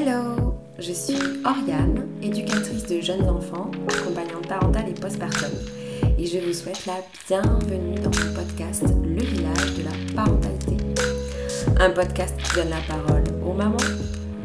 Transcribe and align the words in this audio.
Hello, 0.00 0.54
je 0.78 0.92
suis 0.92 1.18
Oriane, 1.44 2.08
éducatrice 2.22 2.86
de 2.86 3.02
jeunes 3.02 3.28
enfants, 3.28 3.70
accompagnante 3.86 4.48
parentale 4.48 4.88
et 4.88 4.98
postpartum, 4.98 5.50
et 6.18 6.24
je 6.24 6.38
vous 6.38 6.54
souhaite 6.54 6.86
la 6.86 7.04
bienvenue 7.28 7.96
dans 7.96 8.08
mon 8.08 8.34
podcast 8.34 8.82
Le 9.04 9.22
village 9.22 9.74
de 9.74 9.82
la 9.82 10.14
parentalité. 10.14 10.78
Un 11.78 11.90
podcast 11.90 12.34
qui 12.38 12.54
donne 12.54 12.70
la 12.70 12.80
parole 12.88 13.24
aux 13.44 13.52
mamans, 13.52 13.76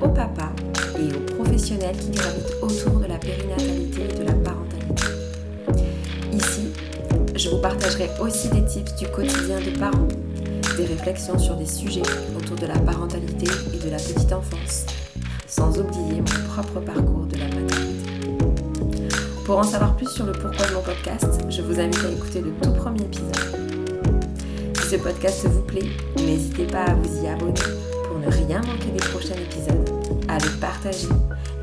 aux 0.02 0.10
papas 0.10 0.52
et 1.00 1.15
aux 1.15 1.36
professionnels 1.36 1.96
qui 1.96 2.11
gravitent 2.11 2.57
autour 2.61 3.00
de 3.00 3.06
la 3.06 3.18
périnatalité 3.18 4.01
et 4.10 4.19
de 4.19 4.24
la 4.25 4.33
parentalité. 4.33 5.06
Ici, 6.33 6.74
je 7.33 7.50
vous 7.50 7.61
partagerai 7.61 8.10
aussi 8.19 8.50
des 8.50 8.65
tips 8.65 8.93
du 8.97 9.07
quotidien 9.07 9.61
de 9.61 9.79
parents, 9.79 10.10
des 10.75 10.86
réflexions 10.86 11.39
sur 11.39 11.56
des 11.56 11.65
sujets 11.65 12.04
autour 12.37 12.57
de 12.57 12.65
la 12.65 12.78
parentalité 12.79 13.47
et 13.74 13.78
de 13.78 13.89
la 13.89 13.97
petite 13.97 14.33
enfance 14.33 14.86
sans 15.55 15.79
oublier 15.79 16.19
mon 16.19 16.54
propre 16.54 16.82
parcours 16.82 17.25
de 17.27 17.37
la 17.37 17.45
maternité. 17.45 18.36
Pour 19.46 19.59
en 19.59 19.63
savoir 19.63 19.96
plus 19.96 20.09
sur 20.09 20.25
le 20.25 20.33
pourquoi 20.33 20.68
de 20.68 20.73
mon 20.73 20.82
podcast, 20.82 21.39
je 21.50 21.61
vous 21.61 21.79
invite 21.79 22.04
à 22.04 22.11
écouter 22.11 22.41
le 22.41 22.51
tout 22.61 22.73
premier 22.73 23.04
épisode. 23.04 23.36
Si 24.73 24.89
ce 24.89 24.96
podcast 24.97 25.46
vous 25.47 25.61
plaît, 25.61 25.87
n'hésitez 26.18 26.65
pas 26.65 26.83
à 26.83 26.93
vous 26.96 27.23
y 27.23 27.27
abonner 27.27 27.54
pour 28.05 28.19
ne 28.19 28.27
rien 28.27 28.60
manquer 28.61 28.91
des 28.91 28.99
prochains 28.99 29.36
épisodes, 29.36 29.89
à 30.27 30.39
le 30.39 30.60
partager 30.60 31.07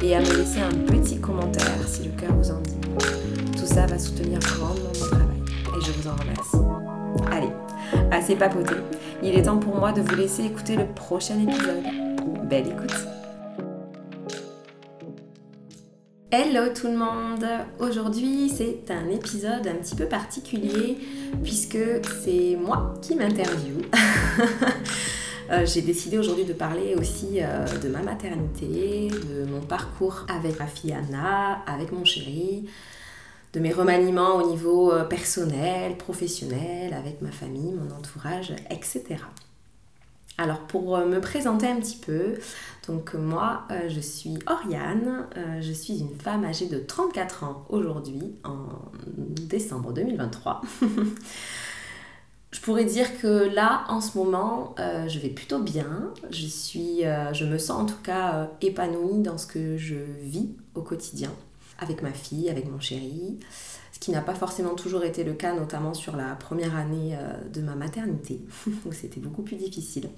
et 0.00 0.16
à 0.16 0.20
me 0.20 0.36
laisser 0.38 0.60
un 0.60 0.74
petit 0.90 1.20
commentaire 1.20 1.86
si 1.86 2.04
le 2.04 2.10
cœur 2.12 2.32
vous 2.34 2.50
en 2.50 2.60
dit. 2.60 2.76
Tout 3.58 3.66
ça 3.66 3.84
va 3.86 3.98
soutenir 3.98 4.38
grandement 4.38 4.90
mon 5.00 5.06
travail 5.06 5.42
et 5.66 5.84
je 5.84 5.92
vous 5.92 6.08
en 6.08 6.16
remercie. 6.16 7.30
Allez, 7.30 7.52
assez 8.10 8.36
papoté, 8.36 8.74
il 9.22 9.36
est 9.36 9.42
temps 9.42 9.58
pour 9.58 9.76
moi 9.76 9.92
de 9.92 10.00
vous 10.00 10.14
laisser 10.14 10.44
écouter 10.44 10.76
le 10.76 10.86
prochain 10.86 11.38
épisode. 11.38 11.84
Belle 12.48 12.68
écoute 12.68 13.11
Hello 16.34 16.72
tout 16.74 16.86
le 16.86 16.96
monde 16.96 17.44
Aujourd'hui 17.78 18.48
c'est 18.48 18.90
un 18.90 19.10
épisode 19.10 19.66
un 19.66 19.74
petit 19.74 19.94
peu 19.94 20.06
particulier 20.06 20.96
puisque 21.42 21.76
c'est 22.24 22.56
moi 22.58 22.94
qui 23.02 23.14
m'interviewe. 23.16 23.82
Euh, 25.50 25.66
j'ai 25.66 25.82
décidé 25.82 26.16
aujourd'hui 26.16 26.44
de 26.44 26.54
parler 26.54 26.94
aussi 26.94 27.40
euh, 27.42 27.66
de 27.66 27.88
ma 27.88 28.00
maternité, 28.00 29.08
de 29.08 29.44
mon 29.44 29.60
parcours 29.60 30.24
avec 30.28 30.58
ma 30.58 30.66
fille 30.66 30.94
Anna, 30.94 31.62
avec 31.66 31.92
mon 31.92 32.06
chéri, 32.06 32.70
de 33.52 33.60
mes 33.60 33.72
remaniements 33.72 34.36
au 34.36 34.48
niveau 34.48 34.92
euh, 34.92 35.04
personnel, 35.04 35.98
professionnel, 35.98 36.94
avec 36.94 37.20
ma 37.20 37.32
famille, 37.32 37.74
mon 37.74 37.94
entourage, 37.94 38.54
etc. 38.70 39.16
Alors 40.38 40.60
pour 40.60 40.96
euh, 40.96 41.06
me 41.06 41.20
présenter 41.20 41.66
un 41.68 41.78
petit 41.78 41.98
peu, 41.98 42.34
donc 42.86 43.14
moi 43.14 43.64
euh, 43.70 43.88
je 43.88 44.00
suis 44.00 44.38
Oriane, 44.46 45.26
euh, 45.36 45.60
je 45.60 45.72
suis 45.72 46.00
une 46.00 46.18
femme 46.18 46.44
âgée 46.44 46.66
de 46.66 46.78
34 46.78 47.44
ans 47.44 47.66
aujourd'hui 47.68 48.34
en 48.42 48.66
décembre 49.06 49.92
2023. 49.92 50.62
je 52.50 52.60
pourrais 52.60 52.86
dire 52.86 53.20
que 53.20 53.54
là 53.54 53.84
en 53.88 54.00
ce 54.00 54.16
moment 54.16 54.74
je 54.78 55.18
vais 55.18 55.28
plutôt 55.28 55.58
bien, 55.58 56.12
je 56.30 56.46
suis 56.46 57.02
je 57.32 57.44
me 57.44 57.58
sens 57.58 57.82
en 57.82 57.86
tout 57.86 58.02
cas 58.02 58.50
épanouie 58.62 59.20
dans 59.20 59.38
ce 59.38 59.46
que 59.46 59.76
je 59.76 59.96
vis 60.22 60.50
au 60.74 60.82
quotidien 60.82 61.30
avec 61.78 62.02
ma 62.02 62.12
fille, 62.12 62.48
avec 62.48 62.70
mon 62.70 62.80
chéri, 62.80 63.38
qui 64.02 64.10
n'a 64.10 64.20
pas 64.20 64.34
forcément 64.34 64.74
toujours 64.74 65.04
été 65.04 65.22
le 65.22 65.32
cas 65.32 65.54
notamment 65.54 65.94
sur 65.94 66.16
la 66.16 66.34
première 66.34 66.74
année 66.74 67.16
de 67.52 67.60
ma 67.60 67.76
maternité 67.76 68.40
où 68.86 68.90
c'était 68.90 69.20
beaucoup 69.20 69.42
plus 69.42 69.54
difficile. 69.54 70.10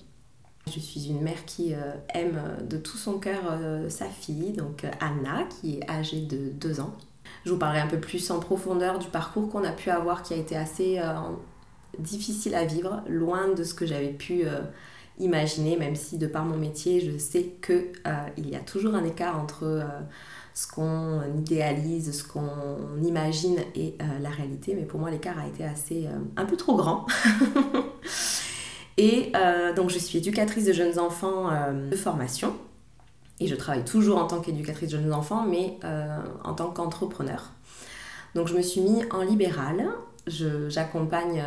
Je 0.72 0.80
suis 0.80 1.08
une 1.08 1.20
mère 1.20 1.44
qui 1.44 1.74
euh, 1.74 1.92
aime 2.14 2.40
de 2.68 2.78
tout 2.78 2.96
son 2.96 3.18
cœur 3.18 3.42
euh, 3.50 3.90
sa 3.90 4.06
fille, 4.06 4.52
donc 4.52 4.84
euh, 4.84 4.90
Anna, 5.00 5.44
qui 5.44 5.78
est 5.78 5.90
âgée 5.90 6.20
de 6.20 6.50
2 6.52 6.80
ans. 6.80 6.94
Je 7.44 7.50
vous 7.50 7.58
parlerai 7.58 7.80
un 7.80 7.86
peu 7.86 8.00
plus 8.00 8.30
en 8.30 8.40
profondeur 8.40 8.98
du 8.98 9.08
parcours 9.08 9.50
qu'on 9.50 9.64
a 9.64 9.72
pu 9.72 9.90
avoir, 9.90 10.22
qui 10.22 10.32
a 10.32 10.36
été 10.36 10.56
assez 10.56 10.98
difficile 11.98 12.54
à 12.54 12.64
vivre, 12.64 13.02
loin 13.06 13.48
de 13.52 13.64
ce 13.64 13.74
que 13.74 13.84
j'avais 13.84 14.12
pu 14.12 14.44
imaginer, 15.18 15.76
même 15.76 15.94
si 15.94 16.16
de 16.16 16.26
par 16.26 16.46
mon 16.46 16.56
métier, 16.56 17.00
je 17.00 17.18
sais 17.18 17.54
qu'il 17.62 17.92
il 18.38 18.48
y 18.48 18.56
a 18.56 18.60
toujours 18.60 18.94
un 18.94 19.04
écart 19.04 19.38
entre 19.38 19.84
ce 20.54 20.66
qu'on 20.66 21.20
idéalise, 21.36 22.16
ce 22.16 22.24
qu'on 22.24 23.02
imagine 23.02 23.58
et 23.74 23.98
la 24.20 24.30
réalité. 24.30 24.74
Mais 24.74 24.84
pour 24.84 25.00
moi, 25.00 25.10
l'écart 25.10 25.38
a 25.38 25.48
été 25.48 25.64
assez 25.64 26.08
un 26.36 26.44
peu 26.44 26.56
trop 26.56 26.76
grand. 26.76 27.06
Et 28.96 29.32
euh, 29.34 29.72
donc 29.72 29.90
je 29.90 29.98
suis 29.98 30.18
éducatrice 30.18 30.66
de 30.66 30.72
jeunes 30.72 30.98
enfants 30.98 31.50
euh, 31.50 31.90
de 31.90 31.96
formation. 31.96 32.54
Et 33.40 33.48
je 33.48 33.54
travaille 33.56 33.84
toujours 33.84 34.18
en 34.18 34.26
tant 34.26 34.40
qu'éducatrice 34.40 34.90
de 34.90 34.98
jeunes 34.98 35.12
enfants, 35.12 35.44
mais 35.48 35.78
euh, 35.84 36.18
en 36.44 36.54
tant 36.54 36.70
qu'entrepreneur. 36.70 37.50
Donc 38.34 38.46
je 38.46 38.54
me 38.54 38.62
suis 38.62 38.80
mis 38.80 39.02
en 39.10 39.22
libéral. 39.22 39.88
J'accompagne 40.26 41.42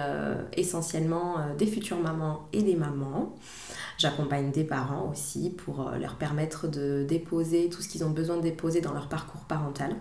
essentiellement 0.54 1.38
des 1.58 1.66
futures 1.66 1.98
mamans 1.98 2.48
et 2.54 2.62
des 2.62 2.76
mamans. 2.76 3.36
J'accompagne 3.98 4.52
des 4.52 4.64
parents 4.64 5.10
aussi 5.10 5.50
pour 5.50 5.92
leur 6.00 6.16
permettre 6.16 6.68
de 6.68 7.04
déposer 7.08 7.70
tout 7.70 7.82
ce 7.82 7.90
qu'ils 7.90 8.04
ont 8.04 8.12
besoin 8.12 8.38
de 8.38 8.44
déposer 8.44 8.82
dans 8.82 8.94
leur 8.94 9.10
parcours 9.10 9.42
parental. 9.42 9.96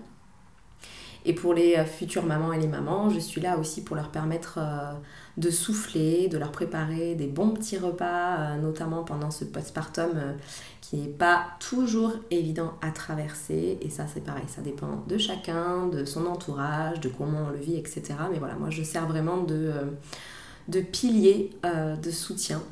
Et 1.27 1.35
pour 1.35 1.53
les 1.53 1.85
futures 1.85 2.25
mamans 2.25 2.53
et 2.53 2.59
les 2.59 2.69
mamans, 2.69 3.11
je 3.11 3.19
suis 3.19 3.41
là 3.41 3.59
aussi 3.59 3.83
pour 3.83 3.97
leur 3.97 4.11
permettre 4.11 4.59
de 5.37 5.51
souffler, 5.51 6.29
de 6.29 6.39
leur 6.39 6.51
préparer 6.51 7.15
des 7.15 7.27
bons 7.27 7.51
petits 7.51 7.77
repas, 7.77 8.39
euh, 8.39 8.57
notamment 8.57 9.05
pendant 9.05 9.31
ce 9.31 9.45
postpartum 9.45 10.11
euh, 10.15 10.33
qui 10.81 10.97
n'est 10.97 11.09
pas 11.09 11.45
toujours 11.61 12.13
évident 12.31 12.73
à 12.81 12.91
traverser. 12.91 13.79
Et 13.83 13.91
ça, 13.91 14.07
c'est 14.13 14.25
pareil, 14.25 14.45
ça 14.47 14.63
dépend 14.63 15.05
de 15.07 15.19
chacun, 15.19 15.89
de 15.89 16.05
son 16.05 16.27
entourage, 16.27 17.01
de 17.01 17.09
comment 17.09 17.47
on 17.49 17.51
le 17.51 17.59
vit, 17.59 17.77
etc. 17.77 18.15
Mais 18.31 18.39
voilà, 18.39 18.55
moi, 18.55 18.71
je 18.71 18.83
sers 18.83 19.07
vraiment 19.07 19.43
de, 19.43 19.55
euh, 19.55 19.85
de 20.69 20.81
pilier 20.81 21.51
de 21.65 22.11
soutien 22.11 22.63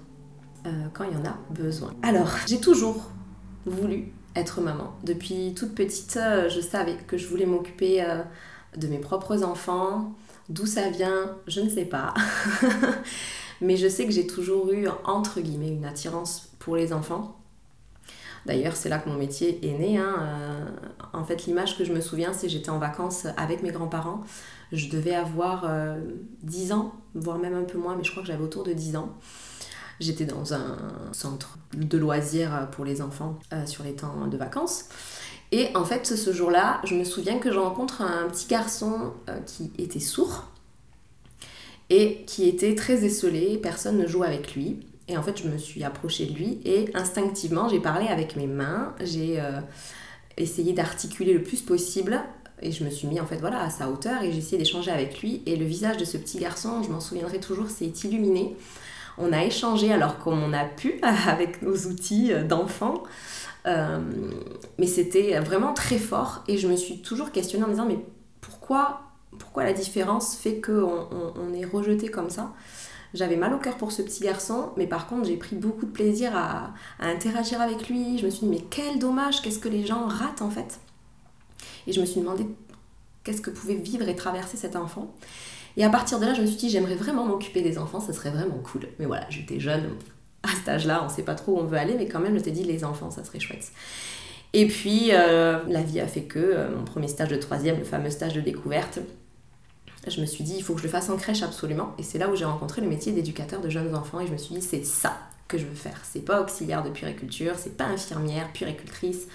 quand 0.94 1.04
il 1.04 1.12
y 1.12 1.16
en 1.16 1.24
a 1.26 1.36
besoin. 1.50 1.92
Alors, 2.02 2.30
j'ai 2.46 2.58
toujours 2.58 3.10
voulu 3.66 4.14
être 4.36 4.60
maman. 4.60 4.94
Depuis 5.04 5.54
toute 5.54 5.74
petite, 5.74 6.18
je 6.48 6.60
savais 6.60 6.96
que 7.06 7.16
je 7.16 7.26
voulais 7.28 7.46
m'occuper 7.46 8.04
de 8.76 8.86
mes 8.88 8.98
propres 8.98 9.42
enfants, 9.44 10.14
D'où 10.48 10.66
ça 10.66 10.90
vient, 10.90 11.36
je 11.46 11.60
ne 11.60 11.70
sais 11.70 11.86
pas. 11.86 12.12
Mais 13.60 13.76
je 13.76 13.88
sais 13.88 14.04
que 14.04 14.12
j'ai 14.12 14.26
toujours 14.26 14.70
eu, 14.72 14.88
entre 15.04 15.40
guillemets, 15.40 15.70
une 15.70 15.86
attirance 15.86 16.50
pour 16.58 16.76
les 16.76 16.92
enfants. 16.92 17.38
D'ailleurs, 18.44 18.76
c'est 18.76 18.90
là 18.90 18.98
que 18.98 19.08
mon 19.08 19.16
métier 19.16 19.66
est 19.66 19.78
né. 19.78 19.96
Hein. 19.96 20.16
Euh, 20.20 20.66
en 21.14 21.24
fait, 21.24 21.46
l'image 21.46 21.78
que 21.78 21.84
je 21.84 21.92
me 21.94 22.00
souviens, 22.02 22.34
c'est 22.34 22.50
j'étais 22.50 22.68
en 22.68 22.78
vacances 22.78 23.26
avec 23.38 23.62
mes 23.62 23.70
grands-parents. 23.70 24.20
Je 24.70 24.90
devais 24.90 25.14
avoir 25.14 25.66
10 26.42 26.72
euh, 26.72 26.74
ans, 26.74 26.92
voire 27.14 27.38
même 27.38 27.54
un 27.54 27.64
peu 27.64 27.78
moins, 27.78 27.96
mais 27.96 28.04
je 28.04 28.10
crois 28.10 28.22
que 28.22 28.26
j'avais 28.26 28.44
autour 28.44 28.64
de 28.64 28.74
10 28.74 28.96
ans. 28.96 29.16
J'étais 30.00 30.24
dans 30.24 30.54
un 30.54 30.76
centre 31.12 31.58
de 31.76 31.98
loisirs 31.98 32.68
pour 32.72 32.84
les 32.84 33.00
enfants 33.00 33.38
euh, 33.52 33.66
sur 33.66 33.84
les 33.84 33.94
temps 33.94 34.26
de 34.26 34.36
vacances. 34.36 34.86
Et 35.52 35.68
en 35.76 35.84
fait, 35.84 36.06
ce 36.06 36.32
jour-là, 36.32 36.80
je 36.84 36.94
me 36.94 37.04
souviens 37.04 37.38
que 37.38 37.52
je 37.52 37.58
rencontre 37.58 38.02
un 38.02 38.28
petit 38.28 38.48
garçon 38.48 39.12
euh, 39.28 39.38
qui 39.40 39.70
était 39.78 40.00
sourd 40.00 40.48
et 41.90 42.24
qui 42.26 42.48
était 42.48 42.74
très 42.74 43.04
esselé, 43.04 43.58
personne 43.58 43.98
ne 43.98 44.06
joue 44.06 44.24
avec 44.24 44.54
lui. 44.54 44.80
Et 45.06 45.16
en 45.16 45.22
fait, 45.22 45.40
je 45.42 45.48
me 45.48 45.58
suis 45.58 45.84
approchée 45.84 46.26
de 46.26 46.32
lui 46.32 46.60
et 46.64 46.90
instinctivement, 46.94 47.68
j'ai 47.68 47.80
parlé 47.80 48.08
avec 48.08 48.36
mes 48.36 48.46
mains, 48.46 48.94
j'ai 49.00 49.38
euh, 49.38 49.60
essayé 50.38 50.72
d'articuler 50.72 51.34
le 51.34 51.42
plus 51.42 51.60
possible 51.60 52.20
et 52.62 52.72
je 52.72 52.84
me 52.84 52.90
suis 52.90 53.06
mis 53.06 53.20
en 53.20 53.26
fait 53.26 53.36
voilà 53.36 53.62
à 53.62 53.70
sa 53.70 53.90
hauteur 53.90 54.22
et 54.22 54.32
j'ai 54.32 54.38
essayé 54.38 54.56
d'échanger 54.56 54.90
avec 54.90 55.20
lui 55.20 55.42
et 55.44 55.56
le 55.56 55.66
visage 55.66 55.98
de 55.98 56.04
ce 56.04 56.16
petit 56.16 56.38
garçon, 56.38 56.82
je 56.82 56.88
m'en 56.88 57.00
souviendrai 57.00 57.38
toujours, 57.38 57.68
s'est 57.68 57.92
illuminé. 58.04 58.56
On 59.18 59.32
a 59.32 59.44
échangé 59.44 59.92
alors 59.92 60.18
comme 60.18 60.42
on 60.42 60.52
a 60.52 60.64
pu 60.64 60.94
avec 61.02 61.62
nos 61.62 61.76
outils 61.76 62.32
euh, 62.32 62.44
d'enfant. 62.44 63.02
Euh, 63.66 63.98
mais 64.78 64.86
c'était 64.86 65.38
vraiment 65.40 65.72
très 65.72 65.98
fort 65.98 66.44
et 66.48 66.58
je 66.58 66.68
me 66.68 66.76
suis 66.76 67.00
toujours 67.00 67.32
questionnée 67.32 67.64
en 67.64 67.68
me 67.68 67.72
disant 67.72 67.86
mais 67.86 67.98
pourquoi, 68.42 69.00
pourquoi 69.38 69.64
la 69.64 69.72
différence 69.72 70.36
fait 70.36 70.60
qu'on 70.60 71.08
on, 71.10 71.54
est 71.54 71.64
rejeté 71.64 72.08
comme 72.08 72.28
ça? 72.28 72.52
J'avais 73.14 73.36
mal 73.36 73.54
au 73.54 73.58
cœur 73.58 73.76
pour 73.76 73.92
ce 73.92 74.02
petit 74.02 74.22
garçon, 74.22 74.72
mais 74.76 74.86
par 74.86 75.06
contre 75.06 75.26
j'ai 75.26 75.36
pris 75.36 75.56
beaucoup 75.56 75.86
de 75.86 75.92
plaisir 75.92 76.36
à, 76.36 76.74
interagir 76.98 77.62
avec 77.62 77.88
lui. 77.88 78.18
Je 78.18 78.26
me 78.26 78.30
suis 78.30 78.46
dit 78.46 78.52
mais 78.52 78.64
quel 78.68 78.98
dommage, 78.98 79.40
qu'est-ce 79.40 79.60
que 79.60 79.68
les 79.68 79.86
gens 79.86 80.06
ratent 80.06 80.42
en 80.42 80.50
fait? 80.50 80.78
Et 81.86 81.92
je 81.92 82.00
me 82.02 82.06
suis 82.06 82.20
demandé 82.20 82.46
qu'est-ce 83.22 83.40
que 83.40 83.50
pouvait 83.50 83.76
vivre 83.76 84.06
et 84.08 84.16
traverser 84.16 84.58
cet 84.58 84.76
enfant. 84.76 85.14
Et 85.76 85.84
à 85.84 85.90
partir 85.90 86.20
de 86.20 86.26
là, 86.26 86.34
je 86.34 86.42
me 86.42 86.46
suis 86.46 86.56
dit 86.56 86.70
j'aimerais 86.70 86.94
vraiment 86.94 87.24
m'occuper 87.24 87.62
des 87.62 87.78
enfants, 87.78 88.00
ça 88.00 88.12
serait 88.12 88.30
vraiment 88.30 88.58
cool. 88.58 88.88
Mais 88.98 89.06
voilà, 89.06 89.26
j'étais 89.30 89.58
jeune, 89.58 89.90
à 90.44 90.48
cet 90.48 90.68
âge-là, 90.68 91.00
on 91.02 91.08
ne 91.08 91.12
sait 91.12 91.22
pas 91.22 91.34
trop 91.34 91.56
où 91.56 91.58
on 91.58 91.64
veut 91.64 91.78
aller, 91.78 91.94
mais 91.94 92.06
quand 92.06 92.20
même, 92.20 92.38
je 92.38 92.42
t'ai 92.42 92.50
dit, 92.50 92.64
les 92.64 92.84
enfants, 92.84 93.10
ça 93.10 93.24
serait 93.24 93.40
chouette. 93.40 93.72
Et 94.52 94.66
puis, 94.68 95.08
euh, 95.10 95.58
la 95.68 95.82
vie 95.82 96.00
a 96.00 96.06
fait 96.06 96.22
que 96.22 96.38
euh, 96.38 96.76
mon 96.76 96.84
premier 96.84 97.08
stage 97.08 97.28
de 97.28 97.36
troisième, 97.36 97.78
le 97.78 97.84
fameux 97.84 98.10
stage 98.10 98.34
de 98.34 98.40
découverte, 98.40 99.00
je 100.06 100.20
me 100.20 100.26
suis 100.26 100.44
dit, 100.44 100.54
il 100.58 100.62
faut 100.62 100.74
que 100.74 100.80
je 100.80 100.84
le 100.84 100.90
fasse 100.90 101.08
en 101.08 101.16
crèche 101.16 101.42
absolument. 101.42 101.94
Et 101.98 102.02
c'est 102.02 102.18
là 102.18 102.28
où 102.28 102.36
j'ai 102.36 102.44
rencontré 102.44 102.82
le 102.82 102.88
métier 102.88 103.12
d'éducateur 103.12 103.60
de 103.60 103.70
jeunes 103.70 103.94
enfants. 103.96 104.20
Et 104.20 104.26
je 104.26 104.32
me 104.32 104.36
suis 104.36 104.54
dit, 104.54 104.62
c'est 104.62 104.84
ça 104.84 105.16
que 105.48 105.56
je 105.56 105.64
veux 105.64 105.74
faire. 105.74 106.00
C'est 106.04 106.24
pas 106.24 106.42
auxiliaire 106.42 106.82
de 106.82 106.90
puériculture, 106.90 107.54
c'est 107.56 107.76
pas 107.76 107.86
infirmière, 107.86 108.52
puéricultrice. 108.52 109.26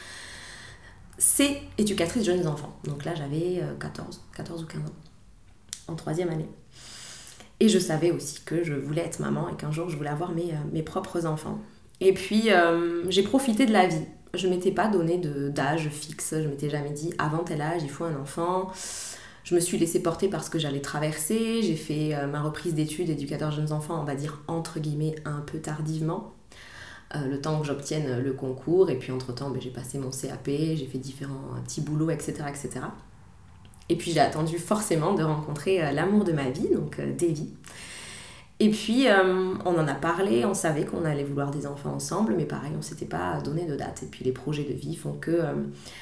C'est 1.18 1.62
éducatrice 1.78 2.24
jeunes 2.24 2.48
enfants. 2.48 2.78
Donc 2.86 3.04
là, 3.04 3.14
j'avais 3.16 3.62
14, 3.80 4.22
14 4.38 4.64
ou 4.64 4.66
15 4.68 4.82
ans, 4.84 4.94
en 5.90 5.96
troisième 5.96 6.30
année. 6.30 6.50
Et 7.60 7.68
je 7.68 7.80
savais 7.80 8.12
aussi 8.12 8.42
que 8.46 8.64
je 8.64 8.74
voulais 8.74 9.02
être 9.02 9.20
maman 9.20 9.50
et 9.50 9.56
qu'un 9.56 9.72
jour, 9.72 9.90
je 9.90 9.98
voulais 9.98 10.10
avoir 10.10 10.32
mes, 10.32 10.54
mes 10.72 10.84
propres 10.84 11.26
enfants. 11.26 11.60
Et 12.00 12.14
puis, 12.14 12.50
j'ai 13.10 13.24
profité 13.24 13.66
de 13.66 13.74
la 13.74 13.86
vie. 13.88 14.06
Je 14.34 14.48
m'étais 14.48 14.72
pas 14.72 14.88
donné 14.88 15.18
d'âge 15.18 15.90
fixe. 15.90 16.36
Je 16.38 16.48
m'étais 16.48 16.70
jamais 16.70 16.92
dit, 16.92 17.14
avant 17.18 17.44
tel 17.44 17.62
âge, 17.62 17.82
il 17.84 17.90
faut 17.90 18.06
un 18.06 18.16
enfant. 18.16 18.72
Je 19.50 19.56
me 19.56 19.60
suis 19.60 19.80
laissée 19.80 20.04
porter 20.04 20.28
parce 20.28 20.48
que 20.48 20.60
j'allais 20.60 20.80
traverser. 20.80 21.64
J'ai 21.64 21.76
fait 21.76 22.14
euh, 22.14 22.28
ma 22.28 22.40
reprise 22.40 22.76
d'études 22.76 23.10
éducateur 23.10 23.52
jeunes 23.52 23.72
enfants, 23.72 24.00
on 24.00 24.04
va 24.04 24.14
dire 24.14 24.44
entre 24.48 24.80
guillemets, 24.80 25.16
un 25.26 25.40
peu 25.40 25.58
tardivement. 25.58 26.36
Euh, 27.16 27.26
le 27.26 27.42
temps 27.42 27.60
que 27.60 27.66
j'obtienne 27.66 28.22
le 28.22 28.34
concours. 28.34 28.92
Et 28.92 29.00
puis 29.00 29.12
entre-temps, 29.12 29.50
ben, 29.50 29.60
j'ai 29.60 29.72
passé 29.72 29.98
mon 29.98 30.12
CAP, 30.12 30.46
j'ai 30.46 30.86
fait 30.86 31.00
différents 31.00 31.56
petits 31.64 31.82
boulots, 31.82 32.12
etc. 32.12 32.44
etc. 32.48 32.70
Et 33.90 33.96
puis 33.96 34.12
j'ai 34.12 34.20
attendu 34.20 34.58
forcément 34.58 35.14
de 35.14 35.24
rencontrer 35.24 35.84
euh, 35.84 35.92
l'amour 35.92 36.24
de 36.24 36.32
ma 36.32 36.50
vie, 36.50 36.70
donc 36.74 37.02
Davy. 37.18 37.50
Et 38.62 38.72
puis, 38.72 39.08
euh, 39.08 39.54
on 39.64 39.78
en 39.78 39.88
a 39.88 39.94
parlé, 39.94 40.44
on 40.44 40.54
savait 40.54 40.84
qu'on 40.84 41.06
allait 41.06 41.24
vouloir 41.24 41.50
des 41.50 41.66
enfants 41.66 41.94
ensemble, 41.94 42.34
mais 42.36 42.44
pareil, 42.44 42.74
on 42.78 42.82
s'était 42.82 43.06
pas 43.06 43.40
donné 43.40 43.66
de 43.66 43.78
date. 43.78 44.04
Et 44.04 44.06
puis, 44.06 44.26
les 44.26 44.34
projets 44.34 44.66
de 44.66 44.74
vie 44.74 44.98
font 44.98 45.14
que 45.14 45.32
euh, 45.32 45.54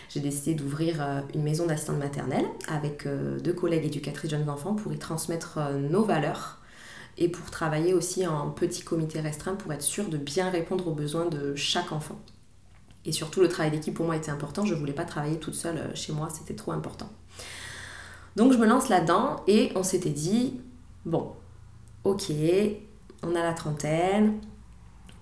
j'ai 0.09 0.21
décidé 0.21 0.55
d'ouvrir 0.55 0.99
euh, 0.99 1.21
une 1.35 1.43
maison 1.43 1.67
d'assistante 1.67 1.99
maternelle 1.99 2.45
avec 2.67 3.07
deux 3.43 3.53
collègues 3.53 3.85
éducatrices 3.85 4.31
jeunes 4.31 4.49
enfants 4.49 4.73
pour 4.73 4.91
y 4.91 4.97
transmettre 4.97 5.59
nos 5.89 6.03
valeurs 6.03 6.57
et 7.19 7.29
pour 7.29 7.51
travailler 7.51 7.93
aussi 7.93 8.25
en 8.25 8.49
petit 8.49 8.81
comité 8.81 9.19
restreint 9.19 9.55
pour 9.55 9.71
être 9.71 9.83
sûr 9.83 10.09
de 10.09 10.17
bien 10.17 10.49
répondre 10.49 10.87
aux 10.87 10.93
besoins 10.93 11.27
de 11.27 11.55
chaque 11.55 11.91
enfant. 11.91 12.19
Et 13.05 13.11
surtout, 13.11 13.39
le 13.39 13.49
travail 13.49 13.71
d'équipe 13.71 13.93
pour 13.93 14.05
moi 14.05 14.15
était 14.15 14.31
important. 14.31 14.65
Je 14.65 14.73
voulais 14.73 14.93
pas 14.93 15.05
travailler 15.05 15.37
toute 15.37 15.55
seule 15.55 15.91
chez 15.93 16.11
moi, 16.11 16.29
c'était 16.33 16.55
trop 16.55 16.71
important. 16.71 17.09
Donc, 18.37 18.53
je 18.53 18.57
me 18.57 18.65
lance 18.65 18.87
là-dedans 18.87 19.37
et 19.47 19.71
on 19.75 19.83
s'était 19.83 20.11
dit, 20.11 20.61
bon, 21.05 21.33
ok, 22.03 22.31
on 23.23 23.35
a 23.35 23.41
la 23.41 23.53
trentaine, 23.53 24.39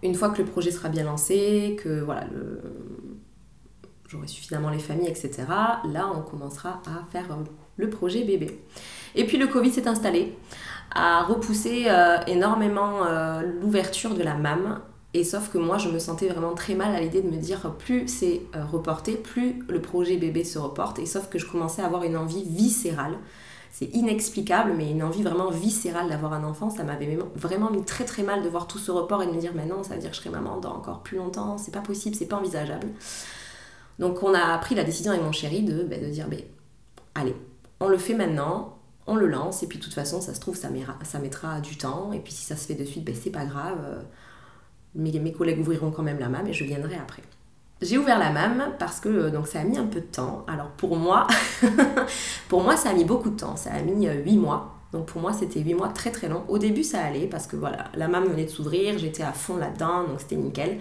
une 0.04 0.16
fois 0.16 0.30
que 0.30 0.42
le 0.42 0.48
projet 0.48 0.72
sera 0.72 0.90
bien 0.90 1.04
lancé, 1.04 1.78
que 1.82 2.02
voilà, 2.02 2.26
le... 2.26 2.62
j'aurai 4.08 4.28
suffisamment 4.28 4.70
les 4.70 4.80
familles, 4.80 5.08
etc., 5.08 5.32
là 5.48 6.12
on 6.14 6.22
commencera 6.22 6.82
à 6.86 7.10
faire 7.12 7.32
euh, 7.32 7.44
le 7.78 7.90
projet 7.90 8.24
bébé. 8.24 8.62
Et 9.16 9.26
puis 9.26 9.38
le 9.38 9.48
Covid 9.48 9.72
s'est 9.72 9.88
installé, 9.88 10.38
a 10.94 11.24
repoussé 11.24 11.86
euh, 11.88 12.18
énormément 12.28 13.06
euh, 13.06 13.42
l'ouverture 13.62 14.14
de 14.14 14.24
la 14.24 14.36
MAM. 14.36 14.82
Et 15.16 15.24
sauf 15.24 15.50
que 15.50 15.58
moi, 15.58 15.78
je 15.78 15.90
me 15.90 15.98
sentais 15.98 16.28
vraiment 16.28 16.54
très 16.54 16.76
mal 16.76 16.94
à 16.94 17.00
l'idée 17.00 17.22
de 17.22 17.30
me 17.30 17.38
dire 17.38 17.74
plus 17.80 18.08
c'est 18.08 18.42
reporté, 18.54 19.14
plus 19.16 19.64
le 19.70 19.82
projet 19.82 20.18
bébé 20.18 20.44
se 20.44 20.60
reporte. 20.60 21.00
Et 21.00 21.06
sauf 21.06 21.30
que 21.30 21.40
je 21.40 21.50
commençais 21.50 21.82
à 21.82 21.86
avoir 21.86 22.04
une 22.04 22.18
envie 22.18 22.44
viscérale 22.44 23.18
c'est 23.78 23.94
inexplicable, 23.94 24.72
mais 24.78 24.90
une 24.90 25.04
envie 25.04 25.22
vraiment 25.22 25.50
viscérale 25.50 26.08
d'avoir 26.08 26.32
un 26.32 26.46
enfant. 26.46 26.70
Ça 26.70 26.86
m'avait 26.86 27.20
vraiment 27.36 27.70
mis 27.70 27.84
très 27.84 28.06
très 28.06 28.24
mal 28.24 28.42
de 28.42 28.48
voir 28.48 28.68
tout 28.68 28.78
ce 28.78 28.90
report 28.90 29.22
et 29.22 29.26
de 29.26 29.34
me 29.34 29.38
dire, 29.38 29.52
mais 29.54 29.66
non, 29.66 29.84
ça 29.84 29.96
veut 29.96 30.00
dire 30.00 30.12
que 30.12 30.16
je 30.16 30.22
serai 30.22 30.30
maman 30.30 30.62
dans 30.62 30.74
encore 30.74 31.04
plus 31.04 31.18
longtemps, 31.18 31.58
c'est 31.58 31.74
pas 31.74 31.82
possible, 31.82 32.16
c'est 32.16 32.26
pas 32.26 32.38
envisageable. 32.38 32.88
Donc 34.00 34.24
on 34.24 34.34
a 34.34 34.58
pris 34.60 34.76
la 34.76 34.86
décision 34.86 35.12
avec 35.12 35.26
mon 35.26 35.34
chéri 35.34 35.64
de, 35.64 35.84
ben, 35.84 36.02
de 36.02 36.10
dire, 36.10 36.30
ben, 36.30 36.40
allez, 37.16 37.36
on 37.82 37.90
le 37.90 37.98
fait 37.98 38.14
maintenant, 38.14 38.78
on 39.08 39.16
le 39.18 39.28
lance, 39.28 39.62
et 39.62 39.68
puis 39.68 39.78
de 39.78 39.84
toute 39.84 39.94
façon, 39.94 40.22
ça 40.22 40.34
se 40.34 40.40
trouve, 40.40 40.56
ça, 40.56 40.70
mettra 41.20 41.60
du 41.60 41.78
temps, 41.78 42.14
et 42.14 42.20
puis 42.20 42.32
si 42.32 42.46
ça 42.46 42.56
se 42.56 42.68
fait 42.68 42.76
de 42.76 42.86
suite, 42.86 43.04
ben, 43.04 43.14
c'est 43.14 43.30
pas 43.30 43.46
grave. 43.46 44.06
Mes, 44.96 45.20
mes 45.20 45.32
collègues 45.32 45.60
ouvriront 45.60 45.92
quand 45.92 46.04
même 46.04 46.20
la 46.20 46.30
main, 46.30 46.46
et 46.46 46.54
je 46.54 46.64
viendrai 46.64 46.96
après. 46.96 47.22
J'ai 47.82 47.98
ouvert 47.98 48.18
la 48.18 48.32
MAM 48.32 48.74
parce 48.80 49.02
que 49.02 49.10
euh, 49.10 49.30
donc 49.30 49.48
ça 49.48 49.60
a 49.60 49.64
mis 49.66 49.78
un 49.78 49.86
peu 49.86 50.00
de 50.00 50.06
temps. 50.06 50.46
Alors 50.48 50.70
pour 50.70 50.96
moi, 50.96 51.28
pour 52.50 52.64
moi 52.64 52.78
ça 52.78 52.90
a 52.90 52.94
mis 52.94 53.04
beaucoup 53.04 53.30
de 53.30 53.38
temps. 53.38 53.58
Ça 53.58 53.72
a 53.74 53.82
mis 53.82 54.08
8 54.08 54.08
euh, 54.08 54.40
mois. 54.40 54.76
Donc 54.94 55.08
pour 55.08 55.22
moi 55.22 55.34
c'était 55.34 55.60
8 55.60 55.74
mois 55.74 55.90
très 55.90 56.10
très 56.10 56.30
long. 56.30 56.44
Au 56.48 56.58
début 56.58 56.84
ça 56.84 57.02
allait 57.02 57.28
parce 57.28 57.48
que 57.48 57.58
voilà, 57.58 57.86
la 57.96 58.08
MAM 58.08 58.26
venait 58.26 58.46
de 58.46 58.50
s'ouvrir, 58.50 58.98
j'étais 58.98 59.24
à 59.24 59.34
fond 59.34 59.58
là-dedans, 59.58 60.06
donc 60.08 60.22
c'était 60.22 60.38
nickel. 60.38 60.80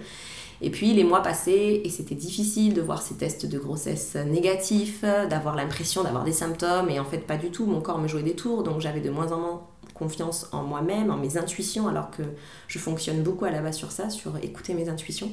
Et 0.61 0.69
puis 0.69 0.93
les 0.93 1.03
mois 1.03 1.21
passaient 1.21 1.81
et 1.83 1.89
c'était 1.89 2.15
difficile 2.15 2.73
de 2.73 2.81
voir 2.81 3.01
ces 3.01 3.15
tests 3.15 3.45
de 3.45 3.59
grossesse 3.59 4.15
négatifs, 4.15 5.01
d'avoir 5.01 5.53
l'impression 5.53 6.01
d'avoir 6.01 6.23
des 6.23 6.31
symptômes 6.31 6.89
et 6.89 6.97
en 6.97 7.03
fait 7.03 7.17
pas 7.17 7.35
du 7.35 7.51
tout, 7.51 7.65
mon 7.65 7.81
corps 7.81 7.99
me 7.99 8.07
jouait 8.07 8.23
des 8.23 8.35
tours 8.35 8.63
donc 8.63 8.79
j'avais 8.79 9.01
de 9.01 9.09
moins 9.09 9.33
en 9.33 9.39
moins 9.39 9.61
confiance 9.95 10.47
en 10.51 10.63
moi-même, 10.63 11.09
en 11.09 11.17
mes 11.17 11.37
intuitions 11.37 11.87
alors 11.87 12.11
que 12.11 12.21
je 12.67 12.77
fonctionne 12.77 13.23
beaucoup 13.23 13.45
à 13.45 13.49
la 13.49 13.61
base 13.61 13.75
sur 13.75 13.91
ça, 13.91 14.11
sur 14.11 14.37
écouter 14.37 14.75
mes 14.75 14.89
intuitions. 14.89 15.31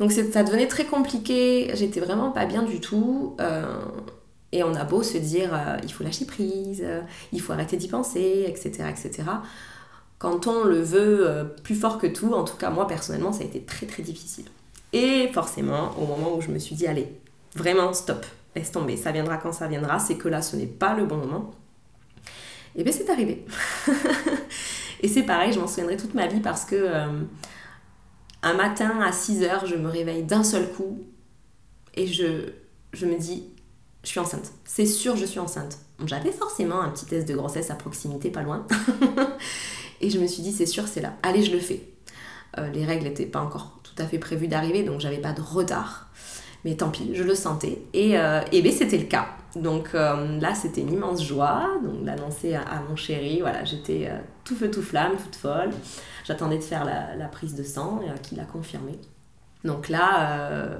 Donc 0.00 0.12
ça 0.12 0.42
devenait 0.42 0.66
très 0.66 0.86
compliqué, 0.86 1.70
j'étais 1.74 2.00
vraiment 2.00 2.30
pas 2.30 2.46
bien 2.46 2.62
du 2.62 2.80
tout. 2.80 3.36
Euh, 3.38 3.84
et 4.50 4.64
on 4.64 4.74
a 4.74 4.82
beau 4.82 5.02
se 5.02 5.18
dire, 5.18 5.50
euh, 5.52 5.76
il 5.84 5.92
faut 5.92 6.02
lâcher 6.02 6.24
prise, 6.24 6.82
euh, 6.82 7.02
il 7.32 7.40
faut 7.40 7.52
arrêter 7.52 7.76
d'y 7.76 7.86
penser, 7.86 8.46
etc., 8.48 8.88
etc. 8.88 9.22
Quand 10.18 10.46
on 10.46 10.64
le 10.64 10.80
veut 10.80 11.54
plus 11.62 11.74
fort 11.74 11.98
que 11.98 12.06
tout, 12.06 12.32
en 12.34 12.44
tout 12.44 12.56
cas 12.56 12.70
moi 12.70 12.86
personnellement, 12.86 13.32
ça 13.32 13.42
a 13.42 13.46
été 13.46 13.60
très 13.62 13.86
très 13.86 14.02
difficile. 14.02 14.46
Et 14.92 15.28
forcément, 15.32 15.94
au 15.98 16.06
moment 16.06 16.34
où 16.36 16.40
je 16.40 16.48
me 16.48 16.58
suis 16.58 16.74
dit, 16.74 16.86
allez, 16.86 17.08
vraiment 17.54 17.92
stop, 17.92 18.26
laisse 18.56 18.72
tomber, 18.72 18.96
ça 18.96 19.12
viendra 19.12 19.36
quand 19.36 19.52
ça 19.52 19.66
viendra, 19.68 19.98
c'est 19.98 20.16
que 20.16 20.28
là, 20.28 20.42
ce 20.42 20.56
n'est 20.56 20.66
pas 20.66 20.94
le 20.94 21.06
bon 21.06 21.16
moment. 21.16 21.52
Et 22.76 22.84
bien 22.84 22.92
c'est 22.92 23.10
arrivé. 23.10 23.44
et 25.02 25.08
c'est 25.08 25.22
pareil, 25.22 25.52
je 25.52 25.60
m'en 25.60 25.66
souviendrai 25.66 25.96
toute 25.96 26.14
ma 26.14 26.26
vie 26.26 26.40
parce 26.40 26.64
que 26.64 26.86
un 28.42 28.54
matin 28.54 29.00
à 29.00 29.12
6 29.12 29.42
heures, 29.42 29.66
je 29.66 29.76
me 29.76 29.88
réveille 29.88 30.22
d'un 30.22 30.44
seul 30.44 30.70
coup 30.70 30.98
et 31.94 32.06
je, 32.06 32.50
je 32.92 33.06
me 33.06 33.18
dis, 33.18 33.44
je 34.02 34.08
suis 34.08 34.20
enceinte. 34.20 34.52
C'est 34.64 34.86
sûr, 34.86 35.16
je 35.16 35.26
suis 35.26 35.40
enceinte. 35.40 35.78
J'avais 36.06 36.32
forcément 36.32 36.80
un 36.80 36.88
petit 36.88 37.06
test 37.06 37.28
de 37.28 37.34
grossesse 37.34 37.70
à 37.70 37.74
proximité, 37.74 38.30
pas 38.30 38.42
loin. 38.42 38.66
et 40.00 40.08
je 40.08 40.18
me 40.18 40.26
suis 40.26 40.42
dit, 40.42 40.52
c'est 40.52 40.66
sûr, 40.66 40.88
c'est 40.88 41.02
là. 41.02 41.14
Allez, 41.22 41.42
je 41.42 41.52
le 41.52 41.58
fais. 41.58 41.82
Euh, 42.58 42.70
les 42.70 42.84
règles 42.84 43.04
n'étaient 43.04 43.26
pas 43.26 43.40
encore 43.40 43.80
tout 43.82 44.00
à 44.02 44.06
fait 44.06 44.18
prévues 44.18 44.48
d'arriver, 44.48 44.82
donc 44.82 45.00
j'avais 45.00 45.18
pas 45.18 45.32
de 45.32 45.42
retard. 45.42 46.08
Mais 46.64 46.74
tant 46.76 46.90
pis, 46.90 47.10
je 47.14 47.22
le 47.22 47.34
sentais. 47.34 47.82
Et, 47.92 48.18
euh, 48.18 48.40
et 48.52 48.62
ben, 48.62 48.72
c'était 48.72 48.98
le 48.98 49.04
cas. 49.04 49.28
Donc 49.56 49.94
euh, 49.94 50.38
là, 50.40 50.54
c'était 50.54 50.80
une 50.80 50.92
immense 50.92 51.24
joie 51.24 51.68
d'annoncer 52.02 52.54
à, 52.54 52.82
mon 52.88 52.96
chéri. 52.96 53.40
Voilà, 53.40 53.64
j'étais 53.64 54.08
euh, 54.08 54.18
tout 54.44 54.54
feu, 54.54 54.70
tout 54.70 54.82
flamme, 54.82 55.16
toute 55.16 55.36
folle. 55.36 55.70
J'attendais 56.24 56.58
de 56.58 56.62
faire 56.62 56.84
la, 56.84 57.26
prise 57.26 57.54
de 57.54 57.62
sang 57.62 58.00
et 58.02 58.20
qu'il 58.20 58.38
a 58.40 58.44
confirmé. 58.44 58.98
Donc 59.64 59.88
là, 59.88 60.78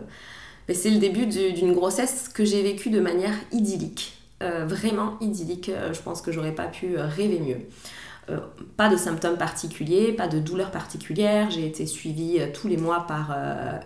ben, 0.69 0.77
c'est 0.77 0.91
le 0.91 0.99
début 0.99 1.27
d'une 1.27 1.73
grossesse 1.73 2.29
que 2.29 2.45
j'ai 2.45 2.63
vécue 2.63 2.91
de 2.91 3.01
manière 3.01 3.35
idyllique. 3.51 4.17
vraiment 4.41 5.19
idyllique. 5.21 5.71
Je 5.93 6.01
pense 6.01 6.23
que 6.23 6.31
j'aurais 6.31 6.55
pas 6.55 6.67
pu 6.67 6.97
rêver 6.97 7.41
mieux. 7.41 8.39
pas 8.77 8.89
de 8.89 8.97
symptômes 8.97 9.39
particuliers, 9.39 10.13
pas 10.13 10.29
de 10.29 10.39
douleurs 10.39 10.71
particulières. 10.71 11.51
J'ai 11.51 11.67
été 11.67 11.87
suivie 11.87 12.39
tous 12.55 12.69
les 12.69 12.77
mois 12.77 13.07
par 13.09 13.35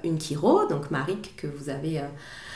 une 0.02 0.20
chiro, 0.20 0.66
donc 0.66 0.90
Marik, 0.90 1.34
que 1.36 1.46
vous 1.46 1.70
avez 1.70 2.02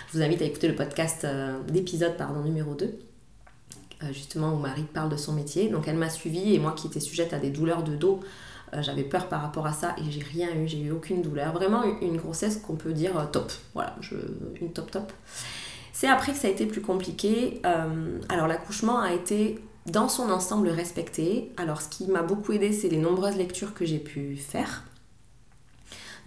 je 0.08 0.16
vous 0.16 0.24
invite 0.24 0.40
à 0.40 0.46
écouter 0.46 0.68
le 0.68 0.74
podcast 0.74 1.24
euh, 1.24 1.60
d'épisode 1.64 2.16
pardon, 2.16 2.40
numéro 2.40 2.74
2, 2.74 2.86
euh, 2.86 4.06
justement 4.10 4.54
où 4.54 4.56
Marie 4.56 4.84
parle 4.84 5.10
de 5.10 5.16
son 5.16 5.34
métier. 5.34 5.68
Donc 5.68 5.86
elle 5.86 5.98
m'a 5.98 6.08
suivie 6.08 6.54
et 6.54 6.58
moi 6.58 6.72
qui 6.72 6.86
étais 6.86 7.00
sujette 7.00 7.34
à 7.34 7.38
des 7.38 7.50
douleurs 7.50 7.82
de 7.82 7.94
dos, 7.94 8.20
euh, 8.72 8.82
j'avais 8.82 9.02
peur 9.02 9.28
par 9.28 9.42
rapport 9.42 9.66
à 9.66 9.72
ça 9.74 9.94
et 9.98 10.10
j'ai 10.10 10.22
rien 10.22 10.48
eu, 10.54 10.66
j'ai 10.66 10.80
eu 10.80 10.92
aucune 10.92 11.20
douleur. 11.20 11.52
Vraiment 11.52 11.82
une 12.00 12.16
grossesse 12.16 12.56
qu'on 12.56 12.76
peut 12.76 12.92
dire 12.92 13.28
top. 13.32 13.52
Voilà, 13.74 13.96
une 14.60 14.72
top 14.72 14.90
top. 14.90 15.12
C'est 15.92 16.08
après 16.08 16.32
que 16.32 16.38
ça 16.38 16.48
a 16.48 16.50
été 16.50 16.64
plus 16.64 16.80
compliqué. 16.80 17.60
alors 18.28 18.46
l'accouchement 18.46 19.00
a 19.00 19.12
été 19.12 19.60
dans 19.84 20.08
son 20.08 20.30
ensemble 20.30 20.68
respecté. 20.68 21.52
Alors 21.58 21.82
ce 21.82 21.88
qui 21.88 22.06
m'a 22.06 22.22
beaucoup 22.22 22.52
aidé, 22.52 22.72
c'est 22.72 22.88
les 22.88 22.98
nombreuses 22.98 23.36
lectures 23.36 23.74
que 23.74 23.84
j'ai 23.84 23.98
pu 23.98 24.36
faire 24.36 24.84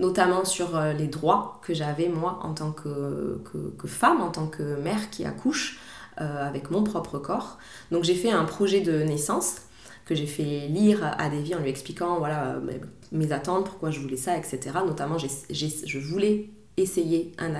notamment 0.01 0.43
sur 0.43 0.75
euh, 0.75 0.93
les 0.93 1.07
droits 1.07 1.61
que 1.61 1.73
j'avais 1.73 2.09
moi 2.09 2.39
en 2.43 2.53
tant 2.53 2.71
que, 2.71 3.39
femme, 3.85 4.19
en 4.19 4.31
tant 4.31 4.47
que 4.47 4.75
mère 4.81 5.09
qui 5.11 5.23
accouche 5.23 5.79
euh, 6.19 6.45
avec 6.45 6.71
mon 6.71 6.83
propre 6.83 7.19
corps. 7.19 7.57
Donc 7.91 8.03
j'ai 8.03 8.15
fait 8.15 8.31
un 8.31 8.43
projet 8.43 8.81
de 8.81 9.03
naissance 9.03 9.61
que 10.05 10.15
j'ai 10.15 10.25
fait 10.25 10.67
lire 10.67 11.05
à 11.17 11.29
Davy 11.29 11.55
en 11.55 11.59
lui 11.59 11.69
expliquant 11.69 12.17
voilà, 12.17 12.55
euh, 12.55 12.79
mes 13.11 13.31
attentes, 13.31 13.65
pourquoi 13.65 13.91
je 13.91 13.99
voulais 13.99 14.17
ça, 14.17 14.35
etc. 14.35 14.59
Notamment, 14.85 15.17
je 15.17 15.99
voulais 15.99 16.49
essayer 16.77 17.33
un 17.37 17.53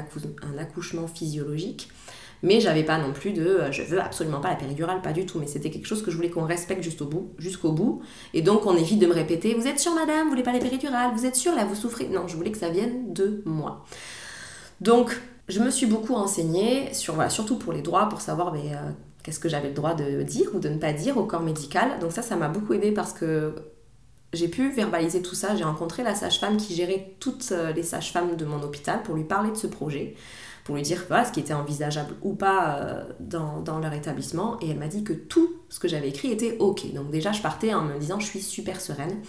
accouchement 0.57 1.07
physiologique 1.07 1.89
mais 2.43 2.59
j'avais 2.59 2.83
pas 2.83 2.97
non 2.97 3.13
plus 3.13 3.31
de 3.31 3.45
euh, 3.45 3.71
je 3.71 3.83
veux 3.83 4.01
absolument 4.01 4.39
pas 4.39 4.49
la 4.49 4.55
péridurale, 4.55 5.01
pas 5.01 5.13
du 5.13 5.25
tout. 5.25 5.39
Mais 5.39 5.47
c'était 5.47 5.69
quelque 5.69 5.87
chose 5.87 6.01
que 6.01 6.11
je 6.11 6.15
voulais 6.15 6.29
qu'on 6.29 6.45
respecte 6.45 6.83
jusqu'au 6.83 7.05
bout, 7.05 7.33
jusqu'au 7.37 7.71
bout. 7.71 8.01
Et 8.33 8.41
donc 8.41 8.65
on 8.65 8.75
évite 8.75 8.99
de 8.99 9.07
me 9.07 9.13
répéter 9.13 9.53
Vous 9.53 9.67
êtes 9.67 9.79
sûre, 9.79 9.93
madame, 9.93 10.23
vous 10.23 10.29
voulez 10.31 10.43
pas 10.43 10.53
la 10.53 10.59
péridurale 10.59 11.11
Vous 11.15 11.25
êtes 11.25 11.35
sûre, 11.35 11.55
là, 11.55 11.65
vous 11.65 11.75
souffrez 11.75 12.07
Non, 12.07 12.27
je 12.27 12.35
voulais 12.35 12.51
que 12.51 12.57
ça 12.57 12.69
vienne 12.69 13.13
de 13.13 13.41
moi. 13.45 13.85
Donc 14.79 15.19
je 15.47 15.59
me 15.59 15.69
suis 15.69 15.85
beaucoup 15.85 16.15
renseignée, 16.15 16.91
surtout 16.93 17.57
pour 17.57 17.73
les 17.73 17.81
droits, 17.81 18.09
pour 18.09 18.21
savoir 18.21 18.53
euh, 18.53 18.57
qu'est-ce 19.23 19.39
que 19.39 19.49
j'avais 19.49 19.67
le 19.67 19.73
droit 19.73 19.93
de 19.93 20.23
dire 20.23 20.49
ou 20.53 20.59
de 20.59 20.69
ne 20.69 20.77
pas 20.77 20.93
dire 20.93 21.17
au 21.17 21.25
corps 21.25 21.43
médical. 21.43 21.99
Donc 21.99 22.11
ça, 22.11 22.21
ça 22.21 22.35
m'a 22.35 22.47
beaucoup 22.47 22.73
aidé 22.73 22.91
parce 22.91 23.13
que 23.13 23.53
j'ai 24.33 24.47
pu 24.47 24.71
verbaliser 24.71 25.21
tout 25.21 25.35
ça. 25.35 25.55
J'ai 25.55 25.65
rencontré 25.65 26.03
la 26.03 26.15
sage-femme 26.15 26.57
qui 26.57 26.73
gérait 26.73 27.15
toutes 27.19 27.53
les 27.75 27.83
sages-femmes 27.83 28.35
de 28.37 28.45
mon 28.45 28.63
hôpital 28.63 29.03
pour 29.03 29.15
lui 29.15 29.25
parler 29.25 29.51
de 29.51 29.57
ce 29.57 29.67
projet 29.67 30.15
pour 30.63 30.75
lui 30.75 30.81
dire 30.81 31.05
ce 31.25 31.31
qui 31.31 31.39
était 31.39 31.53
envisageable 31.53 32.15
ou 32.21 32.33
pas 32.33 32.77
euh, 32.77 33.03
dans, 33.19 33.79
leur 33.79 33.93
établissement. 33.93 34.57
Et 34.61 34.69
elle 34.69 34.77
m'a 34.77 34.87
dit 34.87 35.03
que 35.03 35.13
tout 35.13 35.49
ce 35.69 35.79
que 35.79 35.87
j'avais 35.87 36.09
écrit 36.09 36.31
était 36.31 36.57
OK. 36.59 36.93
Donc 36.93 37.09
déjà, 37.09 37.31
je 37.31 37.41
partais 37.41 37.73
en 37.73 37.83
me 37.83 37.97
disant 37.97 38.19
je 38.19 38.25
suis 38.25 38.41
super 38.41 38.79
sereine. 38.79 39.21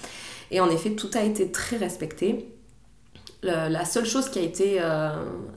Et 0.51 0.61
en 0.61 0.69
effet, 0.69 0.91
tout 0.91 1.11
a 1.15 1.23
été 1.23 1.51
très 1.51 1.77
respecté. 1.77 2.55
la 3.43 3.85
seule 3.85 4.05
chose 4.05 4.29
qui 4.29 4.39
a 4.39 4.43
été 4.43 4.77
euh, 4.81 5.11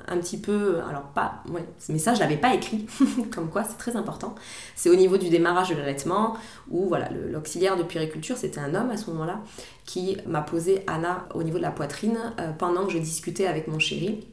un 0.08 0.18
petit 0.18 0.38
peu, 0.38 0.80
alors 0.90 1.04
pas, 1.14 1.44
ouais, 1.52 1.66
mais 1.90 2.00
ça 2.00 2.16
je 2.16 2.20
l'avais 2.20 2.38
pas 2.38 2.56
écrit, 2.56 2.88
comme 3.36 3.50
quoi 3.50 3.64
c'est 3.64 3.78
très 3.78 3.96
important, 3.96 4.34
c'est 4.76 4.90
au 4.90 4.96
niveau 4.96 5.18
du 5.18 5.30
démarrage 5.30 5.70
de 5.70 5.76
l'allaitement, 5.76 6.36
où 6.72 6.88
voilà, 6.88 7.10
l'auxiliaire 7.12 7.78
de 7.78 7.84
puériculture, 7.84 8.38
c'était 8.38 8.60
un 8.60 8.74
homme 8.74 8.90
à 8.90 8.98
ce 8.98 9.12
moment-là, 9.12 9.42
qui 9.86 10.18
m'a 10.26 10.42
posé 10.42 10.82
Anna 10.88 11.28
au 11.36 11.44
niveau 11.44 11.58
de 11.58 11.64
la 11.64 11.70
poitrine 11.70 12.18
euh, 12.40 12.52
pendant 12.54 12.88
que 12.88 12.92
je 12.92 12.98
discutais 12.98 13.46
avec 13.46 13.68
mon 13.68 13.78
chéri 13.78 14.26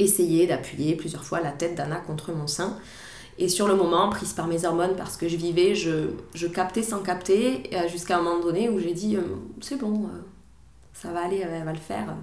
essayer 0.00 0.46
d'appuyer 0.46 0.96
plusieurs 0.96 1.24
fois 1.24 1.40
la 1.40 1.52
tête 1.52 1.74
d'Anna 1.74 1.96
contre 1.96 2.32
mon 2.32 2.46
sein. 2.46 2.76
Et 3.38 3.48
sur 3.48 3.66
le 3.66 3.74
moment, 3.74 4.10
prise 4.10 4.34
par 4.34 4.46
mes 4.46 4.66
hormones, 4.66 4.96
parce 4.96 5.16
que 5.16 5.26
je 5.26 5.36
vivais, 5.36 5.74
je, 5.74 6.46
captais 6.46 6.82
sans 6.82 6.98
capter, 6.98 7.70
euh, 7.72 7.88
jusqu'à 7.88 8.18
un 8.18 8.22
moment 8.22 8.40
donné 8.40 8.68
où 8.68 8.78
j'ai 8.78 8.92
dit 8.92 9.16
euh, 9.16 9.22
C'est 9.62 9.76
bon, 9.76 10.04
euh, 10.04 10.18
ça 10.92 11.08
va 11.10 11.24
aller, 11.24 11.38
elle 11.38 11.64
va 11.64 11.72
le 11.72 11.78
faire. 11.78 12.14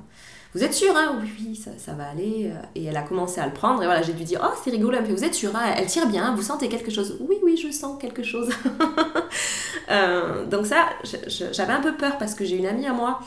Vous 0.53 0.63
êtes 0.63 0.75
sûr 0.75 0.95
hein? 0.95 1.19
Oui, 1.19 1.55
ça, 1.55 1.93
va 1.93 2.09
aller. 2.09 2.51
Et 2.75 2.85
elle 2.85 2.97
a 2.97 3.01
commencé 3.01 3.41
à 3.41 3.47
le 3.47 3.53
prendre. 3.53 3.81
Et 3.81 3.85
voilà, 3.85 4.03
j'ai 4.03 4.13
dû 4.13 4.23
dire 4.23 4.41
Oh, 4.43 4.55
c'est 4.63 4.69
rigolo, 4.69 4.97
vous 5.09 5.23
êtes 5.23 5.33
sûr 5.33 5.55
hein? 5.55 5.73
Elle 5.75 5.87
tire 5.87 6.07
bien, 6.07 6.35
vous 6.35 6.41
sentez 6.43 6.69
quelque 6.69 6.91
chose 6.91 7.17
Oui, 7.19 7.37
oui, 7.43 7.57
je 7.57 7.71
sens 7.71 7.99
quelque 7.99 8.23
chose. 8.23 8.49
donc, 10.51 10.67
ça, 10.67 10.89
j'avais 11.51 11.73
un 11.73 11.81
peu 11.81 11.95
peur 11.95 12.17
parce 12.19 12.35
que 12.35 12.45
j'ai 12.45 12.57
une 12.57 12.67
amie 12.67 12.85
à 12.85 12.93
moi 12.93 13.19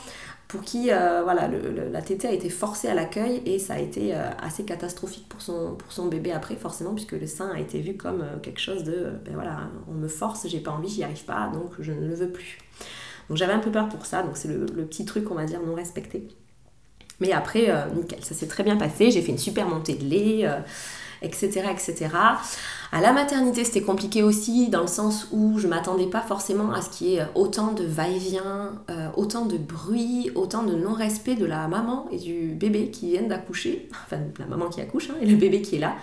pour 0.51 0.63
qui 0.63 0.91
euh, 0.91 1.23
voilà, 1.23 1.49
la 1.49 2.03
tétée 2.03 2.27
a 2.27 2.33
été 2.33 2.51
forcée 2.51 2.89
à 2.89 2.95
l'accueil 2.95 3.41
et 3.47 3.61
ça 3.61 3.75
a 3.75 3.79
été 3.79 4.17
euh, 4.17 4.29
assez 4.43 4.65
catastrophique 4.65 5.29
pour 5.29 5.41
son, 5.41 5.77
pour 5.77 5.93
son 5.93 6.07
bébé 6.07 6.33
après, 6.33 6.57
forcément, 6.57 6.93
puisque 6.93 7.13
le 7.13 7.29
sein 7.29 7.51
a 7.55 7.61
été 7.61 7.81
vu 7.81 7.97
comme 7.97 8.23
euh, 8.23 8.39
quelque 8.43 8.59
chose 8.59 8.83
de 8.83 9.13
ben 9.25 9.35
voilà, 9.35 9.71
on 9.89 9.95
me 9.95 10.09
force, 10.09 10.49
j'ai 10.49 10.59
pas 10.59 10.73
envie, 10.73 10.89
j'y 10.89 11.05
arrive 11.05 11.25
pas, 11.25 11.53
donc 11.55 11.75
je 11.79 11.93
ne 11.93 12.05
le 12.05 12.15
veux 12.17 12.31
plus. 12.31 12.59
Donc 13.29 13.39
j'avais 13.39 13.53
un 13.53 13.61
peu 13.61 13.71
peur 13.71 13.89
pour 13.89 14.05
ça, 14.07 14.25
donc 14.25 14.37
c'est 14.37 14.49
le, 14.49 14.67
petit 14.87 15.05
truc, 15.05 15.31
on 15.31 15.37
va 15.37 15.45
dire, 15.45 15.61
non 15.65 15.75
respecté. 15.75 16.27
Mais 17.21 17.31
après, 17.31 17.73
nickel, 17.95 18.25
ça 18.25 18.35
s'est 18.35 18.49
très 18.49 18.65
bien 18.65 18.77
passé, 18.77 19.13
j'ai 19.13 19.23
fait 19.23 19.31
une 19.31 19.39
super 19.39 19.69
montée 19.69 19.95
de 19.95 20.05
lait 20.05 20.49
etc. 21.23 21.63
etc. 21.71 22.09
À 22.93 23.01
la 23.01 23.13
maternité, 23.13 23.65
c'était 23.65 23.83
compliqué 23.83 24.25
aussi 24.25 24.69
dans 24.69 24.81
le 24.81 24.89
sens 24.89 25.29
où 25.31 25.59
je 25.59 25.69
m'attendais 25.69 26.09
pas 26.09 26.23
forcément 26.23 26.73
à 26.73 26.83
ce 26.83 26.91
qu'il 26.91 27.07
y 27.07 27.17
ait 27.17 27.27
autant 27.37 27.73
de 27.73 27.85
va-et-vient, 27.85 28.73
euh, 28.91 29.09
autant 29.17 29.45
de 29.45 29.57
bruit, 29.57 30.33
autant 30.35 30.65
de 30.65 30.75
non-respect 30.75 31.37
de 31.37 31.47
la 31.47 31.69
maman 31.69 32.09
et 32.11 32.19
du 32.19 32.49
bébé 32.49 32.91
qui 32.91 33.11
viennent 33.11 33.29
d'accoucher, 33.29 33.89
enfin 34.07 34.19
la 34.41 34.47
maman 34.47 34.69
qui 34.69 34.81
accouche 34.81 35.11
hein, 35.11 35.15
et 35.21 35.27
le 35.27 35.37
bébé 35.37 35.63
qui 35.63 35.77
est 35.77 35.81
là 35.81 35.95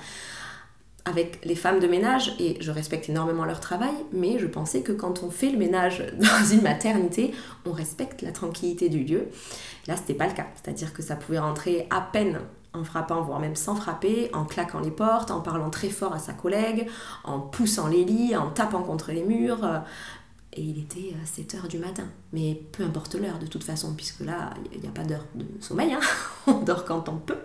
avec 1.04 1.44
les 1.44 1.56
femmes 1.56 1.80
de 1.80 1.88
ménage. 1.88 2.36
Et 2.40 2.58
je 2.62 2.72
respecte 2.72 3.10
énormément 3.10 3.44
leur 3.44 3.60
travail, 3.60 3.94
mais 4.14 4.40
je 4.40 4.48
pensais 4.48 4.82
que 4.82 4.94
quand 4.94 5.24
on 5.24 5.30
fait 5.30 5.50
le 5.50 5.58
ménage 5.58 6.06
dans 6.18 6.46
une 6.50 6.62
maternité, 6.62 7.34
on 7.66 7.74
respecte 7.74 8.22
la 8.22 8.32
tranquillité 8.32 8.88
du 8.88 9.04
lieu. 9.04 9.28
Là, 9.88 9.98
c'était 9.98 10.14
pas 10.14 10.28
le 10.28 10.34
cas, 10.34 10.48
c'est-à-dire 10.56 10.94
que 10.94 11.02
ça 11.02 11.18
pouvait 11.18 11.40
rentrer 11.40 11.88
à 11.90 12.00
peine 12.00 12.40
en 12.78 12.84
frappant, 12.84 13.22
voire 13.22 13.40
même 13.40 13.56
sans 13.56 13.76
frapper, 13.76 14.30
en 14.34 14.46
claquant 14.46 14.80
les 14.80 14.92
portes, 14.92 15.32
en 15.32 15.42
parlant 15.42 15.70
très 15.70 15.90
fort 15.90 16.14
à 16.14 16.20
sa 16.20 16.34
collègue, 16.34 16.88
en 17.24 17.40
poussant 17.40 17.88
les 17.88 18.06
lits, 18.06 18.36
en 18.36 18.50
tapant 18.50 18.84
contre 18.84 19.12
les 19.12 19.24
murs. 19.24 19.84
Et 20.54 20.62
il 20.62 20.80
était 20.80 21.14
7 21.24 21.56
heures 21.56 21.68
du 21.68 21.78
matin. 21.78 22.06
Mais 22.34 22.62
peu 22.72 22.84
importe 22.84 23.16
l'heure 23.16 23.40
de 23.40 23.48
toute 23.48 23.64
façon, 23.64 23.94
puisque 23.94 24.22
là, 24.22 24.54
il 24.74 24.82
n'y 24.82 24.88
a 24.88 24.92
pas 24.92 25.04
d'heure 25.04 25.26
de 25.36 25.46
sommeil, 25.60 25.94
hein. 25.94 26.00
on 26.48 26.62
dort 26.62 26.86
quand 26.86 27.10
on 27.10 27.18
peut. 27.18 27.38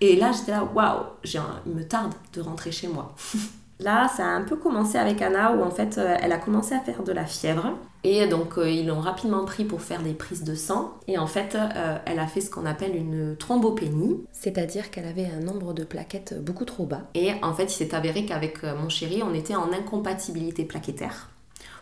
Et 0.00 0.16
là, 0.16 0.32
j'étais 0.32 0.52
là, 0.52 0.64
waouh, 0.64 1.04
il 1.24 1.72
me 1.72 1.86
tarde 1.86 2.12
de 2.32 2.40
rentrer 2.40 2.72
chez 2.72 2.88
moi. 2.88 3.14
Là, 3.78 4.08
ça 4.08 4.24
a 4.24 4.28
un 4.28 4.42
peu 4.42 4.56
commencé 4.56 4.96
avec 4.96 5.20
Anna 5.20 5.52
où 5.52 5.62
en 5.62 5.70
fait 5.70 5.98
euh, 5.98 6.16
elle 6.22 6.32
a 6.32 6.38
commencé 6.38 6.74
à 6.74 6.80
faire 6.80 7.02
de 7.02 7.12
la 7.12 7.26
fièvre. 7.26 7.76
Et 8.04 8.26
donc 8.26 8.56
euh, 8.56 8.70
ils 8.70 8.86
l'ont 8.86 9.00
rapidement 9.00 9.44
pris 9.44 9.64
pour 9.64 9.82
faire 9.82 10.02
des 10.02 10.14
prises 10.14 10.44
de 10.44 10.54
sang. 10.54 10.94
Et 11.08 11.18
en 11.18 11.26
fait, 11.26 11.54
euh, 11.56 11.98
elle 12.06 12.18
a 12.18 12.26
fait 12.26 12.40
ce 12.40 12.50
qu'on 12.50 12.64
appelle 12.64 12.96
une 12.96 13.36
thrombopénie. 13.36 14.24
C'est-à-dire 14.32 14.90
qu'elle 14.90 15.06
avait 15.06 15.26
un 15.26 15.40
nombre 15.40 15.74
de 15.74 15.84
plaquettes 15.84 16.42
beaucoup 16.42 16.64
trop 16.64 16.86
bas. 16.86 17.02
Et 17.14 17.32
en 17.42 17.52
fait, 17.52 17.64
il 17.64 17.70
s'est 17.70 17.94
avéré 17.94 18.24
qu'avec 18.24 18.62
mon 18.62 18.88
chéri, 18.88 19.22
on 19.22 19.34
était 19.34 19.56
en 19.56 19.72
incompatibilité 19.72 20.64
plaquettaire. 20.64 21.28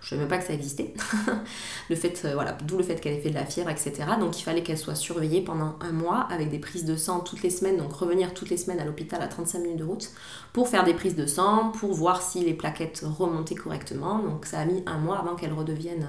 Je 0.05 0.11
savais 0.11 0.21
même 0.21 0.29
pas 0.29 0.37
que 0.37 0.45
ça 0.45 0.53
existait. 0.53 0.93
le 1.89 1.97
fait, 1.97 2.21
euh, 2.27 2.35
voilà, 2.35 2.53
d'où 2.63 2.77
le 2.77 2.83
fait 2.83 2.97
qu'elle 2.97 3.15
ait 3.15 3.21
fait 3.21 3.31
de 3.31 3.35
la 3.35 3.47
fièvre, 3.47 3.71
etc. 3.71 3.93
Donc 4.21 4.39
il 4.39 4.43
fallait 4.43 4.63
qu'elle 4.63 4.77
soit 4.77 4.95
surveillée 4.95 5.41
pendant 5.41 5.77
un 5.81 5.93
mois 5.93 6.27
avec 6.31 6.51
des 6.51 6.59
prises 6.59 6.85
de 6.85 6.95
sang 6.95 7.21
toutes 7.21 7.43
les 7.43 7.49
semaines, 7.49 7.79
donc 7.79 7.91
revenir 7.95 8.35
toutes 8.35 8.51
les 8.51 8.59
semaines 8.59 8.81
à 8.81 8.85
l'hôpital 8.85 9.23
à 9.23 9.29
35 9.29 9.61
minutes 9.61 9.79
de 9.79 9.85
route 9.85 10.11
pour 10.53 10.69
faire 10.69 10.85
des 10.85 10.93
prises 10.93 11.17
de 11.17 11.25
sang, 11.25 11.71
pour 11.71 11.95
voir 11.95 12.21
si 12.21 12.41
les 12.45 12.53
plaquettes 12.53 13.03
remontaient 13.03 13.55
correctement. 13.55 14.19
Donc 14.19 14.45
ça 14.45 14.61
a 14.61 14.67
mis 14.67 14.83
un 14.85 14.99
mois 14.99 15.19
avant 15.19 15.37
qu'elle 15.37 15.55
redevienne, 15.55 16.07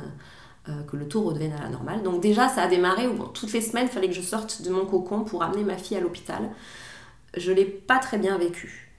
euh, 0.68 0.72
euh, 0.74 0.84
que 0.84 0.98
le 0.98 1.08
taux 1.08 1.22
redevienne 1.22 1.54
à 1.54 1.64
la 1.64 1.70
normale. 1.70 2.04
Donc 2.04 2.20
déjà 2.20 2.50
ça 2.50 2.64
a 2.64 2.68
démarré 2.68 3.08
où 3.08 3.24
toutes 3.28 3.54
les 3.54 3.62
semaines 3.62 3.88
il 3.90 3.94
fallait 3.94 4.10
que 4.10 4.16
je 4.16 4.22
sorte 4.22 4.62
de 4.62 4.72
mon 4.72 4.86
cocon 4.86 5.24
pour 5.24 5.42
amener 5.42 5.64
ma 5.64 5.78
fille 5.78 5.96
à 5.96 6.02
l'hôpital. 6.02 6.52
Je 7.38 7.54
l'ai 7.54 7.64
pas 7.64 8.00
très 8.00 8.18
bien 8.18 8.38
vécu. 8.38 8.92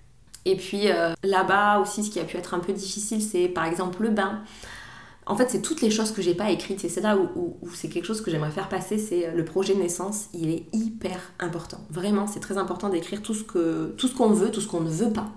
Et 0.47 0.57
puis 0.57 0.87
là-bas 1.25 1.81
aussi, 1.81 2.05
ce 2.05 2.11
qui 2.11 2.21
a 2.21 2.25
pu 2.25 2.37
être 2.37 2.55
un 2.55 2.61
peu 2.61 2.73
difficile, 2.73 3.21
c'est 3.21 3.49
par 3.49 3.65
exemple 3.65 4.05
le 4.05 4.11
bain. 4.11 4.43
En 5.29 5.37
fait, 5.37 5.51
c'est 5.51 5.61
toutes 5.61 5.81
les 5.81 5.91
choses 5.91 6.13
que 6.13 6.23
j'ai 6.23 6.35
pas 6.35 6.51
écrites. 6.51 6.85
Et 6.85 6.89
c'est 6.89 7.01
là 7.01 7.17
où, 7.17 7.57
c'est 7.75 7.89
quelque 7.89 8.05
chose 8.05 8.21
que 8.21 8.31
j'aimerais 8.31 8.53
faire 8.53 8.69
passer. 8.69 8.97
C'est 8.99 9.27
euh, 9.27 9.33
le 9.33 9.45
projet 9.45 9.75
naissance. 9.75 10.27
Il 10.33 10.51
est 10.51 10.67
hyper 10.73 11.19
important. 11.41 11.79
Vraiment, 11.91 12.27
c'est 12.27 12.41
très 12.41 12.59
important 12.59 12.89
d'écrire 12.89 13.23
tout 13.23 13.35
ce 13.35 13.43
que 13.43 13.95
tout 13.99 14.07
ce 14.09 14.15
qu'on 14.15 14.31
veut, 14.31 14.51
tout 14.51 14.61
ce 14.61 14.69
qu'on 14.69 14.81
ne 14.81 14.91
veut 14.91 15.13
pas. 15.13 15.29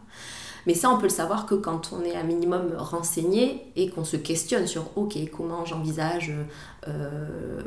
Mais 0.67 0.75
ça, 0.75 0.91
on 0.91 0.98
peut 0.98 1.03
le 1.03 1.10
savoir 1.10 1.46
que 1.48 1.55
quand 1.55 1.91
on 1.93 2.03
est 2.03 2.15
un 2.15 2.24
minimum 2.24 2.74
renseigné 2.77 3.72
et 3.75 3.89
qu'on 3.89 4.03
se 4.03 4.17
questionne 4.17 4.67
sur 4.67 4.96
OK, 4.98 5.17
comment 5.31 5.65
j'envisage 5.65 6.34
euh, 6.88 7.62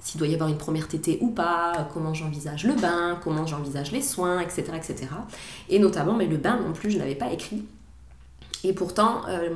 s'il 0.00 0.18
doit 0.18 0.28
y 0.28 0.34
avoir 0.34 0.48
une 0.48 0.58
première 0.58 0.88
tétée 0.88 1.18
ou 1.20 1.28
pas, 1.28 1.88
comment 1.92 2.14
j'envisage 2.14 2.64
le 2.64 2.74
bain, 2.74 3.18
comment 3.22 3.46
j'envisage 3.46 3.92
les 3.92 4.02
soins, 4.02 4.40
etc., 4.40 4.64
etc. 4.76 5.06
Et 5.68 5.78
notamment, 5.78 6.14
mais 6.14 6.26
le 6.26 6.36
bain 6.36 6.58
non 6.64 6.72
plus, 6.72 6.90
je 6.90 6.98
n'avais 6.98 7.14
pas 7.14 7.30
écrit. 7.32 7.64
Et 8.64 8.72
pourtant, 8.72 9.22
euh, 9.28 9.50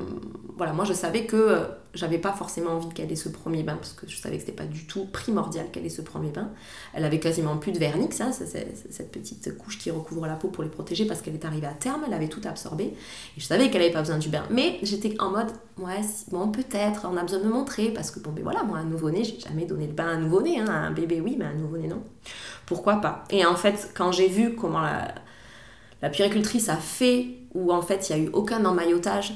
voilà, 0.57 0.73
moi 0.73 0.85
je 0.85 0.93
savais 0.93 1.27
que 1.27 1.37
euh, 1.37 1.65
j'avais 1.93 2.19
pas 2.19 2.33
forcément 2.33 2.73
envie 2.73 2.89
qu'elle 2.91 3.11
ait 3.11 3.17
ce 3.17 3.29
premier 3.29 3.63
bain, 3.63 3.75
parce 3.75 3.93
que 3.93 4.09
je 4.09 4.17
savais 4.17 4.37
que 4.37 4.43
c'était 4.43 4.57
pas 4.57 4.67
du 4.67 4.87
tout 4.87 5.07
primordial 5.07 5.71
qu'elle 5.73 5.85
ait 5.85 5.91
ce 5.91 6.03
premier 6.03 6.31
bain. 6.31 6.51
Elle 6.95 7.05
avait 7.05 7.19
quasiment 7.19 7.57
plus 7.57 7.73
de 7.73 7.79
vernix, 7.79 8.21
hein, 8.21 8.31
cette 8.33 9.11
petite 9.11 9.59
couche 9.59 9.79
qui 9.79 9.91
recouvre 9.91 10.27
la 10.27 10.37
peau 10.37 10.49
pour 10.49 10.63
les 10.63 10.71
protéger, 10.71 11.05
parce 11.05 11.21
qu'elle 11.21 11.35
est 11.35 11.45
arrivée 11.45 11.67
à 11.67 11.75
terme, 11.75 12.03
elle 12.07 12.15
avait 12.15 12.29
tout 12.29 12.41
absorbé. 12.45 12.85
Et 12.85 13.41
je 13.41 13.45
savais 13.45 13.71
qu'elle 13.71 13.83
avait 13.83 13.93
pas 13.93 14.03
besoin 14.03 14.19
du 14.19 14.29
bain. 14.29 14.45
Mais 14.51 14.79
j'étais 14.83 15.21
en 15.21 15.31
mode, 15.31 15.51
ouais, 15.79 16.01
bon, 16.31 16.49
peut-être, 16.49 17.09
on 17.11 17.17
a 17.17 17.23
besoin 17.23 17.41
de 17.41 17.49
montrer, 17.49 17.89
parce 17.89 18.11
que 18.11 18.21
bon, 18.21 18.31
ben 18.31 18.45
voilà, 18.45 18.63
moi, 18.63 18.79
un 18.79 18.85
nouveau-né, 18.85 19.25
j'ai 19.25 19.41
jamais 19.41 19.65
donné 19.65 19.87
le 19.87 19.93
bain 19.93 20.07
à 20.07 20.11
un 20.13 20.21
nouveau-né, 20.21 20.61
hein, 20.61 20.69
un 20.69 20.93
bébé, 20.93 21.21
oui, 21.21 21.37
mais 21.39 21.47
un 21.47 21.55
nouveau-né, 21.55 21.89
non. 21.89 22.03
Pourquoi 22.67 23.01
pas? 23.01 23.25
Et 23.31 23.45
en 23.45 23.57
fait, 23.57 23.91
quand 23.95 24.13
j'ai 24.13 24.29
vu 24.29 24.55
comment 24.55 24.81
la, 24.81 25.13
la 26.01 26.11
puéricultrice 26.11 26.69
a 26.69 26.77
fait 26.77 27.42
où 27.55 27.73
en 27.73 27.83
fait 27.83 28.09
il 28.09 28.17
n'y 28.17 28.23
a 28.23 28.25
eu 28.25 28.31
aucun 28.33 28.65
emmaillotage. 28.65 29.35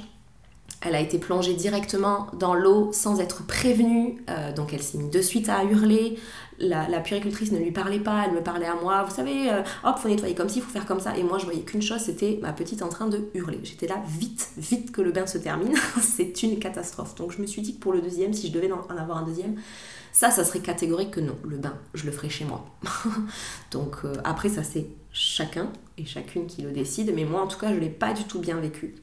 Elle 0.83 0.95
a 0.95 1.01
été 1.01 1.19
plongée 1.19 1.55
directement 1.55 2.27
dans 2.39 2.55
l'eau 2.55 2.91
sans 2.93 3.19
être 3.21 3.47
prévenue, 3.47 4.23
euh, 4.29 4.53
donc 4.53 4.75
elle 4.75 4.83
s'est 4.83 4.99
mise 4.99 5.11
de 5.11 5.23
suite 5.23 5.49
à 5.49 5.65
hurler. 5.65 6.19
La, 6.59 6.89
la, 6.89 7.01
puéricultrice 7.01 7.53
ne 7.53 7.59
lui 7.59 7.71
parlait 7.71 7.99
pas, 7.99 8.25
elle 8.27 8.33
me 8.33 8.43
parlait 8.43 8.67
à 8.67 8.75
moi. 8.75 9.03
Vous 9.03 9.15
savez, 9.15 9.51
euh, 9.51 9.63
hop, 9.85 9.99
faut 9.99 10.09
nettoyer 10.09 10.35
comme 10.35 10.49
ci, 10.49 10.61
faut 10.61 10.71
faire 10.71 10.87
comme 10.87 11.01
ça. 11.01 11.17
Et 11.17 11.23
moi, 11.23 11.39
je 11.39 11.45
voyais 11.45 11.61
qu'une 11.61 11.83
chose, 11.83 12.01
c'était 12.01 12.39
ma 12.41 12.53
petite 12.53 12.83
en 12.83 12.89
train 12.89 13.09
de 13.09 13.29
hurler. 13.35 13.61
J'étais 13.63 13.87
là, 13.87 14.03
vite, 14.07 14.49
vite 14.57 14.91
que 14.91 15.03
le 15.03 15.13
bain 15.13 15.27
se 15.27 15.37
termine. 15.37 15.75
C'est 16.01 16.43
une 16.43 16.59
catastrophe. 16.59 17.15
Donc 17.15 17.33
je 17.33 17.43
me 17.43 17.47
suis 17.47 17.61
dit 17.61 17.75
que 17.75 17.81
pour 17.81 17.93
le 17.93 18.01
deuxième, 18.01 18.33
si 18.33 18.49
je 18.49 18.53
devais 18.53 18.71
en 18.73 18.97
avoir 18.97 19.19
un 19.19 19.27
deuxième, 19.27 19.57
ça, 20.17 20.31
ça 20.31 20.45
serait 20.45 20.61
catégorique 20.61 21.11
que 21.11 21.21
non. 21.21 21.37
Le 21.47 21.59
bain, 21.59 21.75
je 21.93 22.07
le 22.07 22.11
ferai 22.11 22.31
chez 22.31 22.47
moi. 22.47 22.65
donc 23.71 23.97
euh, 24.07 24.15
après, 24.25 24.49
ça 24.49 24.63
c'est 24.63 24.87
chacun 25.13 25.71
et 25.99 26.07
chacune 26.07 26.47
qui 26.47 26.63
le 26.63 26.71
décide, 26.71 27.13
mais 27.15 27.27
moi 27.27 27.43
en 27.43 27.47
tout 27.47 27.59
cas 27.59 27.75
je 27.75 27.79
l'ai 27.79 27.91
pas 27.91 28.15
du 28.15 28.25
tout 28.25 28.39
bien 28.39 28.57
vécu 28.57 28.95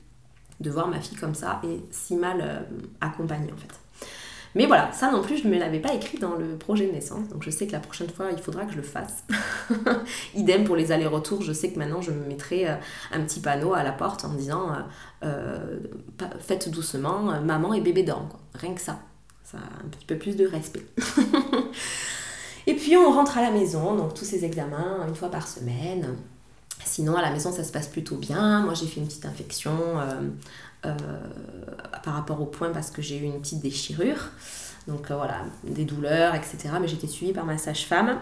de 0.60 0.72
voir 0.72 0.88
ma 0.88 1.00
fille 1.00 1.16
comme 1.16 1.36
ça 1.36 1.62
et 1.66 1.84
si 1.92 2.16
mal 2.16 2.40
euh, 2.42 2.62
accompagnée 3.00 3.54
en 3.54 3.58
fait. 3.58 4.10
Mais 4.56 4.66
voilà, 4.66 4.92
ça 4.92 5.12
non 5.12 5.22
plus 5.22 5.38
je 5.38 5.48
ne 5.48 5.54
me 5.54 5.60
l'avais 5.60 5.80
pas 5.80 5.94
écrit 5.94 6.18
dans 6.18 6.34
le 6.34 6.58
projet 6.58 6.88
de 6.88 6.92
naissance, 6.92 7.30
donc 7.30 7.44
je 7.44 7.52
sais 7.52 7.68
que 7.68 7.74
la 7.74 7.80
prochaine 7.80 8.10
fois 8.10 8.32
il 8.32 8.42
faudra 8.42 8.66
que 8.66 8.72
je 8.72 8.78
le 8.78 8.82
fasse. 8.82 9.24
Idem 10.34 10.64
pour 10.64 10.76
les 10.76 10.92
allers-retours, 10.92 11.44
je 11.44 11.54
sais 11.54 11.72
que 11.72 11.78
maintenant 11.78 12.02
je 12.02 12.10
me 12.10 12.26
mettrai 12.26 12.68
euh, 12.68 12.76
un 13.12 13.22
petit 13.22 13.40
panneau 13.40 13.76
à 13.76 13.84
la 13.84 13.92
porte 13.92 14.26
en 14.26 14.34
disant 14.34 14.72
faites 16.40 16.70
doucement, 16.72 17.40
maman 17.40 17.76
et 17.76 17.82
bébé 17.82 18.02
dorment, 18.02 18.30
rien 18.56 18.74
que 18.74 18.82
ça. 18.82 18.98
Un 19.54 19.88
petit 19.90 20.06
peu 20.06 20.18
plus 20.18 20.36
de 20.36 20.46
respect. 20.48 20.86
Et 22.68 22.76
puis 22.76 22.96
on 22.96 23.12
rentre 23.12 23.38
à 23.38 23.42
la 23.42 23.52
maison, 23.52 23.96
donc 23.96 24.14
tous 24.14 24.26
ces 24.26 24.46
examens 24.46 25.06
une 25.08 25.16
fois 25.16 25.30
par 25.30 25.48
semaine. 25.48 26.16
Sinon, 26.86 27.16
à 27.16 27.22
la 27.22 27.32
maison, 27.32 27.52
ça 27.52 27.64
se 27.64 27.72
passe 27.72 27.88
plutôt 27.88 28.18
bien. 28.18 28.62
Moi, 28.62 28.74
j'ai 28.74 28.88
fait 28.88 29.00
une 29.00 29.08
petite 29.08 29.26
infection 29.26 29.72
euh, 29.72 30.22
euh, 30.86 30.96
par 32.04 32.14
rapport 32.14 32.42
au 32.42 32.46
point 32.46 32.70
parce 32.70 32.92
que 32.92 33.02
j'ai 33.02 33.18
eu 33.18 33.24
une 33.24 33.40
petite 33.40 33.62
déchirure. 33.62 34.30
Donc 34.88 35.10
euh, 35.10 35.16
voilà, 35.16 35.38
des 35.64 35.86
douleurs, 35.86 36.36
etc. 36.36 36.58
Mais 36.82 36.88
j'étais 36.88 37.08
suivie 37.08 37.32
par 37.32 37.46
ma 37.46 37.58
sage-femme. 37.58 38.20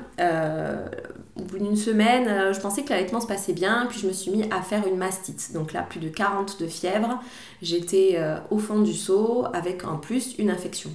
Au 1.35 1.43
bout 1.43 1.57
d'une 1.57 1.75
semaine, 1.75 2.53
je 2.53 2.59
pensais 2.59 2.83
que 2.83 2.91
l'allaitement 2.91 3.19
se 3.19 3.27
passait 3.27 3.53
bien, 3.53 3.87
puis 3.89 3.99
je 3.99 4.07
me 4.07 4.13
suis 4.13 4.31
mis 4.31 4.43
à 4.51 4.61
faire 4.61 4.85
une 4.87 4.97
mastite. 4.97 5.53
Donc 5.53 5.73
là, 5.73 5.81
plus 5.81 5.99
de 5.99 6.09
40 6.09 6.61
de 6.61 6.67
fièvre. 6.67 7.19
J'étais 7.61 8.21
au 8.51 8.59
fond 8.59 8.79
du 8.81 8.93
seau 8.93 9.45
avec 9.53 9.85
en 9.85 9.97
plus 9.97 10.35
une 10.37 10.51
infection. 10.51 10.91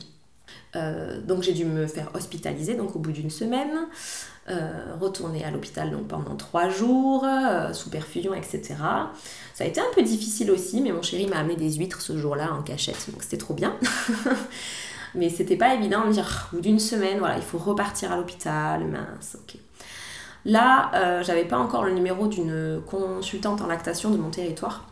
Donc 1.27 1.43
j'ai 1.43 1.53
dû 1.53 1.65
me 1.65 1.87
faire 1.87 2.11
hospitaliser 2.15 2.75
donc 2.75 2.97
au 2.97 2.99
bout 2.99 3.13
d'une 3.13 3.31
semaine, 3.31 3.87
retourner 5.01 5.45
à 5.45 5.51
l'hôpital 5.51 5.91
donc 5.91 6.09
pendant 6.09 6.37
trois 6.37 6.69
jours, 6.69 7.25
sous 7.73 7.91
perfusion, 7.91 8.35
etc. 8.35 8.75
Ça 9.55 9.65
a 9.65 9.67
été 9.67 9.81
un 9.81 9.91
peu 9.95 10.03
difficile 10.03 10.51
aussi, 10.51 10.81
mais 10.81 10.93
mon 10.93 11.03
chéri 11.03 11.27
m'a 11.27 11.39
amené 11.39 11.57
des 11.57 11.73
huîtres 11.75 12.01
ce 12.01 12.19
jour-là 12.19 12.53
en 12.53 12.63
cachette, 12.63 13.11
donc 13.11 13.23
c'était 13.23 13.39
trop 13.39 13.55
bien. 13.55 13.75
Mais 15.17 15.31
c'était 15.31 15.57
pas 15.57 15.75
évident 15.75 16.03
de 16.03 16.09
me 16.09 16.13
dire, 16.13 16.49
au 16.53 16.57
bout 16.57 16.63
d'une 16.63 16.79
semaine, 16.79 17.19
voilà, 17.19 17.37
il 17.37 17.43
faut 17.43 17.59
repartir 17.59 18.13
à 18.13 18.17
l'hôpital, 18.17 18.85
mince, 18.85 19.39
ok. 19.41 19.59
Là, 20.45 20.93
euh, 20.95 21.23
j'avais 21.25 21.45
pas 21.45 21.59
encore 21.59 21.85
le 21.85 21.93
numéro 21.93 22.29
d'une 22.29 22.81
consultante 22.87 23.63
en 23.63 23.67
lactation 23.67 24.11
de 24.11 24.17
mon 24.17 24.31
territoire. 24.31 24.85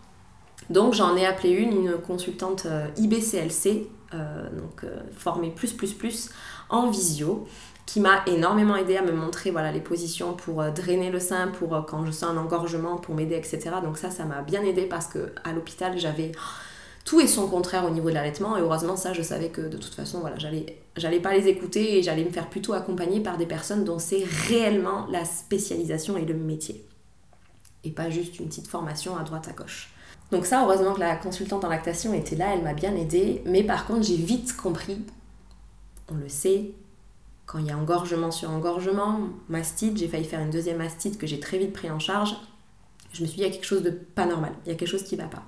Donc 0.71 0.95
j'en 0.95 1.17
ai 1.17 1.27
appelé 1.27 1.51
une, 1.51 1.73
une 1.73 1.99
consultante 1.99 2.67
euh, 2.67 2.87
IBCLC, 2.97 3.89
euh, 4.15 4.49
donc 4.51 4.85
formée 5.17 5.51
plus 5.51 5.73
plus 5.73 5.93
plus 5.93 6.31
en 6.71 6.91
visio, 6.91 7.47
qui 7.87 8.01
m'a 8.01 8.23
énormément 8.27 8.77
aidé 8.77 8.97
à 8.97 9.03
me 9.03 9.13
montrer 9.13 9.51
voilà, 9.51 9.73
les 9.73 9.81
positions 9.81 10.35
pour 10.35 10.63
drainer 10.73 11.11
le 11.11 11.21
sein, 11.21 11.49
pour 11.49 11.85
quand 11.87 12.07
je 12.07 12.11
sens 12.11 12.31
un 12.31 12.37
engorgement, 12.37 12.97
pour 12.97 13.15
m'aider, 13.15 13.37
etc. 13.37 13.71
Donc 13.83 13.99
ça, 13.99 14.11
ça 14.11 14.25
m'a 14.25 14.43
bien 14.43 14.63
aidé 14.63 14.87
parce 14.87 15.07
que 15.07 15.33
à 15.45 15.53
l'hôpital, 15.53 15.99
j'avais 15.99 16.33
tout 17.05 17.21
et 17.21 17.27
son 17.27 17.47
contraire 17.47 17.85
au 17.85 17.91
niveau 17.91 18.09
de 18.09 18.15
l'allaitement. 18.15 18.57
Et 18.57 18.61
heureusement, 18.61 18.97
ça, 18.97 19.13
je 19.13 19.23
savais 19.23 19.49
que 19.49 19.61
de 19.61 19.77
toute 19.77 19.95
façon, 19.95 20.21
voilà, 20.21 20.39
j'allais, 20.39 20.79
j'allais 20.97 21.21
pas 21.21 21.35
les 21.35 21.49
écouter 21.49 21.99
et 21.99 22.03
j'allais 22.03 22.25
me 22.25 22.31
faire 22.31 22.49
plutôt 22.49 22.73
accompagner 22.73 23.21
par 23.21 23.37
des 23.37 23.47
personnes 23.47 23.85
dont 23.85 23.99
c'est 23.99 24.25
réellement 24.49 25.07
la 25.11 25.25
spécialisation 25.25 26.17
et 26.17 26.25
le 26.25 26.35
métier. 26.35 26.85
Et 27.85 27.91
pas 27.91 28.09
juste 28.09 28.39
une 28.39 28.49
petite 28.49 28.67
formation 28.67 29.17
à 29.17 29.23
droite 29.23 29.49
à 29.49 29.53
gauche. 29.53 29.94
Donc 30.35 30.47
ça, 30.47 30.65
heureusement 30.65 30.95
que 30.95 31.01
la 31.01 31.15
consultante 31.15 31.65
en 31.65 31.69
lactation 31.69 32.13
était 32.13 32.35
là, 32.35 32.53
elle 32.53 32.63
m'a 32.63 32.75
bien 32.75 32.97
aidée. 32.97 33.41
Mais 33.47 33.63
par 33.63 33.87
contre, 33.87 34.03
j'ai 34.03 34.17
vite 34.17 34.57
compris, 34.57 35.01
on 36.11 36.17
le 36.17 36.29
sait, 36.29 36.73
quand 37.47 37.61
il 37.61 37.67
y 37.67 37.71
a 37.71 37.79
engorgement 37.79 38.33
sur 38.33 38.51
engorgement, 38.51 39.21
mastite, 39.49 39.97
j'ai 39.97 40.09
failli 40.09 40.25
faire 40.25 40.41
une 40.41 40.51
deuxième 40.51 40.79
mastite 40.79 41.19
que 41.19 41.29
j'ai 41.29 41.39
très 41.39 41.57
vite 41.57 41.73
pris 41.73 41.89
en 41.89 42.01
charge. 42.01 42.35
Je 43.13 43.23
me 43.23 43.29
suis 43.29 43.37
dit, 43.37 43.43
il 43.43 43.47
y 43.47 43.49
a 43.49 43.53
quelque 43.53 43.65
chose 43.65 43.85
de 43.85 43.91
pas 43.91 44.27
normal, 44.27 44.51
il 44.67 44.73
y 44.73 44.75
a 44.75 44.75
quelque 44.75 44.89
chose 44.89 45.05
qui 45.05 45.15
va 45.15 45.27
pas. 45.27 45.45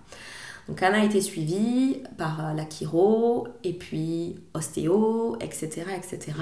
Donc 0.68 0.80
Anna 0.80 1.00
a 1.00 1.04
été 1.04 1.20
suivie 1.20 2.04
par 2.16 2.54
la 2.54 2.64
chiro, 2.64 3.48
et 3.64 3.72
puis 3.72 4.36
ostéo, 4.54 5.36
etc. 5.40 5.82
etc. 5.96 6.32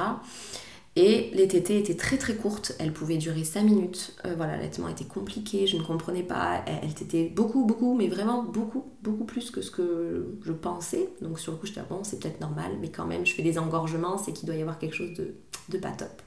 Et 0.96 1.30
les 1.34 1.48
tétées 1.48 1.78
étaient 1.78 1.96
très 1.96 2.18
très 2.18 2.36
courtes, 2.36 2.72
elles 2.78 2.92
pouvaient 2.92 3.16
durer 3.16 3.42
5 3.42 3.62
minutes. 3.62 4.14
Euh, 4.24 4.34
voilà, 4.36 4.56
l'allaitement 4.56 4.88
était 4.88 5.04
compliqué, 5.04 5.66
je 5.66 5.76
ne 5.76 5.82
comprenais 5.82 6.22
pas. 6.22 6.62
Elles, 6.66 6.90
étaient 6.90 7.24
beaucoup, 7.24 7.64
beaucoup, 7.64 7.94
mais 7.94 8.06
vraiment 8.06 8.44
beaucoup, 8.44 8.84
beaucoup 9.02 9.24
plus 9.24 9.50
que 9.50 9.60
ce 9.60 9.72
que 9.72 10.36
je 10.44 10.52
pensais. 10.52 11.08
Donc 11.20 11.40
sur 11.40 11.50
le 11.50 11.58
coup, 11.58 11.66
je 11.66 11.72
disais, 11.72 11.84
bon, 11.88 12.04
c'est 12.04 12.20
peut-être 12.20 12.40
normal, 12.40 12.72
mais 12.80 12.90
quand 12.90 13.06
même, 13.06 13.26
je 13.26 13.34
fais 13.34 13.42
des 13.42 13.58
engorgements, 13.58 14.18
c'est 14.18 14.32
qu'il 14.32 14.46
doit 14.46 14.54
y 14.54 14.60
avoir 14.60 14.78
quelque 14.78 14.94
chose 14.94 15.14
de, 15.14 15.34
de 15.68 15.78
pas 15.78 15.90
top. 15.90 16.22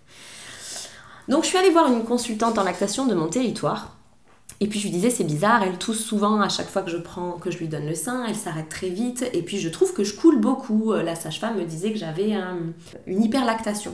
Donc 1.29 1.43
je 1.43 1.49
suis 1.49 1.57
allée 1.57 1.71
voir 1.71 1.91
une 1.91 2.03
consultante 2.03 2.57
en 2.57 2.63
lactation 2.63 3.05
de 3.05 3.13
mon 3.13 3.27
territoire 3.27 3.97
et 4.59 4.67
puis 4.67 4.79
je 4.79 4.85
lui 4.85 4.91
disais 4.91 5.09
c'est 5.09 5.23
bizarre, 5.23 5.61
elle 5.61 5.77
tousse 5.77 6.03
souvent 6.03 6.41
à 6.41 6.49
chaque 6.49 6.67
fois 6.67 6.81
que 6.81 6.89
je 6.89 6.97
prends, 6.97 7.33
que 7.33 7.51
je 7.51 7.59
lui 7.59 7.67
donne 7.67 7.85
le 7.85 7.93
sein, 7.93 8.25
elle 8.27 8.35
s'arrête 8.35 8.69
très 8.69 8.89
vite. 8.89 9.29
Et 9.33 9.43
puis 9.43 9.59
je 9.59 9.69
trouve 9.69 9.93
que 9.93 10.03
je 10.03 10.15
coule 10.15 10.39
beaucoup. 10.39 10.93
La 10.93 11.15
sage-femme 11.15 11.57
me 11.57 11.65
disait 11.65 11.91
que 11.91 11.99
j'avais 11.99 12.33
une 13.05 13.23
hyperlactation. 13.23 13.93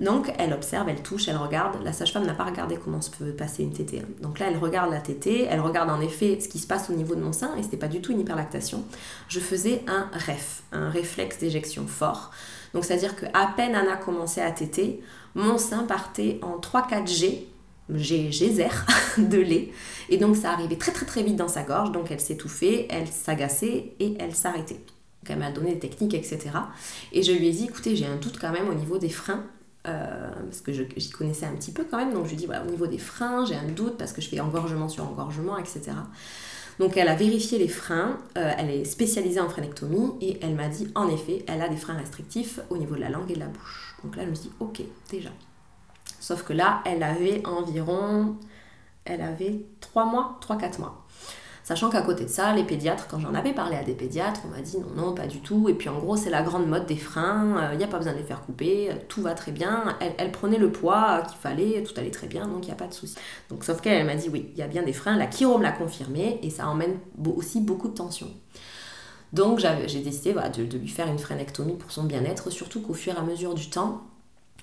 Donc 0.00 0.32
elle 0.38 0.52
observe, 0.54 0.88
elle 0.88 1.02
touche, 1.02 1.28
elle 1.28 1.36
regarde. 1.36 1.82
La 1.84 1.92
sage-femme 1.92 2.24
n'a 2.24 2.34
pas 2.34 2.44
regardé 2.44 2.76
comment 2.82 3.02
se 3.02 3.10
peut 3.10 3.32
passer 3.32 3.62
une 3.62 3.72
tétée. 3.72 4.02
Donc 4.20 4.38
là 4.38 4.46
elle 4.48 4.56
regarde 4.56 4.90
la 4.90 5.00
tétée, 5.00 5.46
elle 5.48 5.60
regarde 5.60 5.90
en 5.90 6.00
effet 6.00 6.38
ce 6.40 6.48
qui 6.48 6.58
se 6.58 6.66
passe 6.66 6.88
au 6.90 6.94
niveau 6.94 7.14
de 7.14 7.20
mon 7.20 7.32
sein 7.32 7.54
et 7.56 7.62
c'était 7.62 7.76
pas 7.76 7.88
du 7.88 8.00
tout 8.00 8.12
une 8.12 8.20
hyperlactation. 8.20 8.82
Je 9.28 9.40
faisais 9.40 9.82
un 9.86 10.08
REF, 10.12 10.62
un 10.72 10.88
réflexe 10.90 11.38
d'éjection 11.38 11.86
fort. 11.86 12.30
Donc 12.72 12.84
c'est-à-dire 12.84 13.14
qu'à 13.14 13.52
peine 13.56 13.74
Anna 13.74 13.96
commençait 13.96 14.42
à 14.42 14.50
téter, 14.50 15.02
mon 15.34 15.58
sein 15.58 15.84
partait 15.84 16.40
en 16.42 16.58
3-4 16.58 17.06
G 17.06 17.46
geyser 17.94 18.68
de 19.18 19.38
lait. 19.38 19.70
Et 20.08 20.16
donc 20.16 20.36
ça 20.36 20.52
arrivait 20.52 20.76
très 20.76 20.92
très 20.92 21.06
très 21.06 21.22
vite 21.22 21.36
dans 21.36 21.48
sa 21.48 21.62
gorge, 21.62 21.92
donc 21.92 22.10
elle 22.10 22.20
s'étouffait, 22.20 22.86
elle 22.90 23.08
s'agaçait 23.08 23.92
et 23.98 24.16
elle 24.18 24.34
s'arrêtait. 24.34 24.74
Donc 24.74 25.30
elle 25.30 25.38
m'a 25.38 25.50
donné 25.50 25.74
des 25.74 25.80
techniques, 25.80 26.14
etc. 26.14 26.50
Et 27.12 27.22
je 27.22 27.32
lui 27.32 27.48
ai 27.48 27.52
dit, 27.52 27.64
écoutez, 27.64 27.96
j'ai 27.96 28.06
un 28.06 28.16
doute 28.16 28.38
quand 28.40 28.52
même 28.52 28.68
au 28.68 28.74
niveau 28.74 28.98
des 28.98 29.10
freins. 29.10 29.44
Euh, 29.88 30.30
parce 30.44 30.60
que 30.60 30.72
j'y 30.72 31.10
connaissais 31.10 31.46
un 31.46 31.54
petit 31.54 31.72
peu 31.72 31.86
quand 31.90 31.96
même, 31.96 32.12
donc 32.12 32.26
je 32.26 32.30
lui 32.30 32.36
dit, 32.36 32.44
voilà, 32.44 32.62
au 32.62 32.70
niveau 32.70 32.86
des 32.86 32.98
freins, 32.98 33.46
j'ai 33.46 33.54
un 33.54 33.68
doute 33.68 33.96
parce 33.96 34.12
que 34.12 34.20
je 34.20 34.28
fais 34.28 34.38
engorgement 34.38 34.90
sur 34.90 35.08
engorgement, 35.08 35.56
etc. 35.56 35.92
Donc 36.78 36.98
elle 36.98 37.08
a 37.08 37.14
vérifié 37.14 37.58
les 37.58 37.68
freins, 37.68 38.18
euh, 38.36 38.52
elle 38.58 38.70
est 38.70 38.84
spécialisée 38.84 39.40
en 39.40 39.48
frénectomie 39.48 40.12
et 40.20 40.38
elle 40.42 40.54
m'a 40.54 40.68
dit, 40.68 40.88
en 40.94 41.08
effet, 41.08 41.44
elle 41.48 41.62
a 41.62 41.68
des 41.68 41.78
freins 41.78 41.96
restrictifs 41.96 42.60
au 42.68 42.76
niveau 42.76 42.94
de 42.94 43.00
la 43.00 43.08
langue 43.08 43.30
et 43.30 43.34
de 43.34 43.40
la 43.40 43.46
bouche. 43.46 43.96
Donc 44.04 44.16
là, 44.16 44.24
je 44.24 44.30
me 44.30 44.34
suis 44.34 44.48
dit, 44.48 44.54
ok, 44.60 44.82
déjà. 45.10 45.30
Sauf 46.20 46.42
que 46.42 46.52
là, 46.52 46.82
elle 46.84 47.02
avait 47.02 47.46
environ, 47.46 48.36
elle 49.06 49.22
avait 49.22 49.60
3 49.80 50.04
mois, 50.04 50.38
3-4 50.46 50.78
mois. 50.80 51.06
Sachant 51.70 51.88
qu'à 51.88 52.02
côté 52.02 52.24
de 52.24 52.28
ça, 52.30 52.52
les 52.52 52.64
pédiatres, 52.64 53.06
quand 53.06 53.20
j'en 53.20 53.32
avais 53.32 53.52
parlé 53.52 53.76
à 53.76 53.84
des 53.84 53.94
pédiatres, 53.94 54.40
on 54.44 54.48
m'a 54.48 54.60
dit 54.60 54.76
non, 54.76 54.90
non, 54.96 55.14
pas 55.14 55.28
du 55.28 55.38
tout. 55.38 55.68
Et 55.68 55.74
puis 55.74 55.88
en 55.88 56.00
gros, 56.00 56.16
c'est 56.16 56.28
la 56.28 56.42
grande 56.42 56.66
mode 56.66 56.84
des 56.86 56.96
freins, 56.96 57.70
il 57.70 57.78
n'y 57.78 57.84
a 57.84 57.86
pas 57.86 57.98
besoin 57.98 58.12
de 58.12 58.18
les 58.18 58.24
faire 58.24 58.40
couper, 58.40 58.90
tout 59.06 59.22
va 59.22 59.34
très 59.34 59.52
bien. 59.52 59.96
Elle, 60.18 60.32
prenait 60.32 60.58
le 60.58 60.72
poids 60.72 61.22
qu'il 61.28 61.38
fallait, 61.38 61.84
tout 61.84 61.94
allait 61.96 62.10
très 62.10 62.26
bien, 62.26 62.48
donc 62.48 62.64
il 62.64 62.66
n'y 62.66 62.72
a 62.72 62.74
pas 62.74 62.88
de 62.88 62.92
souci. 62.92 63.14
Donc 63.50 63.62
sauf 63.62 63.80
qu'elle 63.80 64.04
m'a 64.04 64.16
dit 64.16 64.28
oui, 64.28 64.50
il 64.52 64.58
y 64.58 64.62
a 64.62 64.66
bien 64.66 64.82
des 64.82 64.92
freins, 64.92 65.16
la 65.16 65.30
chiro 65.30 65.58
me 65.58 65.62
l'a 65.62 65.70
confirmé, 65.70 66.40
et 66.42 66.50
ça 66.50 66.66
emmène 66.66 66.98
aussi 67.36 67.60
beaucoup 67.60 67.86
de 67.86 67.94
tension. 67.94 68.26
Donc 69.32 69.60
j'ai 69.60 70.00
décidé 70.00 70.32
de, 70.32 70.64
de 70.64 70.76
lui 70.76 70.88
faire 70.88 71.06
une 71.06 71.20
frénectomie 71.20 71.76
pour 71.76 71.92
son 71.92 72.02
bien-être, 72.02 72.50
surtout 72.50 72.80
qu'au 72.80 72.94
fur 72.94 73.14
et 73.14 73.16
à 73.16 73.22
mesure 73.22 73.54
du 73.54 73.70
temps, 73.70 74.02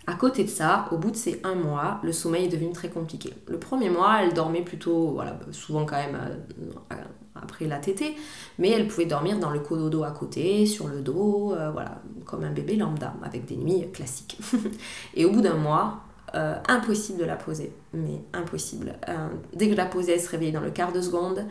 à 0.07 0.13
côté 0.13 0.45
de 0.45 0.49
ça, 0.49 0.87
au 0.91 0.97
bout 0.97 1.11
de 1.11 1.17
ces 1.17 1.41
un 1.43 1.53
mois, 1.53 1.99
le 2.01 2.13
sommeil 2.13 2.45
est 2.45 2.49
devenu 2.49 2.71
très 2.71 2.87
compliqué. 2.87 3.33
Le 3.47 3.59
premier 3.59 3.89
mois, 3.89 4.23
elle 4.23 4.33
dormait 4.33 4.61
plutôt, 4.61 5.11
voilà, 5.11 5.37
souvent 5.51 5.85
quand 5.85 5.97
même 5.97 6.17
euh, 6.91 6.95
après 7.35 7.65
la 7.65 7.77
tétée, 7.77 8.15
mais 8.57 8.69
elle 8.69 8.87
pouvait 8.87 9.05
dormir 9.05 9.37
dans 9.37 9.49
le 9.49 9.59
cododo 9.59 10.05
à 10.05 10.11
côté, 10.11 10.65
sur 10.65 10.87
le 10.87 11.01
dos, 11.01 11.53
euh, 11.53 11.73
comme 12.23 12.45
un 12.45 12.51
bébé 12.51 12.77
lambda, 12.77 13.15
avec 13.21 13.45
des 13.45 13.57
nuits 13.57 13.91
classiques. 13.91 14.39
Et 15.13 15.25
au 15.25 15.31
bout 15.31 15.41
d'un 15.41 15.57
mois, 15.57 15.99
euh, 16.35 16.55
impossible 16.69 17.19
de 17.19 17.25
la 17.25 17.35
poser, 17.35 17.73
mais 17.91 18.21
impossible. 18.31 18.93
dès 19.53 19.65
que 19.65 19.73
je 19.73 19.77
la 19.77 19.85
posais, 19.85 20.13
elle 20.13 20.21
se 20.21 20.29
réveillait 20.29 20.53
dans 20.53 20.61
le 20.61 20.71
quart 20.71 20.93
de 20.93 21.01
seconde, 21.01 21.45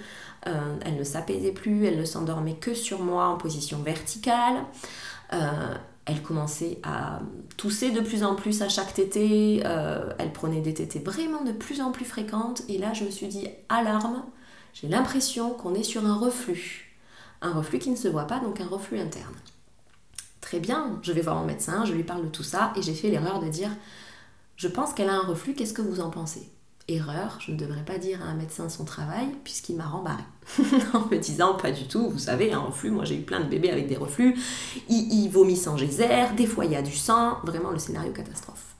elle 0.45 0.97
ne 0.97 1.05
s'apaisait 1.05 1.53
plus, 1.53 1.85
elle 1.85 1.99
ne 1.99 2.05
s'endormait 2.05 2.55
que 2.55 2.73
sur 2.73 3.03
moi 3.03 3.27
en 3.27 3.37
position 3.37 3.83
verticale 3.83 4.65
elle 6.07 6.23
commençait 6.23 6.79
à 6.85 7.21
tousser 7.57 7.91
de 7.91 8.01
plus 8.01 8.23
en 8.23 8.37
plus 8.37 8.63
à 8.63 8.69
chaque 8.69 8.95
tétée, 8.95 9.63
euh, 9.65 10.09
elle 10.19 10.33
prenait 10.33 10.61
des 10.61 10.73
tétées 10.73 11.01
vraiment 11.01 11.43
de 11.43 11.53
plus 11.53 11.81
en 11.81 11.91
plus 11.91 12.05
fréquentes, 12.05 12.63
et 12.69 12.79
là 12.79 12.93
je 12.93 13.05
me 13.05 13.11
suis 13.11 13.27
dit, 13.27 13.49
alarme, 13.69 14.25
j'ai 14.73 14.89
l'impression 14.89 15.51
qu'on 15.51 15.75
est 15.75 15.83
sur 15.83 16.07
un 16.07 16.15
reflux. 16.15 16.97
Un 17.43 17.53
reflux 17.53 17.81
qui 17.81 17.91
ne 17.91 17.97
se 17.97 18.09
voit 18.09 18.27
pas, 18.27 18.39
donc 18.39 18.61
un 18.61 18.67
reflux 18.67 19.01
interne. 19.01 19.35
Très 20.41 20.61
bien, 20.61 21.01
je 21.03 21.13
vais 21.13 21.23
voir 21.23 21.37
mon 21.37 21.45
médecin, 21.45 21.85
je 21.85 21.93
lui 21.93 22.05
parle 22.05 22.25
de 22.25 22.29
tout 22.29 22.45
ça, 22.45 22.73
et 22.77 22.83
j'ai 22.83 22.95
fait 22.95 23.11
l'erreur 23.11 23.41
de 23.41 23.49
dire, 23.49 23.71
je 24.57 24.69
pense 24.69 24.93
qu'elle 24.93 25.11
a 25.11 25.15
un 25.15 25.27
reflux, 25.27 25.55
qu'est-ce 25.55 25.75
que 25.75 25.83
vous 25.83 26.01
en 26.01 26.11
pensez? 26.11 26.49
Erreur, 26.89 27.39
je 27.41 27.51
ne 27.53 27.57
devrais 27.57 27.85
pas 27.85 27.99
dire 27.99 28.23
à 28.23 28.27
un 28.27 28.35
médecin 28.35 28.69
son 28.69 28.85
travail 28.85 29.27
puisqu'il 29.43 29.77
m'a 29.77 29.87
rembarré 29.87 30.23
en 30.95 31.01
me 31.11 31.17
disant 31.17 31.55
pas 31.55 31.73
du 31.73 31.89
tout, 31.89 32.11
vous 32.11 32.19
savez, 32.19 32.53
un 32.53 32.61
reflux, 32.61 32.91
moi 32.91 33.05
j'ai 33.05 33.17
eu 33.17 33.23
plein 33.23 33.41
de 33.41 33.49
bébés 33.49 33.71
avec 33.71 33.89
des 33.89 33.97
reflux, 33.97 34.37
ils, 34.89 35.29
vomissent 35.29 35.67
en 35.67 35.77
geyser, 35.77 36.09
des 36.37 36.47
fois 36.47 36.65
il 36.65 36.73
y 36.73 36.77
a 36.77 36.83
du 36.83 36.95
sang, 36.95 37.39
vraiment 37.43 37.71
le 37.71 37.79
scénario 37.79 38.13
catastrophe. 38.13 38.77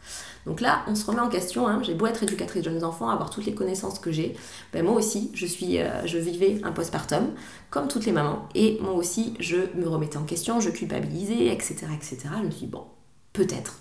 Donc 0.47 0.61
là, 0.61 0.85
on 0.87 0.95
se 0.95 1.05
remet 1.05 1.21
en 1.21 1.29
question, 1.29 1.67
hein. 1.67 1.83
j'ai 1.83 1.95
beau 1.95 2.07
être 2.07 2.23
éducatrice 2.23 2.63
de 2.63 2.71
jeunes 2.71 2.85
enfants, 2.85 3.11
avoir 3.11 3.31
toutes 3.31 3.47
les 3.47 3.55
connaissances 3.55 3.99
que 3.99 4.13
j'ai, 4.13 4.37
ben 4.73 4.85
moi 4.85 4.95
aussi, 4.95 5.33
je, 5.35 5.45
suis, 5.45 5.81
euh, 5.81 6.07
je 6.07 6.19
vivais 6.19 6.61
un 6.63 6.71
postpartum, 6.71 7.33
comme 7.69 7.89
toutes 7.89 8.07
les 8.07 8.13
mamans, 8.13 8.49
et 8.55 8.79
moi 8.81 8.93
aussi, 8.93 9.35
je 9.41 9.57
me 9.75 9.89
remettais 9.89 10.19
en 10.19 10.23
question, 10.23 10.61
je 10.61 10.71
culpabilisais, 10.71 11.47
etc. 11.47 11.87
etc. 11.93 12.29
Je 12.39 12.47
me 12.47 12.51
suis 12.53 12.67
dit, 12.67 12.73
bon, 12.73 12.85
peut-être, 13.33 13.81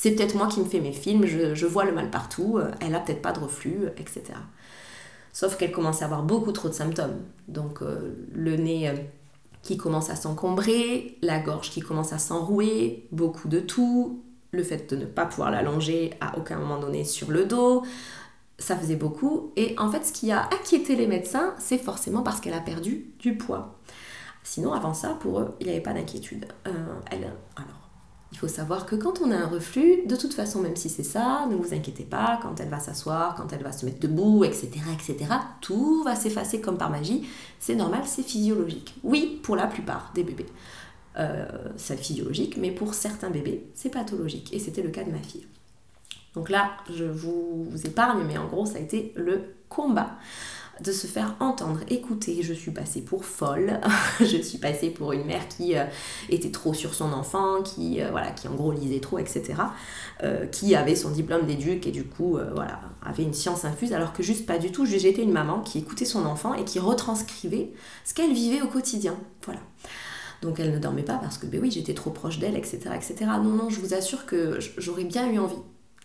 c'est 0.00 0.12
peut-être 0.12 0.36
moi 0.36 0.46
qui 0.46 0.60
me 0.60 0.64
fais 0.64 0.78
mes 0.78 0.92
films, 0.92 1.26
je, 1.26 1.66
vois 1.66 1.84
le 1.84 1.90
mal 1.90 2.08
partout, 2.08 2.56
euh, 2.56 2.70
elle 2.80 2.94
a 2.94 3.00
peut-être 3.00 3.20
pas 3.20 3.32
de 3.32 3.40
reflux, 3.40 3.86
euh, 3.86 3.90
etc. 3.96 4.22
Sauf 5.32 5.56
qu'elle 5.56 5.72
commence 5.72 6.02
à 6.02 6.04
avoir 6.04 6.22
beaucoup 6.22 6.52
trop 6.52 6.68
de 6.68 6.72
symptômes. 6.72 7.16
Donc 7.48 7.82
euh, 7.82 8.14
le 8.32 8.54
nez 8.54 8.94
qui 9.62 9.76
commence 9.76 10.08
à 10.08 10.14
s'encombrer, 10.14 11.18
la 11.20 11.40
gorge 11.40 11.70
qui 11.70 11.80
commence 11.80 12.12
à 12.12 12.18
s'enrouer, 12.18 13.08
beaucoup 13.10 13.48
de 13.48 13.58
tout, 13.58 14.22
le 14.52 14.62
fait 14.62 14.88
de 14.88 14.94
ne 14.94 15.04
pas 15.04 15.26
pouvoir 15.26 15.50
l'allonger 15.50 16.14
à 16.20 16.38
aucun 16.38 16.60
moment 16.60 16.78
donné 16.78 17.02
sur 17.02 17.32
le 17.32 17.44
dos, 17.44 17.82
ça 18.56 18.76
faisait 18.76 18.94
beaucoup. 18.94 19.52
Et 19.56 19.74
en 19.78 19.90
fait, 19.90 20.06
ce 20.06 20.12
qui 20.12 20.30
a 20.30 20.44
inquiété 20.52 20.94
les 20.94 21.08
médecins, 21.08 21.56
c'est 21.58 21.78
forcément 21.78 22.22
parce 22.22 22.40
qu'elle 22.40 22.54
a 22.54 22.60
perdu 22.60 23.06
du 23.18 23.36
poids. 23.36 23.80
Sinon, 24.44 24.72
avant 24.74 24.94
ça, 24.94 25.16
pour 25.18 25.40
eux, 25.40 25.56
il 25.58 25.66
n'y 25.66 25.72
avait 25.72 25.82
pas 25.82 25.92
d'inquiétude. 25.92 26.46
elle, 27.10 27.32
alors, 27.56 27.77
Il 28.30 28.36
faut 28.36 28.48
savoir 28.48 28.84
que 28.84 28.94
quand 28.94 29.20
on 29.22 29.30
a 29.30 29.36
un 29.36 29.46
reflux, 29.46 30.06
de 30.06 30.14
toute 30.14 30.34
façon, 30.34 30.60
même 30.60 30.76
si 30.76 30.90
c'est 30.90 31.02
ça, 31.02 31.46
ne 31.50 31.56
vous 31.56 31.72
inquiétez 31.72 32.04
pas, 32.04 32.38
quand 32.42 32.60
elle 32.60 32.68
va 32.68 32.78
s'asseoir, 32.78 33.34
quand 33.34 33.52
elle 33.52 33.62
va 33.62 33.72
se 33.72 33.86
mettre 33.86 34.00
debout, 34.00 34.44
etc., 34.44 34.70
etc., 34.92 35.30
tout 35.62 36.02
va 36.02 36.14
s'effacer 36.14 36.60
comme 36.60 36.76
par 36.76 36.90
magie. 36.90 37.26
C'est 37.58 37.74
normal, 37.74 38.02
c'est 38.04 38.22
physiologique. 38.22 38.94
Oui, 39.02 39.40
pour 39.42 39.56
la 39.56 39.66
plupart 39.66 40.12
des 40.14 40.24
bébés. 40.24 40.46
Euh, 41.18 41.46
c'est 41.76 41.96
physiologique, 41.96 42.58
mais 42.58 42.70
pour 42.70 42.92
certains 42.92 43.30
bébés, 43.30 43.66
c'est 43.74 43.90
pathologique. 43.90 44.52
Et 44.52 44.58
c'était 44.58 44.82
le 44.82 44.90
cas 44.90 45.04
de 45.04 45.10
ma 45.10 45.18
fille. 45.18 45.46
Donc 46.34 46.50
là, 46.50 46.72
je 46.94 47.04
vous, 47.04 47.64
vous 47.64 47.86
épargne, 47.86 48.24
mais 48.26 48.36
en 48.36 48.46
gros, 48.46 48.66
ça 48.66 48.76
a 48.76 48.80
été 48.80 49.12
le 49.16 49.54
combat 49.70 50.10
de 50.80 50.92
se 50.92 51.06
faire 51.06 51.36
entendre, 51.40 51.80
écouter. 51.88 52.42
Je 52.42 52.52
suis 52.52 52.70
passée 52.70 53.00
pour 53.00 53.24
folle, 53.24 53.80
je 54.20 54.36
suis 54.40 54.58
passée 54.58 54.90
pour 54.90 55.12
une 55.12 55.24
mère 55.24 55.48
qui 55.48 55.76
euh, 55.76 55.84
était 56.28 56.50
trop 56.50 56.74
sur 56.74 56.94
son 56.94 57.12
enfant, 57.12 57.62
qui, 57.62 58.00
euh, 58.00 58.10
voilà, 58.10 58.30
qui 58.30 58.48
en 58.48 58.54
gros 58.54 58.72
lisait 58.72 59.00
trop, 59.00 59.18
etc. 59.18 59.54
Euh, 60.22 60.46
qui 60.46 60.74
avait 60.74 60.96
son 60.96 61.10
diplôme 61.10 61.46
d'éduc 61.46 61.86
et 61.86 61.90
du 61.90 62.04
coup, 62.04 62.38
voilà, 62.54 62.80
avait 63.02 63.22
une 63.22 63.34
science 63.34 63.64
infuse, 63.64 63.92
alors 63.92 64.12
que 64.12 64.22
juste 64.22 64.46
pas 64.46 64.58
du 64.58 64.72
tout. 64.72 64.86
J'étais 64.86 65.22
une 65.22 65.32
maman 65.32 65.60
qui 65.60 65.78
écoutait 65.78 66.04
son 66.04 66.24
enfant 66.26 66.54
et 66.54 66.64
qui 66.64 66.78
retranscrivait 66.78 67.70
ce 68.04 68.14
qu'elle 68.14 68.32
vivait 68.32 68.62
au 68.62 68.68
quotidien. 68.68 69.16
Voilà. 69.44 69.60
Donc 70.42 70.60
elle 70.60 70.72
ne 70.72 70.78
dormait 70.78 71.02
pas 71.02 71.18
parce 71.18 71.38
que, 71.38 71.46
ben 71.46 71.60
oui, 71.60 71.70
j'étais 71.70 71.94
trop 71.94 72.10
proche 72.10 72.38
d'elle, 72.38 72.56
etc., 72.56 72.78
etc. 72.94 73.16
Non, 73.42 73.54
non, 73.54 73.70
je 73.70 73.80
vous 73.80 73.94
assure 73.94 74.26
que 74.26 74.58
j'aurais 74.76 75.04
bien 75.04 75.30
eu 75.32 75.38
envie 75.38 75.56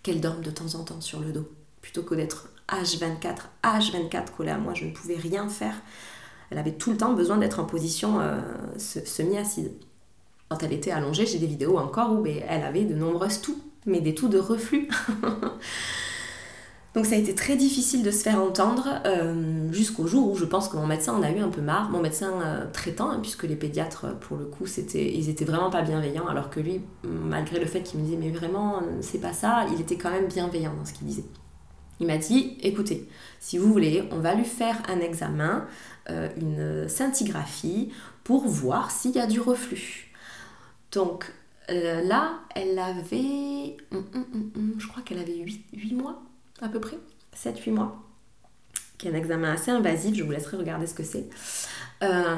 qu'elle 0.01 0.21
dorme 0.21 0.41
de 0.41 0.51
temps 0.51 0.75
en 0.75 0.83
temps 0.83 1.01
sur 1.01 1.19
le 1.19 1.31
dos, 1.31 1.49
plutôt 1.81 2.03
que 2.03 2.15
d'être 2.15 2.49
H24, 2.69 3.37
H24 3.63 4.31
collée 4.35 4.51
à 4.51 4.57
moi, 4.57 4.73
je 4.73 4.85
ne 4.85 4.91
pouvais 4.91 5.15
rien 5.15 5.47
faire. 5.49 5.75
Elle 6.49 6.57
avait 6.57 6.73
tout 6.73 6.91
le 6.91 6.97
temps 6.97 7.13
besoin 7.13 7.37
d'être 7.37 7.59
en 7.59 7.65
position 7.65 8.19
euh, 8.19 8.39
semi-assise. 8.77 9.71
Quand 10.49 10.61
elle 10.61 10.73
était 10.73 10.91
allongée, 10.91 11.25
j'ai 11.25 11.39
des 11.39 11.47
vidéos 11.47 11.77
encore 11.77 12.11
où 12.13 12.21
ben, 12.21 12.43
elle 12.47 12.63
avait 12.63 12.83
de 12.85 12.93
nombreuses 12.93 13.41
toux, 13.41 13.57
mais 13.85 14.01
des 14.01 14.13
toux 14.13 14.27
de 14.27 14.37
reflux. 14.37 14.87
Donc 16.93 17.07
ça 17.07 17.15
a 17.15 17.17
été 17.17 17.33
très 17.33 17.55
difficile 17.55 18.03
de 18.03 18.11
se 18.11 18.21
faire 18.21 18.39
entendre 18.39 18.87
euh, 19.07 19.73
jusqu'au 19.73 20.05
jour 20.05 20.31
où 20.31 20.35
je 20.35 20.45
pense 20.45 20.69
que 20.69 20.77
mon 20.77 20.85
médecin 20.85 21.13
en 21.13 21.23
a 21.23 21.31
eu 21.31 21.39
un 21.39 21.49
peu 21.49 21.61
marre. 21.61 21.89
Mon 21.89 21.99
médecin 21.99 22.33
euh, 22.43 22.67
traitant, 22.71 23.09
hein, 23.09 23.17
puisque 23.19 23.43
les 23.43 23.55
pédiatres, 23.55 24.15
pour 24.19 24.37
le 24.37 24.45
coup, 24.45 24.67
c'était, 24.67 25.11
ils 25.11 25.27
étaient 25.27 25.45
vraiment 25.45 25.71
pas 25.71 25.81
bienveillants, 25.81 26.27
alors 26.27 26.51
que 26.51 26.59
lui, 26.59 26.81
malgré 27.03 27.59
le 27.59 27.65
fait 27.65 27.81
qu'il 27.81 27.99
me 27.99 28.05
disait 28.05 28.17
mais 28.17 28.29
vraiment 28.29 28.83
c'est 29.01 29.17
pas 29.17 29.33
ça, 29.33 29.65
il 29.73 29.81
était 29.81 29.97
quand 29.97 30.11
même 30.11 30.27
bienveillant 30.27 30.73
dans 30.77 30.85
ce 30.85 30.93
qu'il 30.93 31.07
disait. 31.07 31.25
Il 32.03 32.07
m'a 32.07 32.17
dit, 32.17 32.57
écoutez, 32.61 33.07
si 33.39 33.57
vous 33.57 33.71
voulez, 33.71 34.03
on 34.11 34.19
va 34.19 34.35
lui 34.35 34.43
faire 34.43 34.75
un 34.89 34.99
examen, 34.99 35.65
euh, 36.09 36.27
une 36.35 36.89
scintigraphie, 36.89 37.93
pour 38.25 38.45
voir 38.45 38.91
s'il 38.91 39.11
y 39.11 39.19
a 39.19 39.25
du 39.25 39.39
reflux. 39.39 40.11
Donc 40.91 41.31
euh, 41.69 42.01
là, 42.01 42.41
elle 42.55 42.77
avait, 42.77 43.77
hum, 43.93 44.05
hum, 44.13 44.51
hum, 44.53 44.75
je 44.77 44.85
crois 44.85 45.01
qu'elle 45.01 45.19
avait 45.19 45.37
8, 45.37 45.93
mois 45.93 46.21
à 46.61 46.67
peu 46.67 46.81
près, 46.81 46.97
7-8 47.37 47.71
mois, 47.71 48.03
qui 48.97 49.07
est 49.07 49.11
un 49.11 49.15
examen 49.15 49.53
assez 49.53 49.71
invasif, 49.71 50.13
je 50.13 50.23
vous 50.23 50.31
laisserai 50.31 50.57
regarder 50.57 50.87
ce 50.87 50.95
que 50.95 51.03
c'est. 51.03 51.29
Euh, 52.03 52.35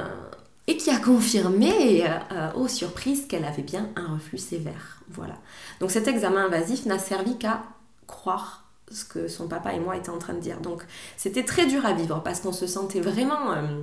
et 0.68 0.78
qui 0.78 0.92
a 0.92 1.00
confirmé, 1.00 2.06
aux 2.54 2.68
surprises, 2.68 3.26
qu'elle 3.26 3.46
avait 3.46 3.64
bien 3.64 3.90
un 3.96 4.14
reflux 4.14 4.38
sévère. 4.38 5.02
Voilà. 5.10 5.40
Donc 5.80 5.90
cet 5.90 6.08
examen 6.08 6.46
invasif 6.46 6.86
n'a 6.86 7.00
servi 7.00 7.40
qu'à 7.40 7.64
croire 8.06 8.65
ce 8.92 9.06
que 9.06 9.28
son 9.28 9.48
papa 9.48 9.74
et 9.74 9.80
moi 9.80 9.98
étaient 9.98 10.10
en 10.10 10.18
train 10.18 10.34
de 10.34 10.40
dire. 10.40 10.60
Donc 10.60 10.86
c'était 11.18 11.44
très 11.44 11.66
dur 11.66 11.86
à 11.86 11.94
vivre 11.94 12.22
parce 12.24 12.40
qu'on 12.40 12.54
se 12.54 12.68
sentait 12.68 13.02
vraiment 13.02 13.52
euh, 13.52 13.82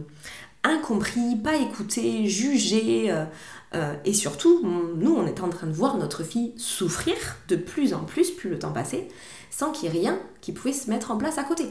incompris, 0.64 1.36
pas 1.36 1.56
écouté, 1.56 2.26
jugé. 2.26 3.10
Euh, 3.10 3.24
euh, 3.74 3.94
et 4.04 4.12
surtout, 4.12 4.60
nous, 4.96 5.14
on 5.14 5.26
était 5.26 5.40
en 5.40 5.48
train 5.48 5.66
de 5.66 5.72
voir 5.72 5.96
notre 5.96 6.24
fille 6.24 6.52
souffrir 6.56 7.16
de 7.48 7.56
plus 7.56 7.94
en 7.94 8.04
plus, 8.04 8.30
plus 8.30 8.50
le 8.50 8.58
temps 8.58 8.72
passait, 8.72 9.08
sans 9.50 9.72
qu'il 9.72 9.84
y 9.84 9.96
ait 9.96 10.00
rien 10.00 10.18
qui 10.40 10.52
pouvait 10.52 10.74
se 10.74 10.90
mettre 10.90 11.10
en 11.10 11.16
place 11.16 11.38
à 11.38 11.44
côté. 11.44 11.66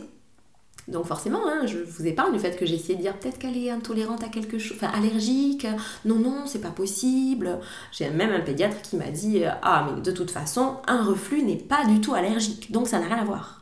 Donc 0.88 1.06
forcément, 1.06 1.42
hein, 1.48 1.66
je 1.66 1.78
vous 1.78 2.08
épargne 2.08 2.34
du 2.34 2.40
fait 2.40 2.58
que 2.58 2.66
j'ai 2.66 2.76
essayé 2.76 2.96
de 2.96 3.02
dire 3.02 3.16
peut-être 3.18 3.38
qu'elle 3.38 3.56
est 3.56 3.70
intolérante 3.70 4.24
à 4.24 4.30
quelque 4.30 4.58
chose, 4.58 4.78
enfin 4.78 4.92
allergique, 4.96 5.68
non, 6.06 6.16
non, 6.16 6.46
c'est 6.46 6.62
pas 6.62 6.70
possible. 6.70 7.60
J'ai 7.92 8.10
même 8.10 8.32
un 8.32 8.42
pédiatre 8.42 8.82
qui 8.82 8.96
m'a 8.98 9.10
dit, 9.10 9.44
ah 9.62 9.88
mais 9.88 10.02
de 10.02 10.12
toute 10.12 10.32
façon, 10.32 10.78
un 10.88 11.04
reflux 11.04 11.44
n'est 11.44 11.56
pas 11.56 11.86
du 11.86 12.02
tout 12.02 12.14
allergique, 12.14 12.72
donc 12.72 12.88
ça 12.88 13.00
n'a 13.00 13.08
rien 13.08 13.20
à 13.20 13.26
voir. 13.26 13.62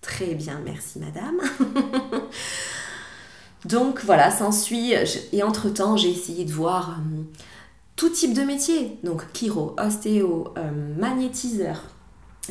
Très 0.00 0.34
bien, 0.34 0.60
merci 0.64 0.98
madame. 0.98 1.40
donc 3.64 4.02
voilà, 4.04 4.30
s'ensuit, 4.30 4.94
et 5.32 5.42
entre-temps, 5.42 5.96
j'ai 5.96 6.10
essayé 6.10 6.44
de 6.44 6.52
voir 6.52 6.90
euh, 6.90 7.22
tout 7.96 8.10
type 8.10 8.32
de 8.32 8.42
métier, 8.42 8.98
donc 9.02 9.24
chiro, 9.34 9.74
ostéo, 9.78 10.54
euh, 10.56 10.96
magnétiseur, 10.98 11.82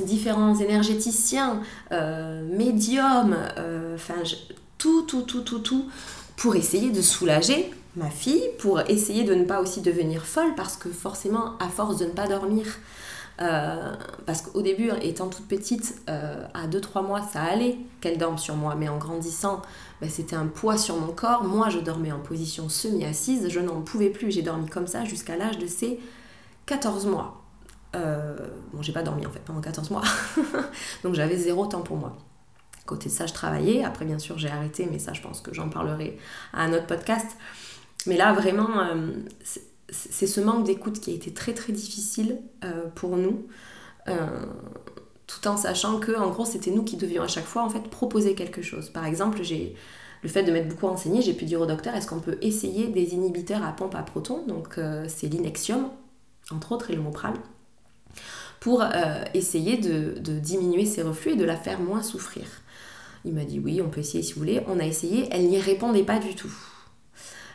différents 0.01 0.55
énergéticiens, 0.55 1.62
euh, 1.91 2.43
médiums, 2.58 3.36
euh, 3.58 3.95
enfin 3.95 4.15
tout, 4.77 5.03
tout, 5.03 5.21
tout, 5.23 5.41
tout, 5.41 5.60
tout, 5.60 5.86
pour 6.38 6.55
essayer 6.55 6.91
de 6.91 7.01
soulager 7.01 7.71
ma 7.95 8.10
fille, 8.10 8.43
pour 8.60 8.81
essayer 8.81 9.23
de 9.23 9.34
ne 9.34 9.45
pas 9.45 9.62
aussi 9.62 9.81
devenir 9.81 10.25
folle, 10.25 10.53
parce 10.55 10.75
que 10.75 10.89
forcément, 10.89 11.58
à 11.60 11.69
force 11.69 11.97
de 11.97 12.05
ne 12.05 12.12
pas 12.12 12.27
dormir, 12.27 12.65
euh, 13.41 13.93
parce 14.25 14.41
qu'au 14.41 14.62
début, 14.62 14.91
étant 15.01 15.27
toute 15.27 15.47
petite, 15.47 15.95
à 16.08 16.67
2-3 16.67 17.05
mois, 17.05 17.21
ça 17.21 17.41
allait 17.41 17.77
qu'elle 18.01 18.17
dorme 18.17 18.38
sur 18.38 18.55
moi, 18.55 18.75
mais 18.75 18.89
en 18.89 18.97
grandissant, 18.97 19.62
bah, 20.01 20.08
c'était 20.10 20.36
un 20.36 20.47
poids 20.47 20.77
sur 20.77 20.97
mon 20.97 21.13
corps. 21.13 21.45
Moi, 21.45 21.69
je 21.69 21.79
dormais 21.79 22.12
en 22.12 22.19
position 22.19 22.67
semi-assise, 22.67 23.47
je 23.49 23.60
n'en 23.62 23.81
pouvais 23.81 24.10
plus, 24.10 24.29
j'ai 24.29 24.41
dormi 24.41 24.67
comme 24.67 24.88
ça 24.88 25.05
jusqu'à 25.05 25.38
l'âge 25.38 25.58
de 25.58 25.67
ses 25.67 25.99
14 26.65 27.05
mois. 27.05 27.44
Euh, 27.95 28.36
bon, 28.73 28.81
j'ai 28.81 28.91
pas 28.91 29.03
dormi 29.03 29.25
en 29.25 29.31
fait 29.31 29.39
pendant 29.39 29.62
14 29.62 29.89
mois, 29.91 30.03
donc 31.03 31.15
j'avais 31.15 31.38
zéro 31.38 31.65
temps 31.65 31.81
pour 31.81 31.97
moi. 31.97 32.17
côté 32.86 33.10
de 33.10 33.13
ça, 33.13 33.25
je 33.25 33.34
travaillais. 33.34 33.84
Après, 33.84 34.05
bien 34.05 34.19
sûr, 34.19 34.38
j'ai 34.38 34.49
arrêté, 34.49 34.88
mais 34.91 34.99
ça, 34.99 35.13
je 35.13 35.21
pense 35.21 35.41
que 35.41 35.53
j'en 35.53 35.69
parlerai 35.69 36.17
à 36.53 36.63
un 36.63 36.73
autre 36.73 36.88
podcast. 36.88 37.38
Mais 38.08 38.17
là, 38.17 38.34
vraiment, 38.34 38.79
euh, 38.81 39.12
c'est 39.89 40.27
ce 40.27 40.41
manque 40.41 40.65
d'écoute 40.65 40.99
qui 40.99 41.12
a 41.12 41.13
été 41.13 41.34
très 41.34 41.53
très 41.53 41.73
difficile 41.73 42.39
euh, 42.63 42.88
pour 42.95 43.17
nous. 43.17 43.47
tout 45.27 45.47
en 45.47 45.58
sachant 45.58 45.99
que, 45.99 46.15
en 46.15 46.29
gros, 46.29 46.45
c'était 46.45 46.71
nous 46.71 46.84
qui 46.84 46.97
devions 46.97 47.23
à 47.23 47.27
chaque 47.27 47.45
fois 47.45 47.63
en 47.63 47.69
fait 47.69 47.81
proposer 47.89 48.36
quelque 48.36 48.62
chose. 48.62 48.89
Par 48.89 49.05
exemple, 49.05 49.41
j'ai 49.41 49.75
le 50.21 50.29
fait 50.29 50.43
de 50.43 50.51
m'être 50.51 50.67
beaucoup 50.69 50.88
enseignée, 50.88 51.21
j'ai 51.21 51.34
pu 51.34 51.45
dire 51.45 51.62
au 51.62 51.65
docteur 51.65 51.95
est-ce 51.95 52.08
qu'on 52.08 52.19
peut 52.19 52.38
essayer 52.41 52.88
des 52.88 53.13
inhibiteurs 53.13 53.63
à 53.63 53.71
pompe 53.71 53.95
à 53.95 54.03
protons? 54.03 54.45
Donc, 54.47 54.79
c'est 55.08 55.27
l'inexium, 55.27 55.89
entre 56.51 56.73
autres, 56.73 56.91
et 56.91 56.95
le 56.95 57.01
mopral 57.01 57.34
pour 58.65 58.82
euh, 58.82 59.23
essayer 59.36 59.78
de, 59.78 60.15
diminuer 60.39 60.88
ses 60.88 61.04
reflux 61.04 61.34
et 61.34 61.36
de 61.36 61.45
la 61.45 61.56
faire 61.56 61.80
moins 61.80 62.01
souffrir. 62.01 62.47
Il 63.23 63.36
m'a 63.36 63.45
dit 63.45 63.60
oui, 63.60 63.80
on 63.80 63.89
peut 63.89 63.99
essayer 63.99 64.23
si 64.23 64.34
vous 64.34 64.39
voulez. 64.39 64.60
On 64.65 64.80
a 64.80 64.86
essayé, 64.86 65.28
elle 65.30 65.49
n'y 65.49 65.60
répondait 65.60 66.01
pas 66.01 66.17
du 66.17 66.34
tout. 66.34 66.51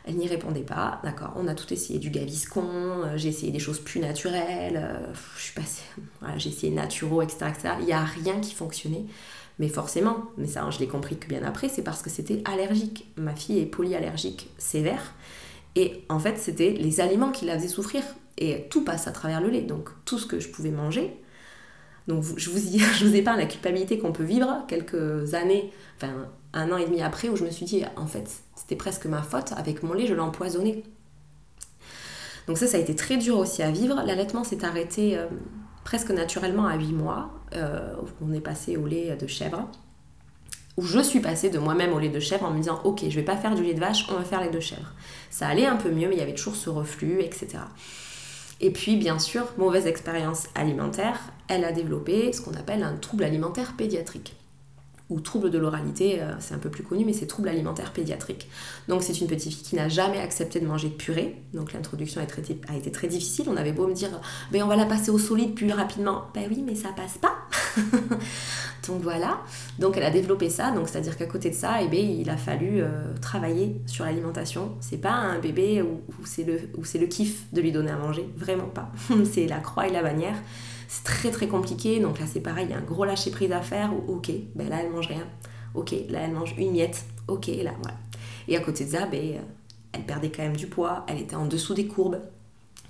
Elle 0.04 0.18
n'y 0.18 0.28
répondait 0.28 0.60
pas, 0.60 1.00
d'accord. 1.02 1.32
On 1.34 1.48
a 1.48 1.56
tout 1.56 1.72
essayé, 1.72 1.98
du 1.98 2.10
gaviscon, 2.10 2.62
euh, 2.62 3.16
j'ai 3.16 3.30
essayé 3.30 3.50
des 3.50 3.58
choses 3.58 3.80
plus 3.80 3.98
naturelles, 3.98 4.76
euh, 4.80 5.12
je 5.36 5.42
suis 5.42 5.54
j'ai 6.36 6.50
essayé 6.50 6.72
naturaux, 6.72 7.22
etc., 7.22 7.46
etc. 7.48 7.74
Il 7.80 7.86
n'y 7.86 7.92
a 7.92 8.04
rien 8.04 8.38
qui 8.38 8.54
fonctionnait. 8.54 9.06
Mais 9.58 9.68
forcément, 9.68 10.26
mais 10.38 10.46
ça 10.46 10.70
je 10.70 10.78
l'ai 10.78 10.86
compris 10.86 11.18
que 11.18 11.26
bien 11.26 11.42
après, 11.42 11.68
c'est 11.68 11.82
parce 11.82 12.02
que 12.02 12.10
c'était 12.10 12.40
allergique. 12.44 13.10
Ma 13.16 13.34
fille 13.34 13.58
est 13.58 13.66
polyallergique 13.66 14.48
sévère. 14.58 15.12
Et 15.74 16.04
en 16.08 16.20
fait, 16.20 16.38
c'était 16.38 16.70
les 16.70 17.00
aliments 17.00 17.32
qui 17.32 17.46
la 17.46 17.58
faisaient 17.58 17.66
souffrir 17.66 18.04
et 18.40 18.66
tout 18.70 18.84
passe 18.84 19.06
à 19.06 19.12
travers 19.12 19.40
le 19.40 19.48
lait. 19.48 19.62
Donc 19.62 19.90
tout 20.04 20.18
ce 20.18 20.26
que 20.26 20.40
je 20.40 20.48
pouvais 20.48 20.70
manger. 20.70 21.16
Donc 22.08 22.24
je 22.36 22.50
vous, 22.50 22.58
je 22.58 23.06
vous 23.06 23.14
la 23.36 23.46
culpabilité 23.46 23.98
qu'on 23.98 24.12
peut 24.12 24.24
vivre 24.24 24.64
quelques 24.66 25.34
années, 25.34 25.70
enfin 25.96 26.28
un 26.52 26.72
an 26.72 26.76
et 26.76 26.84
demi 26.84 27.02
après, 27.02 27.28
où 27.28 27.36
je 27.36 27.44
me 27.44 27.50
suis 27.50 27.64
dit, 27.66 27.84
en 27.96 28.06
fait, 28.06 28.28
c'était 28.56 28.76
presque 28.76 29.06
ma 29.06 29.22
faute. 29.22 29.52
Avec 29.56 29.82
mon 29.82 29.92
lait, 29.92 30.06
je 30.06 30.14
l'ai 30.14 30.20
empoisonné. 30.20 30.82
Donc 32.48 32.58
ça, 32.58 32.66
ça 32.66 32.76
a 32.76 32.80
été 32.80 32.96
très 32.96 33.16
dur 33.16 33.38
aussi 33.38 33.62
à 33.62 33.70
vivre. 33.70 34.02
L'allaitement 34.04 34.42
s'est 34.42 34.64
arrêté 34.64 35.16
euh, 35.16 35.26
presque 35.84 36.10
naturellement 36.10 36.66
à 36.66 36.76
8 36.76 36.92
mois. 36.92 37.30
Euh, 37.54 37.94
on 38.20 38.32
est 38.32 38.40
passé 38.40 38.76
au 38.76 38.86
lait 38.86 39.16
de 39.16 39.26
chèvre. 39.28 39.68
Où 40.76 40.82
je 40.82 41.00
suis 41.00 41.20
passée 41.20 41.50
de 41.50 41.58
moi-même 41.58 41.92
au 41.92 41.98
lait 41.98 42.08
de 42.08 42.20
chèvre 42.20 42.46
en 42.46 42.50
me 42.50 42.56
disant, 42.56 42.80
ok, 42.84 43.04
je 43.08 43.14
vais 43.14 43.24
pas 43.24 43.36
faire 43.36 43.54
du 43.54 43.62
lait 43.62 43.74
de 43.74 43.80
vache, 43.80 44.06
on 44.10 44.14
va 44.14 44.24
faire 44.24 44.40
lait 44.40 44.50
de 44.50 44.60
chèvre. 44.60 44.92
Ça 45.30 45.46
allait 45.46 45.66
un 45.66 45.76
peu 45.76 45.90
mieux, 45.90 46.08
mais 46.08 46.16
il 46.16 46.18
y 46.18 46.22
avait 46.22 46.34
toujours 46.34 46.56
ce 46.56 46.70
reflux, 46.70 47.20
etc. 47.20 47.58
Et 48.60 48.70
puis, 48.70 48.96
bien 48.96 49.18
sûr, 49.18 49.46
mauvaise 49.56 49.86
expérience 49.86 50.46
alimentaire, 50.54 51.18
elle 51.48 51.64
a 51.64 51.72
développé 51.72 52.32
ce 52.32 52.40
qu'on 52.42 52.54
appelle 52.54 52.82
un 52.82 52.94
trouble 52.94 53.24
alimentaire 53.24 53.74
pédiatrique. 53.76 54.36
Ou 55.08 55.18
trouble 55.20 55.50
de 55.50 55.58
l'oralité, 55.58 56.22
euh, 56.22 56.34
c'est 56.38 56.54
un 56.54 56.58
peu 56.58 56.68
plus 56.68 56.84
connu, 56.84 57.04
mais 57.04 57.12
c'est 57.12 57.26
trouble 57.26 57.48
alimentaire 57.48 57.92
pédiatrique. 57.92 58.48
Donc 58.86 59.02
c'est 59.02 59.20
une 59.20 59.26
petite 59.26 59.52
fille 59.52 59.64
qui 59.64 59.74
n'a 59.74 59.88
jamais 59.88 60.20
accepté 60.20 60.60
de 60.60 60.66
manger 60.66 60.88
de 60.88 60.94
purée. 60.94 61.42
Donc 61.52 61.72
l'introduction 61.72 62.20
a 62.20 62.76
été 62.76 62.92
très 62.92 63.08
difficile. 63.08 63.46
On 63.48 63.56
avait 63.56 63.72
beau 63.72 63.88
me 63.88 63.94
dire, 63.94 64.20
ben 64.52 64.62
on 64.62 64.68
va 64.68 64.76
la 64.76 64.86
passer 64.86 65.10
au 65.10 65.18
solide 65.18 65.54
plus 65.54 65.72
rapidement. 65.72 66.26
Ben 66.32 66.44
oui, 66.48 66.62
mais 66.64 66.76
ça 66.76 66.90
passe 66.94 67.18
pas. 67.18 67.39
Donc 68.88 69.02
voilà, 69.02 69.40
donc 69.78 69.96
elle 69.96 70.02
a 70.04 70.10
développé 70.10 70.48
ça, 70.48 70.70
donc 70.70 70.88
c'est-à-dire 70.88 71.16
qu'à 71.16 71.26
côté 71.26 71.50
de 71.50 71.54
ça, 71.54 71.82
eh 71.82 71.88
bien, 71.88 72.00
il 72.00 72.28
a 72.30 72.36
fallu 72.36 72.80
euh, 72.82 72.88
travailler 73.20 73.80
sur 73.86 74.04
l'alimentation. 74.04 74.76
C'est 74.80 74.96
pas 74.96 75.12
un 75.12 75.38
bébé 75.38 75.82
où, 75.82 76.00
c'est 76.24 76.44
le, 76.44 77.06
kiff 77.06 77.44
de 77.52 77.60
lui 77.60 77.72
donner 77.72 77.90
à 77.90 77.98
manger, 77.98 78.28
vraiment 78.36 78.66
pas. 78.66 78.90
c'est 79.30 79.46
la 79.46 79.58
croix 79.58 79.86
et 79.86 79.92
la 79.92 80.02
bannière. 80.02 80.36
C'est 80.88 81.04
très 81.04 81.30
très 81.30 81.46
compliqué, 81.46 82.00
donc 82.00 82.18
là 82.18 82.26
c'est 82.26 82.40
pareil, 82.40 82.66
il 82.68 82.72
y 82.72 82.74
a 82.74 82.78
un 82.78 82.82
gros 82.82 83.04
lâcher 83.04 83.30
prise 83.30 83.52
à 83.52 83.60
faire, 83.60 83.92
où 83.92 84.14
ok, 84.14 84.30
ben 84.56 84.68
là 84.68 84.78
elle 84.82 84.90
mange 84.90 85.06
rien, 85.06 85.26
ok, 85.74 85.94
là 86.08 86.20
elle 86.24 86.32
mange 86.32 86.54
une 86.58 86.72
miette, 86.72 87.04
ok, 87.28 87.46
là 87.46 87.72
voilà. 87.80 87.96
Et 88.48 88.56
à 88.56 88.60
côté 88.60 88.84
de 88.86 88.90
ça, 88.90 89.06
ben, 89.06 89.40
elle 89.92 90.02
perdait 90.02 90.32
quand 90.32 90.42
même 90.42 90.56
du 90.56 90.66
poids, 90.66 91.04
elle 91.06 91.18
était 91.18 91.36
en 91.36 91.46
dessous 91.46 91.74
des 91.74 91.86
courbes. 91.86 92.20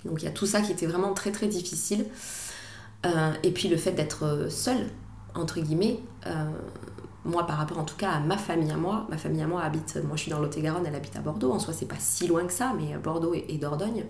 Donc 0.05 0.23
il 0.23 0.25
y 0.25 0.27
a 0.27 0.31
tout 0.31 0.47
ça 0.47 0.61
qui 0.61 0.71
était 0.71 0.87
vraiment 0.87 1.13
très 1.13 1.31
très 1.31 1.47
difficile. 1.47 2.05
Euh, 3.05 3.33
et 3.43 3.51
puis 3.51 3.67
le 3.67 3.77
fait 3.77 3.91
d'être 3.91 4.47
seule, 4.49 4.89
entre 5.33 5.59
guillemets, 5.59 5.99
euh, 6.27 6.45
moi 7.25 7.45
par 7.45 7.57
rapport 7.57 7.79
en 7.79 7.83
tout 7.83 7.95
cas 7.95 8.11
à 8.11 8.19
ma 8.19 8.37
famille 8.37 8.71
à 8.71 8.77
moi, 8.77 9.07
ma 9.09 9.17
famille 9.17 9.41
à 9.41 9.47
moi 9.47 9.63
habite, 9.63 9.99
moi 10.03 10.15
je 10.15 10.23
suis 10.23 10.31
dans 10.31 10.39
Lot-et-Garonne, 10.39 10.85
elle 10.85 10.95
habite 10.95 11.15
à 11.15 11.21
Bordeaux, 11.21 11.51
en 11.51 11.59
soi 11.59 11.73
c'est 11.73 11.87
pas 11.87 11.99
si 11.99 12.27
loin 12.27 12.45
que 12.45 12.53
ça, 12.53 12.73
mais 12.77 12.97
Bordeaux 12.97 13.33
et, 13.33 13.57
Dordogne. 13.57 14.05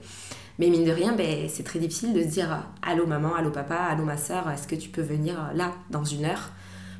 Mais 0.59 0.69
mine 0.69 0.85
de 0.85 0.91
rien, 0.91 1.13
ben, 1.13 1.47
c'est 1.49 1.63
très 1.63 1.79
difficile 1.79 2.13
de 2.13 2.21
se 2.21 2.27
dire 2.27 2.65
Allô 2.81 3.07
maman, 3.07 3.33
allô 3.35 3.51
papa, 3.51 3.75
allô 3.75 4.03
ma 4.03 4.17
soeur, 4.17 4.49
est-ce 4.49 4.67
que 4.67 4.75
tu 4.75 4.89
peux 4.89 5.01
venir 5.01 5.51
là, 5.55 5.73
dans 5.89 6.03
une 6.03 6.25
heure, 6.25 6.51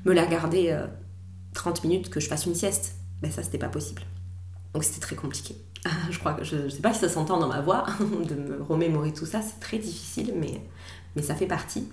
me 0.06 0.14
la 0.14 0.26
garder 0.26 0.78
30 1.54 1.78
euh, 1.78 1.88
minutes, 1.88 2.10
que 2.10 2.20
je 2.20 2.28
fasse 2.28 2.46
une 2.46 2.56
sieste? 2.56 2.96
Ben 3.22 3.32
ça 3.32 3.44
c'était 3.44 3.58
pas 3.58 3.70
possible. 3.70 4.02
Donc 4.74 4.84
c'était 4.84 5.02
très 5.02 5.16
compliqué. 5.16 5.56
je 6.12 6.20
crois 6.20 6.34
que 6.34 6.44
je, 6.44 6.56
ne 6.56 6.70
sais 6.70 6.82
pas 6.82 6.94
si 6.94 7.00
ça 7.00 7.10
s'entend 7.10 7.40
dans 7.40 7.48
ma 7.48 7.62
voix 7.62 7.86
de 8.00 8.36
me 8.36 8.62
remémorer 8.62 9.14
tout 9.14 9.26
ça, 9.26 9.42
c'est 9.42 9.60
très 9.60 9.78
difficile, 9.78 10.34
mais, 10.38 10.62
mais 11.16 11.22
ça 11.22 11.36
fait 11.36 11.48
partie. 11.48 11.88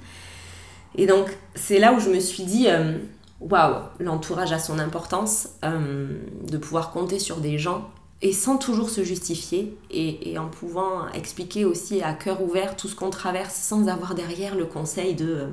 Et 0.97 1.07
donc, 1.07 1.37
c'est 1.55 1.79
là 1.79 1.93
où 1.93 2.01
je 2.01 2.11
me 2.11 2.21
suis 2.21 2.45
dit, 2.45 2.67
euh, 2.69 2.99
waouh, 3.41 3.83
l'entourage 4.01 4.53
a 4.53 4.59
son 4.59 4.79
importance, 4.79 5.51
euh, 5.65 6.09
de 6.51 6.59
pouvoir 6.59 6.91
compter 6.91 7.19
sur 7.19 7.37
des 7.39 7.59
gens 7.59 7.91
et 8.21 8.33
sans 8.33 8.57
toujours 8.57 8.91
se 8.91 9.05
justifier 9.05 9.77
et, 9.91 10.37
en 10.39 10.49
pouvant 10.49 11.09
expliquer 11.15 11.65
aussi 11.65 12.03
à 12.03 12.13
cœur 12.15 12.43
ouvert 12.43 12.77
tout 12.77 12.89
ce 12.89 12.97
qu'on 12.97 13.11
traverse 13.11 13.55
sans 13.55 13.87
avoir 13.87 14.15
derrière 14.15 14.57
le 14.57 14.67
conseil 14.67 15.15
de 15.15 15.27
euh, 15.27 15.47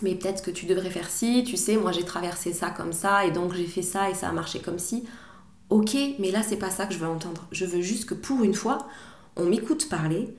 mais 0.00 0.14
peut-être 0.14 0.42
que 0.42 0.50
tu 0.52 0.66
devrais 0.66 0.90
faire 0.90 1.10
ci, 1.10 1.44
tu 1.44 1.56
sais, 1.56 1.76
moi 1.76 1.90
j'ai 1.90 2.04
traversé 2.04 2.52
ça 2.52 2.70
comme 2.70 2.92
ça 2.92 3.24
et 3.24 3.32
donc 3.32 3.52
j'ai 3.54 3.66
fait 3.66 3.82
ça 3.82 4.10
et 4.10 4.14
ça 4.14 4.28
a 4.28 4.32
marché 4.32 4.60
comme 4.60 4.78
ci. 4.78 5.04
Ok, 5.70 5.96
mais 6.18 6.30
là 6.30 6.42
c'est 6.42 6.56
pas 6.56 6.70
ça 6.70 6.86
que 6.86 6.94
je 6.94 6.98
veux 6.98 7.08
entendre. 7.08 7.46
Je 7.50 7.64
veux 7.64 7.80
juste 7.80 8.06
que 8.06 8.14
pour 8.14 8.44
une 8.44 8.54
fois, 8.54 8.86
on 9.36 9.44
m'écoute 9.44 9.88
parler, 9.88 10.34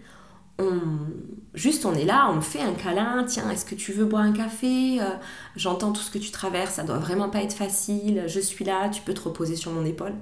juste 1.53 1.85
on 1.85 1.93
est 1.93 2.05
là, 2.05 2.31
on 2.31 2.41
fait 2.41 2.61
un 2.61 2.73
câlin, 2.73 3.23
tiens, 3.27 3.49
est-ce 3.49 3.65
que 3.65 3.75
tu 3.75 3.91
veux 3.91 4.05
boire 4.05 4.23
un 4.23 4.31
café 4.31 5.01
euh, 5.01 5.09
J'entends 5.55 5.91
tout 5.91 6.01
ce 6.01 6.11
que 6.11 6.17
tu 6.17 6.31
traverses, 6.31 6.75
ça 6.75 6.83
doit 6.83 6.97
vraiment 6.97 7.29
pas 7.29 7.41
être 7.41 7.53
facile, 7.53 8.23
je 8.27 8.39
suis 8.39 8.65
là, 8.65 8.89
tu 8.89 9.01
peux 9.01 9.13
te 9.13 9.21
reposer 9.21 9.55
sur 9.55 9.71
mon 9.71 9.85
épaule. 9.85 10.13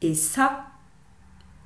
Et 0.00 0.14
ça, 0.14 0.64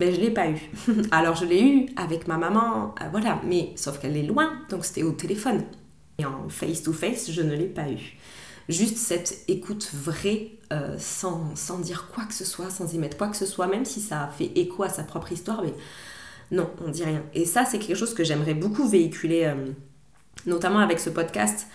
ben, 0.00 0.12
je 0.14 0.20
l'ai 0.20 0.30
pas 0.30 0.48
eu. 0.48 0.58
Alors 1.10 1.36
je 1.36 1.44
l'ai 1.44 1.62
eu 1.62 1.86
avec 1.96 2.28
ma 2.28 2.38
maman, 2.38 2.94
euh, 3.00 3.04
voilà, 3.10 3.40
mais 3.44 3.72
sauf 3.76 3.98
qu'elle 3.98 4.16
est 4.16 4.22
loin, 4.22 4.52
donc 4.70 4.84
c'était 4.84 5.02
au 5.02 5.12
téléphone. 5.12 5.64
Et 6.18 6.24
en 6.24 6.48
face-to-face, 6.48 7.30
je 7.30 7.42
ne 7.42 7.54
l'ai 7.54 7.66
pas 7.66 7.88
eu. 7.90 8.16
Juste 8.68 8.96
cette 8.96 9.44
écoute 9.48 9.90
vraie, 9.92 10.52
euh, 10.72 10.96
sans, 10.98 11.54
sans 11.56 11.78
dire 11.78 12.10
quoi 12.14 12.24
que 12.24 12.34
ce 12.34 12.44
soit, 12.44 12.70
sans 12.70 12.92
y 12.94 12.98
mettre 12.98 13.16
quoi 13.16 13.28
que 13.28 13.36
ce 13.36 13.44
soit, 13.44 13.66
même 13.66 13.84
si 13.84 14.00
ça 14.00 14.30
fait 14.36 14.52
écho 14.54 14.82
à 14.82 14.88
sa 14.88 15.02
propre 15.02 15.32
histoire, 15.32 15.62
mais 15.62 15.74
non, 16.52 16.70
on 16.86 16.90
dit 16.90 17.02
rien. 17.02 17.22
Et 17.32 17.46
ça, 17.46 17.64
c'est 17.64 17.78
quelque 17.78 17.96
chose 17.96 18.12
que 18.12 18.24
j'aimerais 18.24 18.52
beaucoup 18.52 18.86
véhiculer, 18.86 19.44
euh, 19.44 19.72
notamment 20.44 20.80
avec 20.80 21.00
ce 21.00 21.08
podcast 21.08 21.66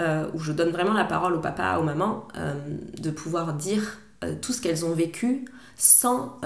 euh, 0.00 0.28
où 0.34 0.40
je 0.40 0.50
donne 0.50 0.70
vraiment 0.70 0.92
la 0.92 1.04
parole 1.04 1.34
au 1.34 1.38
papa, 1.38 1.78
aux 1.78 1.84
mamans, 1.84 2.26
euh, 2.36 2.52
de 2.98 3.10
pouvoir 3.10 3.54
dire 3.54 4.00
tout 4.40 4.54
ce 4.54 4.62
qu'elles 4.62 4.86
ont 4.86 4.94
vécu 4.94 5.44
sans, 5.76 6.40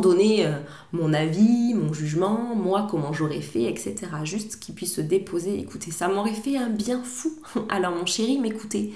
donner 0.00 0.50
mon 0.92 1.12
avis, 1.12 1.74
mon 1.74 1.92
jugement, 1.92 2.54
moi, 2.54 2.86
comment 2.90 3.12
j'aurais 3.12 3.42
fait, 3.42 3.64
etc. 3.64 3.96
Juste 4.24 4.58
qu'ils 4.58 4.74
puissent 4.74 4.94
se 4.94 5.02
déposer, 5.02 5.58
écoutez, 5.58 5.90
ça 5.90 6.08
m'aurait 6.08 6.32
fait 6.32 6.56
un 6.56 6.70
bien 6.70 7.02
fou. 7.02 7.38
Alors 7.68 7.94
mon 7.94 8.06
chéri, 8.06 8.38
m'écoutez. 8.38 8.94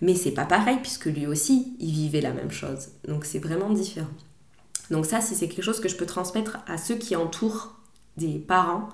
Mais 0.00 0.14
c'est 0.14 0.30
pas 0.30 0.46
pareil 0.46 0.78
puisque 0.80 1.06
lui 1.06 1.26
aussi, 1.26 1.76
il 1.80 1.92
vivait 1.92 2.22
la 2.22 2.32
même 2.32 2.50
chose. 2.50 2.88
Donc 3.06 3.26
c'est 3.26 3.40
vraiment 3.40 3.68
différent. 3.68 4.08
Donc 4.90 5.06
ça, 5.06 5.20
si 5.20 5.34
c'est 5.34 5.48
quelque 5.48 5.64
chose 5.64 5.80
que 5.80 5.88
je 5.88 5.96
peux 5.96 6.06
transmettre 6.06 6.58
à 6.66 6.78
ceux 6.78 6.96
qui 6.96 7.16
entourent 7.16 7.74
des 8.16 8.38
parents, 8.38 8.88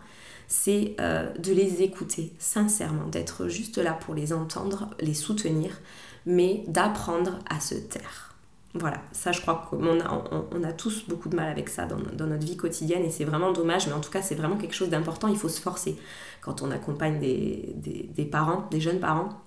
c'est 0.47 0.97
euh, 1.01 1.33
de 1.39 1.53
les 1.53 1.83
écouter 1.83 2.33
sincèrement, 2.39 3.07
d'être 3.07 3.49
juste 3.49 3.79
là 3.79 3.93
pour 3.93 4.15
les 4.15 4.33
entendre, 4.33 4.91
les 5.01 5.15
soutenir, 5.15 5.81
mais 6.27 6.65
d'apprendre 6.69 7.39
à 7.49 7.61
se 7.61 7.75
taire. 7.75 8.35
Voilà, 8.75 9.01
ça 9.13 9.31
je 9.31 9.41
crois 9.41 9.69
qu'on 9.71 10.01
a, 10.65 10.73
tous 10.73 11.07
beaucoup 11.07 11.29
de 11.29 11.37
mal 11.37 11.49
avec 11.49 11.69
ça 11.69 11.87
dans, 11.87 12.27
notre 12.27 12.45
vie 12.45 12.57
quotidienne 12.57 13.05
et 13.05 13.11
c'est 13.11 13.25
vraiment 13.25 13.53
dommage, 13.53 13.87
mais 13.87 13.93
en 13.93 14.01
tout 14.01 14.11
cas 14.11 14.21
c'est 14.21 14.35
vraiment 14.35 14.57
quelque 14.57 14.75
chose 14.75 14.91
d'important, 14.91 15.29
il 15.29 15.37
faut 15.37 15.49
se 15.49 15.61
forcer 15.61 15.97
quand 16.41 16.61
on 16.61 16.73
accompagne 16.73 17.21
des 17.21 18.29
parents, 18.31 18.67
des 18.73 18.81
jeunes 18.81 18.99
parents, 18.99 19.44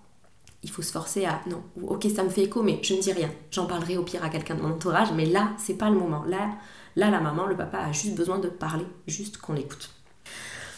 il 0.63 0.69
faut 0.69 0.81
se 0.81 0.91
forcer 0.91 1.25
à 1.25 1.41
non, 1.49 1.63
ok, 1.81 2.07
ça 2.13 2.23
me 2.23 2.29
fait 2.29 2.43
écho, 2.43 2.63
mais 2.63 2.79
je 2.81 2.93
ne 2.93 2.99
dis 2.99 3.11
rien. 3.11 3.29
J'en 3.51 3.65
parlerai 3.65 3.97
au 3.97 4.03
pire 4.03 4.23
à 4.23 4.29
quelqu'un 4.29 4.55
de 4.55 4.61
mon 4.61 4.71
entourage, 4.71 5.11
mais 5.15 5.25
là, 5.25 5.51
c'est 5.57 5.75
pas 5.75 5.89
le 5.89 5.97
moment. 5.97 6.23
Là, 6.25 6.49
là, 6.95 7.09
la 7.09 7.19
maman, 7.19 7.45
le 7.45 7.55
papa 7.55 7.77
a 7.79 7.91
juste 7.91 8.15
besoin 8.15 8.39
de 8.39 8.49
parler, 8.49 8.85
juste 9.07 9.37
qu'on 9.37 9.53
l'écoute. 9.53 9.89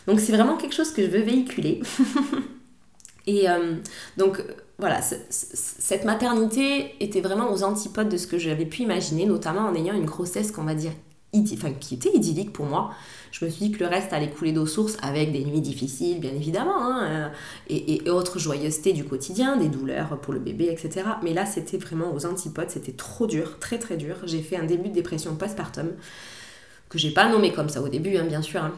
Donc 0.07 0.19
c'est 0.19 0.31
vraiment 0.31 0.57
quelque 0.57 0.75
chose 0.75 0.91
que 0.91 1.03
je 1.03 1.09
veux 1.09 1.21
véhiculer. 1.21 1.81
Et 3.27 3.49
euh, 3.49 3.75
donc 4.17 4.43
voilà, 4.79 5.01
cette 5.01 6.05
maternité 6.05 6.95
était 6.99 7.21
vraiment 7.21 7.51
aux 7.51 7.63
antipodes 7.63 8.09
de 8.09 8.17
ce 8.17 8.25
que 8.25 8.37
j'avais 8.37 8.65
pu 8.65 8.81
imaginer, 8.83 9.25
notamment 9.25 9.67
en 9.67 9.75
ayant 9.75 9.93
une 9.93 10.05
grossesse 10.05 10.51
qu'on 10.51 10.63
va 10.63 10.73
dire 10.73 10.93
enfin, 11.35 11.71
qui 11.73 11.95
était 11.95 12.11
idyllique 12.13 12.53
pour 12.53 12.65
moi. 12.65 12.91
Je 13.31 13.45
me 13.45 13.49
suis 13.49 13.67
dit 13.67 13.71
que 13.71 13.83
le 13.83 13.89
reste 13.89 14.11
allait 14.13 14.29
couler 14.29 14.51
d'eau 14.51 14.65
source 14.65 14.97
avec 15.01 15.31
des 15.31 15.45
nuits 15.45 15.61
difficiles, 15.61 16.19
bien 16.19 16.31
évidemment, 16.31 16.81
hein, 16.81 17.03
euh, 17.03 17.29
et, 17.69 18.09
autres 18.09 18.39
joyeusetés 18.39 18.93
du 18.93 19.05
quotidien, 19.05 19.57
des 19.57 19.67
douleurs 19.67 20.19
pour 20.21 20.33
le 20.33 20.39
bébé, 20.39 20.69
etc. 20.71 21.07
Mais 21.23 21.33
là, 21.33 21.45
c'était 21.45 21.77
vraiment 21.77 22.13
aux 22.13 22.25
antipodes, 22.25 22.69
c'était 22.69 22.93
trop 22.93 23.27
dur, 23.27 23.59
très 23.59 23.77
très 23.77 23.97
dur. 23.97 24.15
J'ai 24.25 24.41
fait 24.41 24.57
un 24.57 24.65
début 24.65 24.89
de 24.89 24.95
dépression 24.95 25.35
postpartum, 25.35 25.89
que 26.89 26.97
j'ai 26.97 27.11
pas 27.11 27.29
nommé 27.29 27.53
comme 27.53 27.69
ça 27.69 27.81
au 27.81 27.89
début, 27.89 28.17
hein, 28.17 28.25
bien 28.25 28.41
sûr. 28.41 28.63
Hein 28.63 28.73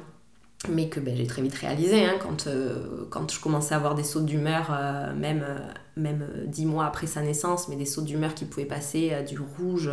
mais 0.69 0.89
que 0.89 0.99
ben, 0.99 1.15
j'ai 1.15 1.25
très 1.25 1.41
vite 1.41 1.55
réalisé 1.55 2.05
hein, 2.05 2.17
quand, 2.21 2.45
euh, 2.45 3.05
quand 3.09 3.31
je 3.31 3.39
commençais 3.39 3.73
à 3.73 3.77
avoir 3.77 3.95
des 3.95 4.03
sauts 4.03 4.21
d'humeur, 4.21 4.67
euh, 4.71 5.13
même, 5.15 5.43
euh, 5.47 5.57
même 5.97 6.27
dix 6.45 6.67
mois 6.67 6.85
après 6.85 7.07
sa 7.07 7.21
naissance, 7.21 7.67
mais 7.67 7.75
des 7.75 7.85
sauts 7.85 8.03
d'humeur 8.03 8.35
qui 8.35 8.45
pouvaient 8.45 8.65
passer 8.65 9.11
du 9.27 9.39
rouge 9.39 9.89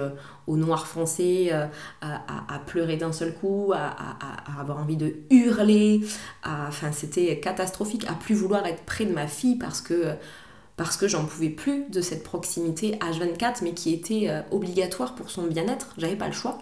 au 0.47 0.57
noir 0.57 0.87
foncé, 0.87 1.51
à, 2.03 2.59
pleurer 2.67 2.97
d'un 2.97 3.13
seul 3.13 3.35
coup, 3.35 3.73
à, 3.75 3.79
à, 3.79 4.61
avoir 4.61 4.79
envie 4.79 4.97
de 4.97 5.17
hurler, 5.31 6.03
enfin 6.45 6.93
c'était 6.93 7.41
catastrophique, 7.41 8.05
à 8.09 8.13
plus 8.13 8.35
vouloir 8.35 8.67
être 8.67 8.83
près 8.85 9.07
de 9.07 9.13
ma 9.13 9.27
fille 9.27 9.57
parce 9.57 9.81
que 9.81 10.13
parce 10.77 10.97
que 10.97 11.09
j'en 11.09 11.25
pouvais 11.25 11.49
plus 11.49 11.91
de 11.91 12.01
cette 12.01 12.23
proximité 12.23 12.99
H24, 13.01 13.59
mais 13.63 13.73
qui 13.73 13.93
était 13.93 14.31
obligatoire 14.53 15.15
pour 15.15 15.31
son 15.31 15.45
bien-être, 15.45 15.95
j'avais 15.99 16.17
pas 16.17 16.29
le 16.29 16.33
choix. 16.33 16.59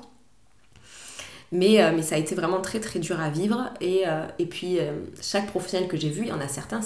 Mais, 1.52 1.82
euh, 1.82 1.92
mais 1.94 2.02
ça 2.02 2.16
a 2.16 2.18
été 2.18 2.34
vraiment 2.34 2.60
très 2.60 2.80
très 2.80 2.98
dur 2.98 3.20
à 3.20 3.30
vivre. 3.30 3.70
Et, 3.80 4.02
euh, 4.06 4.26
et 4.38 4.46
puis, 4.46 4.78
euh, 4.78 4.92
chaque 5.20 5.46
professionnel 5.46 5.88
que 5.88 5.96
j'ai 5.96 6.10
vu, 6.10 6.22
il 6.22 6.28
y 6.28 6.32
en 6.32 6.40
a 6.40 6.48
certains, 6.48 6.80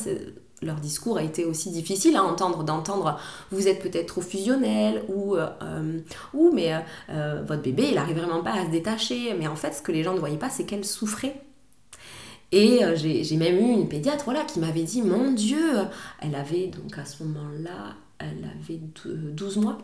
leur 0.62 0.76
discours 0.76 1.16
a 1.16 1.22
été 1.22 1.46
aussi 1.46 1.70
difficile 1.70 2.16
à 2.16 2.22
entendre, 2.22 2.64
d'entendre 2.64 3.18
vous 3.50 3.66
êtes 3.66 3.80
peut-être 3.80 4.06
trop 4.06 4.20
fusionnel 4.20 5.02
ou, 5.08 5.36
ou 6.34 6.52
mais 6.52 6.74
votre 7.46 7.62
bébé 7.62 7.88
il 7.92 7.96
arrive 7.96 8.18
vraiment 8.18 8.42
pas 8.42 8.52
à 8.52 8.66
se 8.66 8.70
détacher. 8.70 9.34
Mais 9.38 9.46
en 9.46 9.56
fait, 9.56 9.72
ce 9.72 9.80
que 9.80 9.90
les 9.90 10.02
gens 10.02 10.12
ne 10.12 10.18
voyaient 10.18 10.36
pas, 10.36 10.50
c'est 10.50 10.64
qu'elle 10.64 10.84
souffrait. 10.84 11.40
Et 12.52 12.80
j'ai 12.94 13.36
même 13.38 13.56
eu 13.56 13.72
une 13.72 13.88
pédiatre 13.88 14.24
voilà, 14.26 14.44
qui 14.44 14.60
m'avait 14.60 14.82
dit 14.82 15.00
Mon 15.00 15.32
Dieu 15.32 15.64
Elle 16.20 16.34
avait 16.34 16.66
donc 16.66 16.98
à 16.98 17.06
ce 17.06 17.22
moment-là, 17.22 17.94
elle 18.18 18.44
avait 18.44 18.80
12 19.06 19.56
mois. 19.56 19.78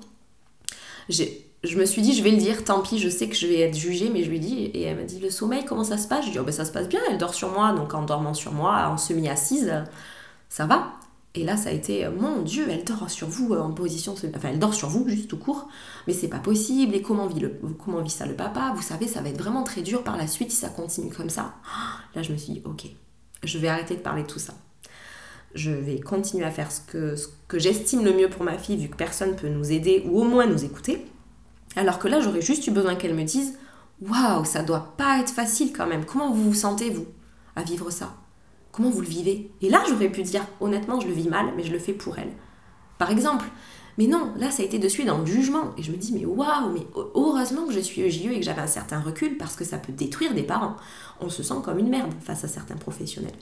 Je 1.66 1.79
me 1.79 1.85
suis 1.85 2.02
dit, 2.02 2.14
je 2.14 2.22
vais 2.22 2.31
le 2.31 2.37
dire, 2.37 2.64
tant 2.64 2.81
pis, 2.81 2.98
je 2.98 3.09
sais 3.09 3.29
que 3.29 3.35
je 3.35 3.46
vais 3.46 3.61
être 3.61 3.76
jugée, 3.76 4.11
mais 4.11 4.22
je 4.22 4.31
lui 4.31 4.40
dis, 4.40 4.64
et 4.64 4.83
elle 4.83 4.96
m'a 4.96 5.02
dit, 5.02 5.18
le 5.18 5.31
sommeil, 5.31 5.64
comment 5.64 5.85
ça 5.85 5.98
se 5.98 6.09
passe? 6.09 6.26
Je 6.26 6.31
dis, 6.31 6.38
oh, 6.38 6.44
ben, 6.44 6.52
ça 6.52 6.64
se 6.64 6.72
passe 6.72 6.88
bien, 6.88 7.00
elle 7.11 7.18
dort 7.18 7.35
sur 7.35 7.50
moi, 7.50 7.72
donc 7.72 7.94
en 7.94 8.02
dormant 8.02 8.35
sur 8.35 8.52
moi, 8.52 8.88
en 8.88 8.96
semi-assise, 8.96 9.85
ça 10.48 10.66
va. 10.66 10.92
Et 11.35 11.44
là, 11.44 11.57
ça 11.57 11.68
a 11.68 11.72
été, 11.72 12.09
mon 12.09 12.40
Dieu, 12.42 12.66
elle 12.70 12.85
dort 12.85 13.11
sur 13.11 13.29
vous 13.29 13.52
en 13.52 13.70
position, 13.70 14.14
enfin, 14.14 14.48
elle 14.50 14.59
dort 14.59 14.72
sur 14.72 14.88
vous, 14.88 15.07
juste 15.07 15.29
tout 15.29 15.37
court, 15.37 15.68
mais 16.07 16.14
c'est 16.14 16.29
pas 16.29 16.38
possible, 16.38 16.94
et 16.94 17.02
comment 17.02 17.26
vit, 17.26 17.40
le, 17.40 17.61
comment 17.85 18.00
vit 18.00 18.11
ça 18.11 18.24
le 18.24 18.35
papa? 18.35 18.72
Vous 18.74 18.83
savez, 18.83 19.07
ça 19.07 19.20
va 19.20 19.29
être 19.29 19.38
vraiment 19.38 19.62
très 19.62 19.83
dur 19.83 20.02
par 20.02 20.16
la 20.16 20.26
suite 20.26 20.50
si 20.50 20.57
ça 20.57 20.70
continue 20.70 21.12
comme 21.12 21.29
ça. 21.29 21.55
Là, 22.14 22.22
je 22.22 22.33
me 22.33 22.38
suis 22.38 22.55
dit, 22.55 22.62
ok, 22.64 22.87
je 23.44 23.59
vais 23.59 23.68
arrêter 23.68 23.96
de 23.96 24.00
parler 24.00 24.22
de 24.22 24.29
tout 24.29 24.38
ça. 24.38 24.55
Je 25.55 25.70
vais 25.70 26.00
continuer 26.00 26.44
à 26.44 26.50
faire 26.50 26.72
ce 26.72 26.81
que, 26.81 27.16
ce 27.16 27.29
que 27.48 27.59
j'estime 27.59 28.05
le 28.05 28.12
mieux 28.14 28.29
pour 28.29 28.42
ma 28.42 28.57
fille, 28.57 28.76
vu 28.76 28.88
que 28.88 28.96
personne 28.96 29.37
peut 29.37 29.48
nous 29.48 29.72
aider 29.72 30.05
ou 30.07 30.20
au 30.20 30.24
moins 30.24 30.46
nous 30.46 30.64
écouter. 30.64 31.07
Alors 31.76 31.98
que 31.98 32.08
là, 32.08 32.20
j'aurais 32.20 32.40
juste 32.40 32.66
eu 32.66 32.70
besoin 32.70 32.96
qu'elle 32.96 33.14
me 33.14 33.22
dise 33.22 33.58
Waouh, 34.02 34.44
ça 34.44 34.62
doit 34.62 34.94
pas 34.96 35.20
être 35.20 35.30
facile 35.30 35.72
quand 35.72 35.86
même. 35.86 36.04
Comment 36.04 36.30
vous 36.30 36.50
vous 36.50 36.54
sentez, 36.54 36.90
vous, 36.90 37.06
à 37.54 37.62
vivre 37.62 37.90
ça? 37.90 38.14
Comment 38.72 38.90
vous 38.90 39.00
le 39.00 39.06
vivez? 39.06 39.50
Et 39.62 39.70
là, 39.70 39.82
j'aurais 39.88 40.10
pu 40.10 40.22
dire, 40.22 40.42
honnêtement, 40.60 41.00
je 41.00 41.08
le 41.08 41.14
vis 41.14 41.28
mal, 41.28 41.46
mais 41.56 41.62
je 41.62 41.72
le 41.72 41.78
fais 41.78 41.94
pour 41.94 42.18
elle. 42.18 42.32
Par 42.98 43.10
exemple. 43.10 43.46
Mais 43.98 44.06
non, 44.06 44.34
là, 44.36 44.50
ça 44.50 44.62
a 44.62 44.66
été 44.66 44.78
de 44.78 44.88
suite 44.88 45.06
dans 45.06 45.16
le 45.16 45.24
jugement. 45.24 45.72
Et 45.78 45.82
je 45.82 45.90
me 45.90 45.96
dis, 45.96 46.12
mais 46.12 46.26
waouh, 46.26 46.70
mais 46.74 46.86
heureusement 47.14 47.66
que 47.66 47.72
je 47.72 47.80
suis 47.80 48.02
EJE 48.02 48.26
et 48.26 48.40
que 48.40 48.44
j'avais 48.44 48.60
un 48.60 48.66
certain 48.66 49.00
recul 49.00 49.38
parce 49.38 49.56
que 49.56 49.64
ça 49.64 49.78
peut 49.78 49.92
détruire 49.92 50.34
des 50.34 50.42
parents. 50.42 50.76
On 51.20 51.30
se 51.30 51.42
sent 51.42 51.54
comme 51.64 51.78
une 51.78 51.88
merde 51.88 52.12
face 52.20 52.44
à 52.44 52.48
certains 52.48 52.76
professionnels. 52.76 53.32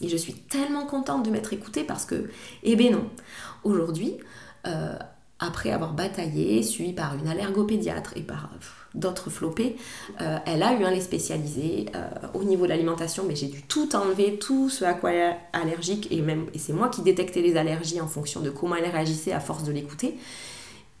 Et 0.00 0.08
je 0.08 0.16
suis 0.16 0.34
tellement 0.34 0.86
contente 0.86 1.24
de 1.24 1.30
m'être 1.30 1.52
écoutée 1.52 1.84
parce 1.84 2.04
que, 2.04 2.28
eh 2.64 2.74
ben 2.74 2.92
non, 2.92 3.08
aujourd'hui, 3.62 4.16
euh, 4.66 4.96
après 5.40 5.70
avoir 5.70 5.92
bataillé, 5.92 6.62
suivi 6.62 6.92
par 6.92 7.14
une 7.16 7.28
allergopédiatre 7.28 8.12
et 8.16 8.22
par 8.22 8.50
d'autres 8.94 9.30
flopés, 9.30 9.76
euh, 10.20 10.38
elle 10.46 10.62
a 10.62 10.72
eu 10.72 10.84
un 10.84 10.90
lait 10.90 11.00
spécialisé 11.00 11.86
euh, 11.94 12.08
au 12.34 12.44
niveau 12.44 12.64
de 12.64 12.68
l'alimentation, 12.68 13.24
mais 13.26 13.34
j'ai 13.34 13.48
dû 13.48 13.62
tout 13.62 13.96
enlever, 13.96 14.38
tout 14.38 14.70
ce 14.70 14.84
à 14.84 14.94
quoi 14.94 15.12
elle 15.12 15.32
est 15.32 15.36
allergique, 15.52 16.08
et 16.12 16.20
même 16.22 16.46
et 16.54 16.58
c'est 16.58 16.72
moi 16.72 16.88
qui 16.88 17.02
détectais 17.02 17.42
les 17.42 17.56
allergies 17.56 18.00
en 18.00 18.06
fonction 18.06 18.40
de 18.40 18.50
comment 18.50 18.76
elle 18.76 18.88
réagissait 18.88 19.32
à 19.32 19.40
force 19.40 19.64
de 19.64 19.72
l'écouter. 19.72 20.16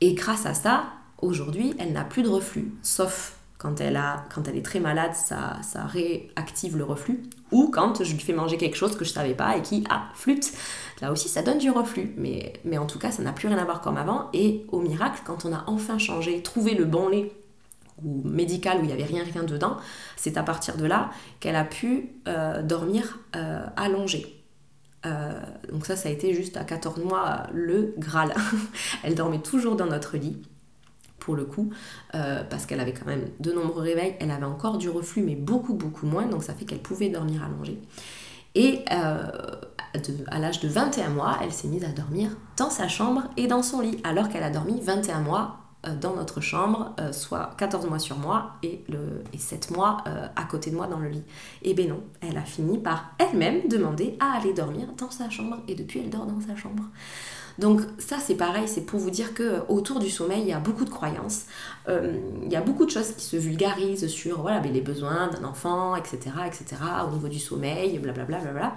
Et 0.00 0.14
grâce 0.14 0.46
à 0.46 0.54
ça, 0.54 0.86
aujourd'hui, 1.22 1.74
elle 1.78 1.92
n'a 1.92 2.04
plus 2.04 2.22
de 2.22 2.28
reflux, 2.28 2.72
sauf 2.82 3.36
quand 3.64 3.80
elle, 3.80 3.96
a, 3.96 4.24
quand 4.34 4.46
elle 4.46 4.56
est 4.58 4.64
très 4.64 4.80
malade, 4.80 5.14
ça, 5.14 5.56
ça 5.62 5.86
réactive 5.86 6.76
le 6.76 6.84
reflux. 6.84 7.22
Ou 7.50 7.70
quand 7.72 8.04
je 8.04 8.12
lui 8.12 8.20
fais 8.20 8.34
manger 8.34 8.58
quelque 8.58 8.76
chose 8.76 8.94
que 8.94 9.06
je 9.06 9.10
ne 9.10 9.14
savais 9.14 9.32
pas 9.32 9.56
et 9.56 9.62
qui, 9.62 9.84
ah, 9.88 10.08
flûte. 10.14 10.52
Là 11.00 11.12
aussi, 11.12 11.28
ça 11.28 11.42
donne 11.42 11.58
du 11.58 11.70
reflux. 11.70 12.14
Mais, 12.16 12.78
en 12.78 12.86
tout 12.86 12.98
cas, 12.98 13.10
ça 13.10 13.22
n'a 13.22 13.32
plus 13.32 13.48
rien 13.48 13.58
à 13.58 13.64
voir 13.64 13.80
comme 13.80 13.96
avant. 13.96 14.28
Et 14.32 14.64
au 14.70 14.80
miracle, 14.80 15.20
quand 15.24 15.44
on 15.44 15.52
a 15.52 15.64
enfin 15.66 15.98
changé, 15.98 16.42
trouvé 16.42 16.74
le 16.74 16.84
bon 16.84 17.08
lait 17.08 17.32
ou 18.02 18.22
médical 18.24 18.78
où 18.78 18.80
il 18.80 18.86
n'y 18.86 18.92
avait 18.92 19.04
rien 19.04 19.22
rien 19.22 19.44
dedans, 19.44 19.76
c'est 20.16 20.36
à 20.36 20.42
partir 20.42 20.76
de 20.76 20.84
là 20.84 21.10
qu'elle 21.38 21.56
a 21.56 21.64
pu 21.64 22.10
euh, 22.26 22.62
dormir 22.62 23.20
euh, 23.36 23.64
allongée. 23.76 24.40
Euh, 25.06 25.38
donc 25.70 25.86
ça, 25.86 25.96
ça 25.96 26.08
a 26.08 26.12
été 26.12 26.34
juste 26.34 26.56
à 26.56 26.64
14 26.64 27.04
mois 27.04 27.44
le 27.52 27.94
Graal. 27.98 28.34
elle 29.04 29.14
dormait 29.14 29.38
toujours 29.38 29.76
dans 29.76 29.86
notre 29.86 30.16
lit 30.16 30.42
pour 31.20 31.36
le 31.36 31.46
coup, 31.46 31.70
parce 32.12 32.66
qu'elle 32.66 32.80
avait 32.80 32.92
quand 32.92 33.06
même 33.06 33.30
de 33.40 33.50
nombreux 33.50 33.80
réveils, 33.80 34.14
elle 34.20 34.30
avait 34.30 34.44
encore 34.44 34.76
du 34.76 34.90
reflux, 34.90 35.22
mais 35.22 35.36
beaucoup, 35.36 35.72
beaucoup 35.72 36.04
moins, 36.04 36.26
donc 36.26 36.44
ça 36.44 36.52
fait 36.52 36.66
qu'elle 36.66 36.82
pouvait 36.82 37.08
dormir 37.08 37.42
allongée. 37.42 37.80
Et 38.54 38.84
euh, 39.94 40.24
à 40.28 40.38
l'âge 40.38 40.60
de 40.60 40.68
21 40.68 41.10
mois, 41.10 41.38
elle 41.42 41.52
s'est 41.52 41.68
mise 41.68 41.84
à 41.84 41.88
dormir 41.88 42.30
dans 42.56 42.70
sa 42.70 42.88
chambre 42.88 43.24
et 43.36 43.46
dans 43.46 43.62
son 43.62 43.80
lit, 43.80 43.98
alors 44.04 44.28
qu'elle 44.28 44.42
a 44.42 44.50
dormi 44.50 44.80
21 44.80 45.20
mois 45.20 45.58
euh, 45.86 45.94
dans 45.96 46.14
notre 46.14 46.40
chambre, 46.40 46.94
soit 47.12 47.50
14 47.58 47.86
mois 47.86 47.98
sur 47.98 48.18
moi 48.18 48.52
et, 48.62 48.84
le, 48.88 49.22
et 49.32 49.38
7 49.38 49.70
mois 49.70 49.98
à 50.36 50.44
côté 50.44 50.70
de 50.70 50.76
moi 50.76 50.86
dans 50.86 50.98
le 50.98 51.08
lit. 51.08 51.24
Et 51.62 51.74
ben 51.74 51.88
non, 51.88 52.02
elle 52.20 52.36
a 52.36 52.44
fini 52.44 52.78
par 52.78 53.12
elle-même 53.18 53.68
demander 53.68 54.16
à 54.20 54.38
aller 54.38 54.52
dormir 54.52 54.88
dans 54.96 55.10
sa 55.10 55.30
chambre, 55.30 55.58
et 55.68 55.74
depuis 55.74 56.00
elle 56.00 56.10
dort 56.10 56.26
dans 56.26 56.40
sa 56.40 56.56
chambre. 56.56 56.84
Donc 57.58 57.80
ça 57.98 58.16
c'est 58.18 58.34
pareil, 58.34 58.66
c'est 58.66 58.80
pour 58.80 58.98
vous 58.98 59.10
dire 59.10 59.32
que 59.34 59.60
autour 59.68 60.00
du 60.00 60.10
sommeil, 60.10 60.42
il 60.42 60.48
y 60.48 60.52
a 60.52 60.58
beaucoup 60.58 60.84
de 60.84 60.90
croyances, 60.90 61.46
euh, 61.88 62.18
il 62.42 62.50
y 62.50 62.56
a 62.56 62.60
beaucoup 62.60 62.84
de 62.84 62.90
choses 62.90 63.12
qui 63.12 63.24
se 63.24 63.36
vulgarisent 63.36 64.08
sur 64.08 64.42
voilà, 64.42 64.60
les 64.60 64.80
besoins 64.80 65.28
d'un 65.28 65.44
enfant, 65.44 65.94
etc., 65.94 66.18
etc., 66.46 66.64
au 67.06 67.12
niveau 67.12 67.28
du 67.28 67.38
sommeil, 67.38 67.98
blablabla. 67.98 68.38
Bla, 68.38 68.50
bla, 68.50 68.52
bla. 68.52 68.74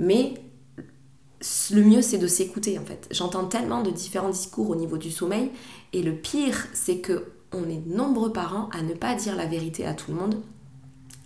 Mais 0.00 0.34
le 1.70 1.82
mieux 1.82 2.02
c'est 2.02 2.18
de 2.18 2.26
s'écouter 2.26 2.78
en 2.78 2.84
fait. 2.84 3.06
J'entends 3.12 3.44
tellement 3.44 3.82
de 3.82 3.90
différents 3.90 4.30
discours 4.30 4.70
au 4.70 4.74
niveau 4.74 4.98
du 4.98 5.10
sommeil 5.10 5.50
et 5.92 6.02
le 6.02 6.14
pire 6.14 6.66
c'est 6.72 6.98
que 6.98 7.32
on 7.52 7.68
est 7.68 7.86
nombreux 7.86 8.32
parents 8.32 8.68
à 8.72 8.82
ne 8.82 8.94
pas 8.94 9.14
dire 9.14 9.36
la 9.36 9.46
vérité 9.46 9.86
à 9.86 9.94
tout 9.94 10.10
le 10.10 10.16
monde 10.16 10.36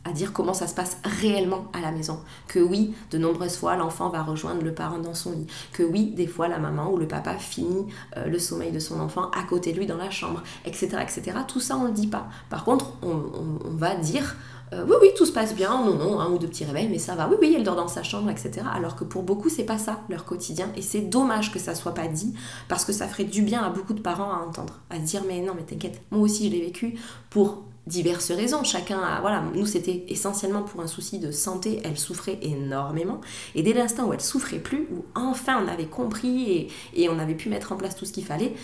à 0.04 0.12
dire 0.12 0.32
comment 0.32 0.54
ça 0.54 0.66
se 0.66 0.74
passe 0.74 0.98
réellement 1.04 1.66
à 1.72 1.80
la 1.80 1.90
maison. 1.90 2.20
Que 2.46 2.58
oui, 2.58 2.94
de 3.10 3.18
nombreuses 3.18 3.56
fois, 3.56 3.76
l'enfant 3.76 4.10
va 4.10 4.22
rejoindre 4.22 4.62
le 4.62 4.74
parent 4.74 4.98
dans 4.98 5.14
son 5.14 5.32
lit. 5.32 5.46
Que 5.72 5.82
oui, 5.82 6.12
des 6.14 6.26
fois, 6.26 6.46
la 6.46 6.58
maman 6.58 6.92
ou 6.92 6.98
le 6.98 7.08
papa 7.08 7.38
finit 7.38 7.86
euh, 8.16 8.26
le 8.26 8.38
sommeil 8.38 8.70
de 8.70 8.78
son 8.78 9.00
enfant 9.00 9.30
à 9.30 9.42
côté 9.44 9.72
de 9.72 9.78
lui 9.78 9.86
dans 9.86 9.96
la 9.96 10.10
chambre, 10.10 10.42
etc. 10.66 10.98
etc. 11.00 11.38
Tout 11.48 11.60
ça, 11.60 11.76
on 11.76 11.84
ne 11.84 11.88
le 11.88 11.94
dit 11.94 12.06
pas. 12.06 12.28
Par 12.50 12.64
contre, 12.64 12.92
on, 13.02 13.70
va 13.76 13.94
dire... 13.96 14.36
Euh, 14.72 14.84
oui, 14.88 14.96
oui, 15.02 15.08
tout 15.16 15.26
se 15.26 15.32
passe 15.32 15.54
bien, 15.54 15.70
non, 15.84 15.94
non, 15.94 16.20
un 16.20 16.30
ou 16.30 16.38
deux 16.38 16.48
petits 16.48 16.64
réveils, 16.64 16.88
mais 16.88 16.98
ça 16.98 17.14
va. 17.14 17.28
Oui, 17.28 17.36
oui, 17.40 17.54
elle 17.56 17.64
dort 17.64 17.76
dans 17.76 17.88
sa 17.88 18.02
chambre, 18.02 18.30
etc. 18.30 18.66
Alors 18.72 18.96
que 18.96 19.04
pour 19.04 19.22
beaucoup, 19.22 19.48
c'est 19.48 19.64
pas 19.64 19.78
ça 19.78 20.00
leur 20.08 20.24
quotidien. 20.24 20.70
Et 20.76 20.82
c'est 20.82 21.02
dommage 21.02 21.52
que 21.52 21.58
ça 21.58 21.74
soit 21.74 21.94
pas 21.94 22.08
dit, 22.08 22.34
parce 22.68 22.84
que 22.84 22.92
ça 22.92 23.06
ferait 23.06 23.24
du 23.24 23.42
bien 23.42 23.62
à 23.62 23.68
beaucoup 23.68 23.94
de 23.94 24.00
parents 24.00 24.32
à 24.32 24.38
entendre. 24.38 24.80
À 24.90 24.96
se 24.96 25.02
dire, 25.02 25.22
mais 25.28 25.40
non, 25.40 25.52
mais 25.54 25.62
t'inquiète, 25.62 26.00
moi 26.10 26.22
aussi 26.22 26.46
je 26.48 26.52
l'ai 26.52 26.62
vécu 26.62 26.98
pour 27.30 27.64
diverses 27.86 28.32
raisons. 28.32 28.64
Chacun 28.64 28.98
a, 28.98 29.20
voilà, 29.20 29.42
nous 29.54 29.66
c'était 29.66 30.04
essentiellement 30.08 30.62
pour 30.62 30.80
un 30.80 30.86
souci 30.86 31.18
de 31.18 31.30
santé, 31.30 31.80
elle 31.84 31.98
souffrait 31.98 32.38
énormément. 32.42 33.20
Et 33.54 33.62
dès 33.62 33.74
l'instant 33.74 34.06
où 34.06 34.12
elle 34.12 34.20
souffrait 34.20 34.58
plus, 34.58 34.88
où 34.90 35.04
enfin 35.14 35.62
on 35.62 35.68
avait 35.68 35.86
compris 35.86 36.50
et, 36.50 36.68
et 36.94 37.08
on 37.08 37.18
avait 37.18 37.34
pu 37.34 37.48
mettre 37.48 37.72
en 37.72 37.76
place 37.76 37.96
tout 37.96 38.06
ce 38.06 38.12
qu'il 38.12 38.24
fallait, 38.24 38.54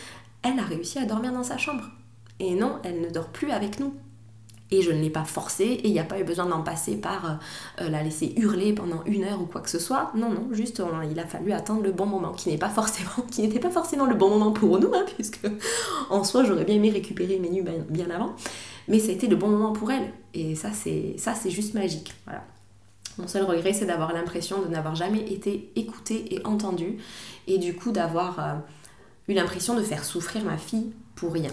elle 0.43 0.59
a 0.59 0.63
réussi 0.63 0.99
à 0.99 1.05
dormir 1.05 1.33
dans 1.33 1.45
sa 1.45 1.59
chambre. 1.59 1.85
Et 2.39 2.55
non, 2.55 2.79
elle 2.83 3.03
ne 3.03 3.11
dort 3.11 3.29
plus 3.29 3.51
avec 3.51 3.79
nous. 3.81 3.93
Et 4.73 4.83
je 4.83 4.93
ne 4.93 5.01
l'ai 5.01 5.11
pas 5.11 5.25
forcée 5.25 5.65
et 5.65 5.89
il 5.89 5.93
n'y 5.93 5.99
a 5.99 6.05
pas 6.05 6.21
eu 6.21 6.25
besoin 6.25 6.47
d'en 6.47 6.63
passer 6.63 6.97
par 6.97 7.39
euh, 7.81 7.89
la 7.89 8.03
laisser 8.03 8.35
hurler 8.37 8.73
pendant 8.73 9.03
une 9.05 9.25
heure 9.25 9.41
ou 9.43 9.47
quoi 9.47 9.61
que 9.61 9.71
ce 9.71 9.81
soit. 9.81 10.13
Non, 10.15 10.31
non, 10.31 10.49
juste 10.53 10.83
il 11.11 11.19
a 11.19 11.27
fallu 11.27 11.53
attendre 11.53 11.83
le 11.83 11.93
bon 11.93 12.07
moment, 12.07 12.33
qui 12.33 12.51
n'est 12.51 12.59
pas 12.59 12.69
forcément, 12.69 13.11
qui 13.31 13.43
n'était 13.43 13.59
pas 13.59 13.71
forcément 13.71 14.07
le 14.07 14.15
bon 14.15 14.31
moment 14.31 14.53
pour 14.53 14.79
nous, 14.79 14.93
hein, 14.95 15.05
puisque 15.17 15.41
en 16.11 16.23
soi 16.23 16.45
j'aurais 16.45 16.65
bien 16.65 16.77
aimé 16.77 16.91
récupérer 16.91 17.39
mes 17.39 17.51
nuits 17.51 17.65
bien 17.89 18.11
avant 18.11 18.35
mais 18.91 18.99
ça 18.99 19.11
a 19.11 19.13
été 19.13 19.29
le 19.29 19.37
bon 19.37 19.49
moment 19.49 19.73
pour 19.73 19.91
elle. 19.91 20.13
Et 20.35 20.55
ça, 20.57 20.73
c'est, 20.73 21.15
ça, 21.17 21.35
c'est 21.35 21.51
juste 21.51 21.75
magique. 21.75 22.13
Mon 23.19 23.29
seul 23.29 23.45
regret, 23.45 23.73
c'est 23.73 23.87
d'avoir 23.87 24.13
l'impression 24.13 24.63
de 24.63 24.69
n'avoir 24.69 24.95
jamais 24.97 25.21
été 25.33 25.71
écoutée 25.77 26.35
et 26.35 26.45
entendue, 26.45 26.99
et 27.47 27.59
du 27.59 27.75
coup 27.75 27.93
d'avoir 27.93 28.41
euh, 28.41 28.55
eu 29.29 29.35
l'impression 29.35 29.75
de 29.77 29.83
faire 29.83 30.05
souffrir 30.05 30.45
ma 30.45 30.57
fille 30.57 30.93
pour 31.15 31.33
rien 31.33 31.51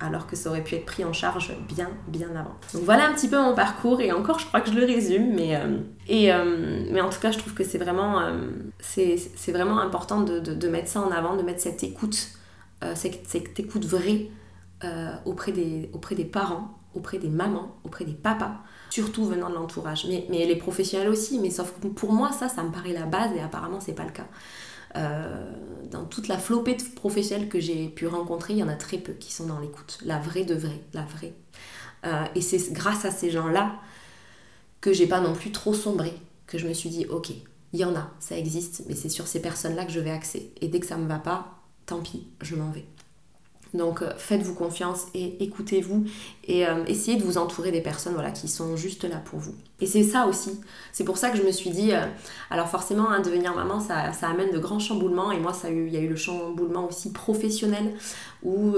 alors 0.00 0.26
que 0.26 0.36
ça 0.36 0.50
aurait 0.50 0.62
pu 0.62 0.74
être 0.74 0.84
pris 0.84 1.04
en 1.04 1.12
charge 1.12 1.52
bien 1.68 1.90
bien 2.08 2.30
avant. 2.30 2.54
Donc 2.74 2.82
voilà 2.82 3.08
un 3.08 3.14
petit 3.14 3.28
peu 3.28 3.40
mon 3.40 3.54
parcours 3.54 4.00
et 4.00 4.12
encore 4.12 4.38
je 4.38 4.46
crois 4.46 4.60
que 4.60 4.70
je 4.70 4.74
le 4.74 4.84
résume 4.84 5.34
mais 5.34 5.56
euh, 5.56 5.78
et 6.08 6.32
euh, 6.32 6.84
mais 6.90 7.00
en 7.00 7.08
tout 7.08 7.20
cas 7.20 7.30
je 7.30 7.38
trouve 7.38 7.54
que 7.54 7.64
c'est 7.64 7.78
vraiment 7.78 8.20
c'est, 8.78 9.18
vraiment 9.52 9.80
important 9.80 10.20
de, 10.20 10.38
de, 10.38 10.68
mettre 10.68 10.88
ça 10.88 11.00
en 11.00 11.10
avant, 11.10 11.36
de 11.36 11.42
mettre 11.42 11.60
cette 11.60 11.82
écoute 11.82 12.28
cette, 12.94 13.26
cette 13.26 13.58
écoute 13.58 13.86
vraie 13.86 14.28
euh, 14.84 15.14
auprès, 15.24 15.52
des, 15.52 15.88
auprès 15.94 16.14
des 16.14 16.26
parents, 16.26 16.78
auprès 16.94 17.16
des 17.16 17.30
mamans, 17.30 17.76
auprès 17.82 18.04
des 18.04 18.12
papas, 18.12 18.56
surtout 18.90 19.24
venant 19.24 19.48
de 19.48 19.54
l'entourage. 19.54 20.04
Mais, 20.06 20.26
mais 20.28 20.44
les 20.44 20.56
professionnels 20.56 21.08
aussi, 21.08 21.38
mais 21.38 21.48
sauf 21.48 21.72
que 21.80 21.86
pour 21.86 22.12
moi, 22.12 22.30
ça, 22.30 22.50
ça 22.50 22.62
me 22.62 22.70
paraît 22.70 22.92
la 22.92 23.06
base 23.06 23.32
et 23.34 23.40
apparemment, 23.40 23.80
c'est 23.80 23.94
pas 23.94 24.04
le 24.04 24.10
cas. 24.10 24.26
Euh, 24.96 25.52
dans 25.90 26.04
toute 26.04 26.26
la 26.26 26.38
flopée 26.38 26.74
de 26.74 26.82
professionnels 26.82 27.48
que 27.48 27.60
j'ai 27.60 27.88
pu 27.88 28.06
rencontrer, 28.06 28.54
il 28.54 28.58
y 28.58 28.62
en 28.62 28.68
a 28.68 28.74
très 28.74 28.98
peu 28.98 29.12
qui 29.12 29.32
sont 29.32 29.46
dans 29.46 29.60
l'écoute. 29.60 29.98
La 30.04 30.18
vraie 30.18 30.44
de 30.44 30.54
vraie, 30.54 30.80
la 30.92 31.02
vraie. 31.02 31.32
Euh, 32.04 32.24
et 32.34 32.40
c'est 32.40 32.72
grâce 32.72 33.04
à 33.04 33.10
ces 33.10 33.30
gens-là 33.30 33.76
que 34.80 34.92
j'ai 34.92 35.06
pas 35.06 35.20
non 35.20 35.32
plus 35.32 35.52
trop 35.52 35.74
sombré, 35.74 36.12
que 36.46 36.58
je 36.58 36.66
me 36.66 36.72
suis 36.72 36.90
dit, 36.90 37.06
ok, 37.06 37.30
il 37.72 37.80
y 37.80 37.84
en 37.84 37.94
a, 37.94 38.10
ça 38.20 38.36
existe, 38.36 38.84
mais 38.88 38.94
c'est 38.94 39.08
sur 39.08 39.26
ces 39.26 39.40
personnes-là 39.40 39.84
que 39.84 39.92
je 39.92 40.00
vais 40.00 40.10
axer. 40.10 40.52
Et 40.60 40.68
dès 40.68 40.80
que 40.80 40.86
ça 40.86 40.96
me 40.96 41.08
va 41.08 41.18
pas, 41.18 41.62
tant 41.86 42.00
pis, 42.00 42.26
je 42.42 42.56
m'en 42.56 42.70
vais. 42.70 42.84
Donc 43.76 44.02
euh, 44.02 44.10
faites-vous 44.16 44.54
confiance 44.54 45.06
et 45.14 45.42
écoutez-vous 45.42 46.04
et 46.44 46.66
euh, 46.66 46.84
essayez 46.86 47.18
de 47.18 47.22
vous 47.22 47.38
entourer 47.38 47.70
des 47.70 47.80
personnes 47.80 48.14
voilà, 48.14 48.30
qui 48.30 48.48
sont 48.48 48.76
juste 48.76 49.04
là 49.04 49.16
pour 49.16 49.38
vous. 49.38 49.54
Et 49.80 49.86
c'est 49.86 50.02
ça 50.02 50.26
aussi. 50.26 50.60
C'est 50.92 51.04
pour 51.04 51.18
ça 51.18 51.30
que 51.30 51.36
je 51.36 51.42
me 51.42 51.50
suis 51.50 51.70
dit, 51.70 51.92
euh, 51.92 52.06
alors 52.50 52.68
forcément, 52.68 53.10
hein, 53.10 53.20
devenir 53.20 53.54
maman, 53.54 53.80
ça, 53.80 54.10
amène 54.22 54.50
de 54.50 54.58
grands 54.58 54.78
chamboulements. 54.78 55.32
Et 55.32 55.38
moi, 55.38 55.52
il 55.68 55.88
y 55.88 55.96
a 55.96 56.00
eu 56.00 56.08
le 56.08 56.16
chamboulement 56.16 56.86
aussi 56.86 57.12
professionnel 57.12 57.92
où 58.42 58.74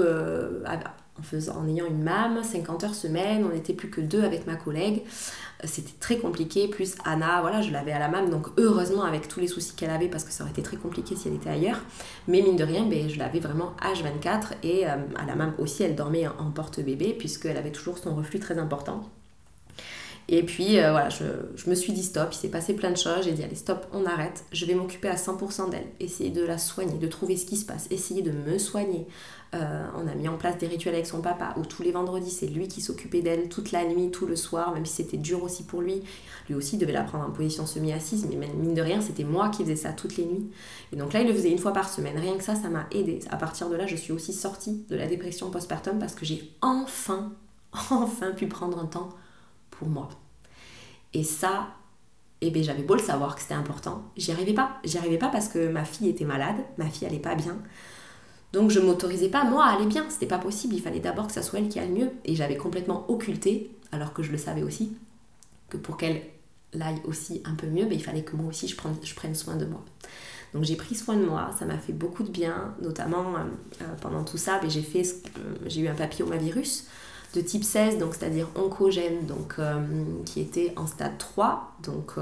en, 1.19 1.57
en 1.57 1.67
ayant 1.67 1.85
une 1.85 2.03
MAM, 2.03 2.43
50 2.43 2.83
heures 2.83 2.95
semaine, 2.95 3.45
on 3.45 3.53
n'était 3.53 3.73
plus 3.73 3.89
que 3.89 4.01
deux 4.01 4.23
avec 4.23 4.47
ma 4.47 4.55
collègue. 4.55 5.03
C'était 5.65 5.93
très 5.99 6.17
compliqué, 6.17 6.69
plus 6.69 6.95
Anna, 7.03 7.41
voilà, 7.41 7.61
je 7.61 7.71
l'avais 7.71 7.91
à 7.91 7.99
la 7.99 8.07
MAM, 8.07 8.29
donc 8.29 8.47
heureusement 8.57 9.03
avec 9.03 9.27
tous 9.27 9.41
les 9.41 9.47
soucis 9.47 9.73
qu'elle 9.75 9.89
avait, 9.89 10.07
parce 10.07 10.23
que 10.23 10.31
ça 10.31 10.43
aurait 10.43 10.51
été 10.51 10.61
très 10.61 10.77
compliqué 10.77 11.17
si 11.17 11.27
elle 11.27 11.35
était 11.35 11.49
ailleurs. 11.49 11.81
Mais 12.27 12.41
mine 12.41 12.55
de 12.55 12.63
rien, 12.63 12.85
ben, 12.85 13.09
je 13.09 13.19
l'avais 13.19 13.39
vraiment 13.39 13.75
H24 13.81 14.53
et 14.63 14.87
euh, 14.87 14.95
à 15.17 15.25
la 15.25 15.35
MAM 15.35 15.53
aussi, 15.57 15.83
elle 15.83 15.95
dormait 15.95 16.27
en 16.27 16.51
porte-bébé, 16.51 17.13
puisqu'elle 17.13 17.57
avait 17.57 17.73
toujours 17.73 17.97
son 17.97 18.15
reflux 18.15 18.39
très 18.39 18.57
important. 18.57 19.09
Et 20.31 20.43
puis 20.43 20.79
euh, 20.79 20.91
voilà, 20.91 21.09
je, 21.09 21.23
je, 21.55 21.67
me 21.71 21.73
suis 21.73 21.91
dit 21.91 22.03
stop, 22.03 22.29
il 22.31 22.35
s'est 22.35 22.49
passé 22.49 22.75
plein 22.75 22.91
de 22.91 22.97
choses, 22.97 23.23
j'ai 23.23 23.31
dit 23.31 23.43
allez 23.43 23.55
stop, 23.55 23.87
on 23.93 24.05
arrête, 24.05 24.43
je 24.51 24.63
vais 24.67 24.75
m'occuper 24.75 25.07
à 25.07 25.15
100% 25.15 25.71
d'elle, 25.71 25.87
essayer 25.99 26.29
de 26.29 26.45
la 26.45 26.59
soigner, 26.59 26.99
de 26.99 27.07
trouver 27.07 27.35
ce 27.35 27.47
qui 27.47 27.57
se 27.57 27.65
passe, 27.65 27.87
essayer 27.89 28.21
de 28.21 28.29
me 28.29 28.59
soigner. 28.59 29.07
Euh, 29.55 29.87
on 29.97 30.07
a 30.07 30.13
mis 30.13 30.27
en 30.27 30.37
place 30.37 30.59
des 30.59 30.67
rituels 30.67 30.93
avec 30.93 31.07
son 31.07 31.21
papa 31.21 31.55
où 31.57 31.65
tous 31.65 31.81
les 31.81 31.91
vendredis 31.91 32.29
c'est 32.29 32.45
lui 32.45 32.67
qui 32.67 32.79
s'occupait 32.79 33.23
d'elle 33.23 33.49
toute 33.49 33.71
la 33.71 33.83
nuit, 33.85 34.11
tout 34.11 34.27
le 34.27 34.35
soir, 34.35 34.71
même 34.71 34.85
si 34.85 34.97
c'était 34.97 35.17
dur 35.17 35.41
aussi 35.41 35.63
pour 35.63 35.81
lui. 35.81 36.03
Lui 36.47 36.53
aussi 36.53 36.77
devait 36.77 36.93
la 36.93 37.01
prendre 37.01 37.25
en 37.25 37.31
position 37.31 37.65
semi-assise, 37.65 38.27
mais 38.29 38.35
mine 38.55 38.75
de 38.75 38.83
rien 38.83 39.01
c'était 39.01 39.23
moi 39.23 39.49
qui 39.49 39.63
faisais 39.63 39.75
ça 39.75 39.93
toutes 39.93 40.15
les 40.17 40.25
nuits. 40.25 40.51
Et 40.93 40.95
donc 40.95 41.11
là 41.11 41.21
il 41.21 41.27
le 41.27 41.33
faisait 41.33 41.49
une 41.49 41.57
fois 41.57 41.73
par 41.73 41.89
semaine, 41.89 42.19
rien 42.19 42.37
que 42.37 42.43
ça, 42.43 42.53
ça 42.53 42.69
m'a 42.69 42.85
aidé. 42.91 43.21
À 43.31 43.37
partir 43.37 43.67
de 43.67 43.75
là 43.75 43.87
je 43.87 43.95
suis 43.95 44.13
aussi 44.13 44.33
sortie 44.33 44.85
de 44.89 44.95
la 44.95 45.07
dépression 45.07 45.49
postpartum 45.49 45.97
parce 45.97 46.13
que 46.13 46.23
j'ai 46.23 46.53
enfin, 46.61 47.33
enfin 47.89 48.29
pu 48.33 48.45
prendre 48.45 48.77
un 48.77 48.85
temps 48.85 49.09
moi. 49.87 50.09
Et 51.13 51.23
ça, 51.23 51.69
et 52.41 52.51
bien 52.51 52.63
j'avais 52.63 52.83
beau 52.83 52.95
le 52.95 53.01
savoir 53.01 53.35
que 53.35 53.41
c'était 53.41 53.53
important, 53.53 54.03
j'y 54.17 54.31
arrivais 54.31 54.53
pas. 54.53 54.77
J'y 54.83 54.97
arrivais 54.97 55.17
pas 55.17 55.29
parce 55.29 55.47
que 55.47 55.69
ma 55.69 55.85
fille 55.85 56.09
était 56.09 56.25
malade, 56.25 56.57
ma 56.77 56.89
fille 56.89 57.07
allait 57.07 57.19
pas 57.19 57.35
bien. 57.35 57.57
Donc 58.51 58.71
je 58.71 58.79
m'autorisais 58.79 59.29
pas 59.29 59.43
moi 59.43 59.65
à 59.65 59.75
aller 59.75 59.85
bien, 59.85 60.05
c'était 60.09 60.25
pas 60.25 60.39
possible, 60.39 60.73
il 60.73 60.81
fallait 60.81 60.99
d'abord 60.99 61.27
que 61.27 61.33
ça 61.33 61.43
soit 61.43 61.59
elle 61.59 61.69
qui 61.69 61.79
aille 61.79 61.91
mieux. 61.91 62.11
Et 62.25 62.35
j'avais 62.35 62.57
complètement 62.57 63.09
occulté, 63.09 63.71
alors 63.91 64.13
que 64.13 64.23
je 64.23 64.31
le 64.31 64.37
savais 64.37 64.63
aussi, 64.63 64.97
que 65.69 65.77
pour 65.77 65.97
qu'elle 65.97 66.21
aille 66.79 67.01
aussi 67.05 67.41
un 67.45 67.55
peu 67.55 67.67
mieux, 67.67 67.85
ben, 67.85 67.93
il 67.93 68.03
fallait 68.03 68.23
que 68.23 68.35
moi 68.35 68.47
aussi 68.47 68.67
je 68.67 68.75
prenne, 68.75 68.95
je 69.03 69.13
prenne 69.13 69.35
soin 69.35 69.55
de 69.55 69.65
moi. 69.65 69.83
Donc 70.53 70.63
j'ai 70.63 70.75
pris 70.75 70.95
soin 70.95 71.15
de 71.15 71.25
moi, 71.25 71.51
ça 71.59 71.65
m'a 71.65 71.77
fait 71.77 71.93
beaucoup 71.93 72.23
de 72.23 72.31
bien, 72.31 72.73
notamment 72.81 73.35
euh, 73.35 73.39
euh, 73.81 73.95
pendant 74.01 74.23
tout 74.23 74.37
ça, 74.37 74.59
ben, 74.59 74.69
j'ai 74.69 74.81
fait, 74.81 75.03
j'ai 75.67 75.81
eu 75.81 75.87
un 75.87 75.95
papillomavirus 75.95 76.87
de 77.33 77.41
type 77.41 77.63
16, 77.63 77.97
donc 77.97 78.15
c'est-à-dire 78.15 78.47
oncogène, 78.55 79.25
donc 79.25 79.55
qui 80.25 80.41
était 80.41 80.73
en 80.75 80.87
stade 80.87 81.17
3, 81.17 81.75
donc 81.83 82.15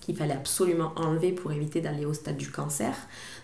qu'il 0.00 0.16
fallait 0.16 0.34
absolument 0.34 0.92
enlever 0.96 1.32
pour 1.32 1.52
éviter 1.52 1.80
d'aller 1.80 2.04
au 2.04 2.14
stade 2.14 2.36
du 2.36 2.50
cancer. 2.50 2.94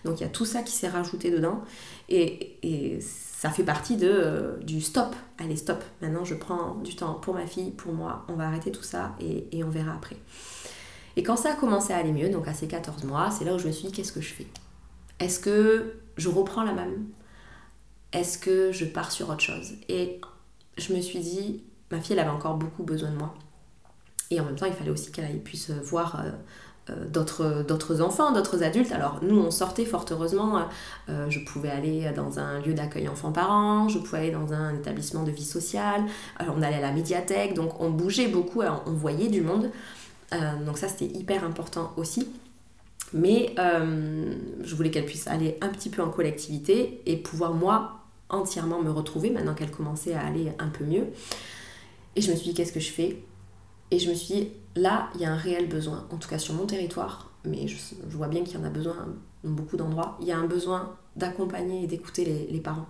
Donc 0.04 0.20
il 0.20 0.22
y 0.22 0.26
a 0.26 0.30
tout 0.30 0.44
ça 0.44 0.62
qui 0.62 0.72
s'est 0.72 0.88
rajouté 0.88 1.30
dedans 1.30 1.62
et, 2.08 3.00
ça 3.36 3.50
fait 3.50 3.64
partie 3.64 3.98
de, 3.98 4.58
du 4.62 4.80
stop. 4.80 5.14
Allez, 5.36 5.56
stop. 5.56 5.84
Maintenant, 6.00 6.24
je 6.24 6.34
prends 6.34 6.76
du 6.76 6.96
temps 6.96 7.12
pour 7.12 7.34
ma 7.34 7.46
fille, 7.46 7.70
pour 7.70 7.92
moi. 7.92 8.24
On 8.28 8.32
va 8.32 8.46
arrêter 8.46 8.72
tout 8.72 8.82
ça 8.82 9.14
et, 9.20 9.46
et 9.52 9.62
on 9.62 9.68
verra 9.68 9.92
après. 9.92 10.16
Et 11.16 11.22
quand 11.22 11.36
ça 11.36 11.52
a 11.52 11.54
commencé 11.54 11.92
à 11.92 11.98
aller 11.98 12.12
mieux, 12.12 12.30
donc 12.30 12.48
à 12.48 12.54
ces 12.54 12.66
14 12.66 13.04
mois, 13.04 13.30
c'est 13.30 13.44
là 13.44 13.54
où 13.54 13.58
je 13.58 13.66
me 13.66 13.72
suis 13.72 13.88
dit 13.88 13.92
qu'est-ce 13.92 14.12
que 14.12 14.22
je 14.22 14.32
fais? 14.32 14.46
Est-ce 15.20 15.38
que 15.38 15.96
je 16.16 16.30
reprends 16.30 16.62
la 16.62 16.72
même? 16.72 17.08
Est-ce 18.12 18.38
que 18.38 18.72
je 18.72 18.86
pars 18.86 19.12
sur 19.12 19.28
autre 19.28 19.42
chose? 19.42 19.74
Et 19.90 20.18
je 20.76 20.92
me 20.92 21.00
suis 21.00 21.20
dit, 21.20 21.62
ma 21.90 22.00
fille, 22.00 22.14
elle 22.14 22.20
avait 22.20 22.30
encore 22.30 22.56
beaucoup 22.56 22.82
besoin 22.82 23.10
de 23.10 23.16
moi. 23.16 23.34
Et 24.30 24.40
en 24.40 24.44
même 24.44 24.56
temps, 24.56 24.66
il 24.66 24.72
fallait 24.72 24.90
aussi 24.90 25.12
qu'elle 25.12 25.38
puisse 25.40 25.70
voir 25.70 26.22
euh, 26.24 26.30
euh, 26.90 27.62
d'autres 27.62 28.00
enfants, 28.00 28.32
d'autres 28.32 28.62
adultes. 28.62 28.92
Alors 28.92 29.20
nous, 29.22 29.38
on 29.38 29.50
sortait 29.50 29.84
fort 29.84 30.04
heureusement. 30.10 30.66
Euh, 31.08 31.30
je 31.30 31.40
pouvais 31.40 31.70
aller 31.70 32.10
dans 32.14 32.38
un 32.38 32.60
lieu 32.60 32.74
d'accueil 32.74 33.08
enfants-parents, 33.08 33.88
je 33.88 33.98
pouvais 33.98 34.18
aller 34.18 34.30
dans 34.32 34.52
un 34.52 34.74
établissement 34.74 35.22
de 35.22 35.30
vie 35.30 35.44
sociale, 35.44 36.04
alors 36.38 36.54
on 36.58 36.62
allait 36.62 36.76
à 36.76 36.80
la 36.80 36.92
médiathèque, 36.92 37.54
donc 37.54 37.80
on 37.80 37.90
bougeait 37.90 38.28
beaucoup, 38.28 38.62
on 38.62 38.92
voyait 38.92 39.28
du 39.28 39.42
monde. 39.42 39.70
donc 40.64 40.78
ça, 40.78 40.88
c'était 40.88 41.16
hyper 41.16 41.44
important 41.44 41.92
aussi. 41.96 42.28
Mais 43.12 43.54
je 43.56 44.74
voulais 44.74 44.90
qu'elle 44.90 45.06
puisse 45.06 45.28
aller 45.28 45.56
un 45.60 45.68
petit 45.68 45.88
peu 45.88 46.02
en 46.02 46.10
collectivité 46.10 47.00
et 47.06 47.16
pouvoir 47.16 47.54
moi 47.54 47.95
entièrement 48.28 48.82
me 48.82 48.90
retrouver 48.90 49.30
maintenant 49.30 49.54
qu'elle 49.54 49.70
commençait 49.70 50.14
à 50.14 50.24
aller 50.24 50.52
un 50.58 50.68
peu 50.68 50.84
mieux. 50.84 51.06
Et 52.16 52.20
je 52.20 52.30
me 52.30 52.36
suis 52.36 52.48
dit, 52.48 52.54
qu'est-ce 52.54 52.72
que 52.72 52.80
je 52.80 52.90
fais? 52.90 53.22
Et 53.90 53.98
je 53.98 54.08
me 54.08 54.14
suis 54.14 54.34
dit, 54.34 54.48
là, 54.74 55.10
il 55.14 55.20
y 55.20 55.24
a 55.24 55.32
un 55.32 55.36
réel 55.36 55.68
besoin, 55.68 56.06
en 56.10 56.16
tout 56.16 56.28
cas 56.28 56.38
sur 56.38 56.54
mon 56.54 56.66
territoire, 56.66 57.30
mais 57.44 57.68
je, 57.68 57.76
vois 58.10 58.28
bien 58.28 58.42
qu'il 58.42 58.58
y 58.58 58.62
en 58.62 58.64
a 58.64 58.70
besoin 58.70 58.96
dans 59.44 59.50
beaucoup 59.50 59.76
d'endroits, 59.76 60.16
il 60.20 60.26
y 60.26 60.32
a 60.32 60.38
un 60.38 60.46
besoin 60.46 60.96
d'accompagner 61.14 61.84
et 61.84 61.86
d'écouter 61.86 62.48
les, 62.50 62.60
parents 62.60 62.86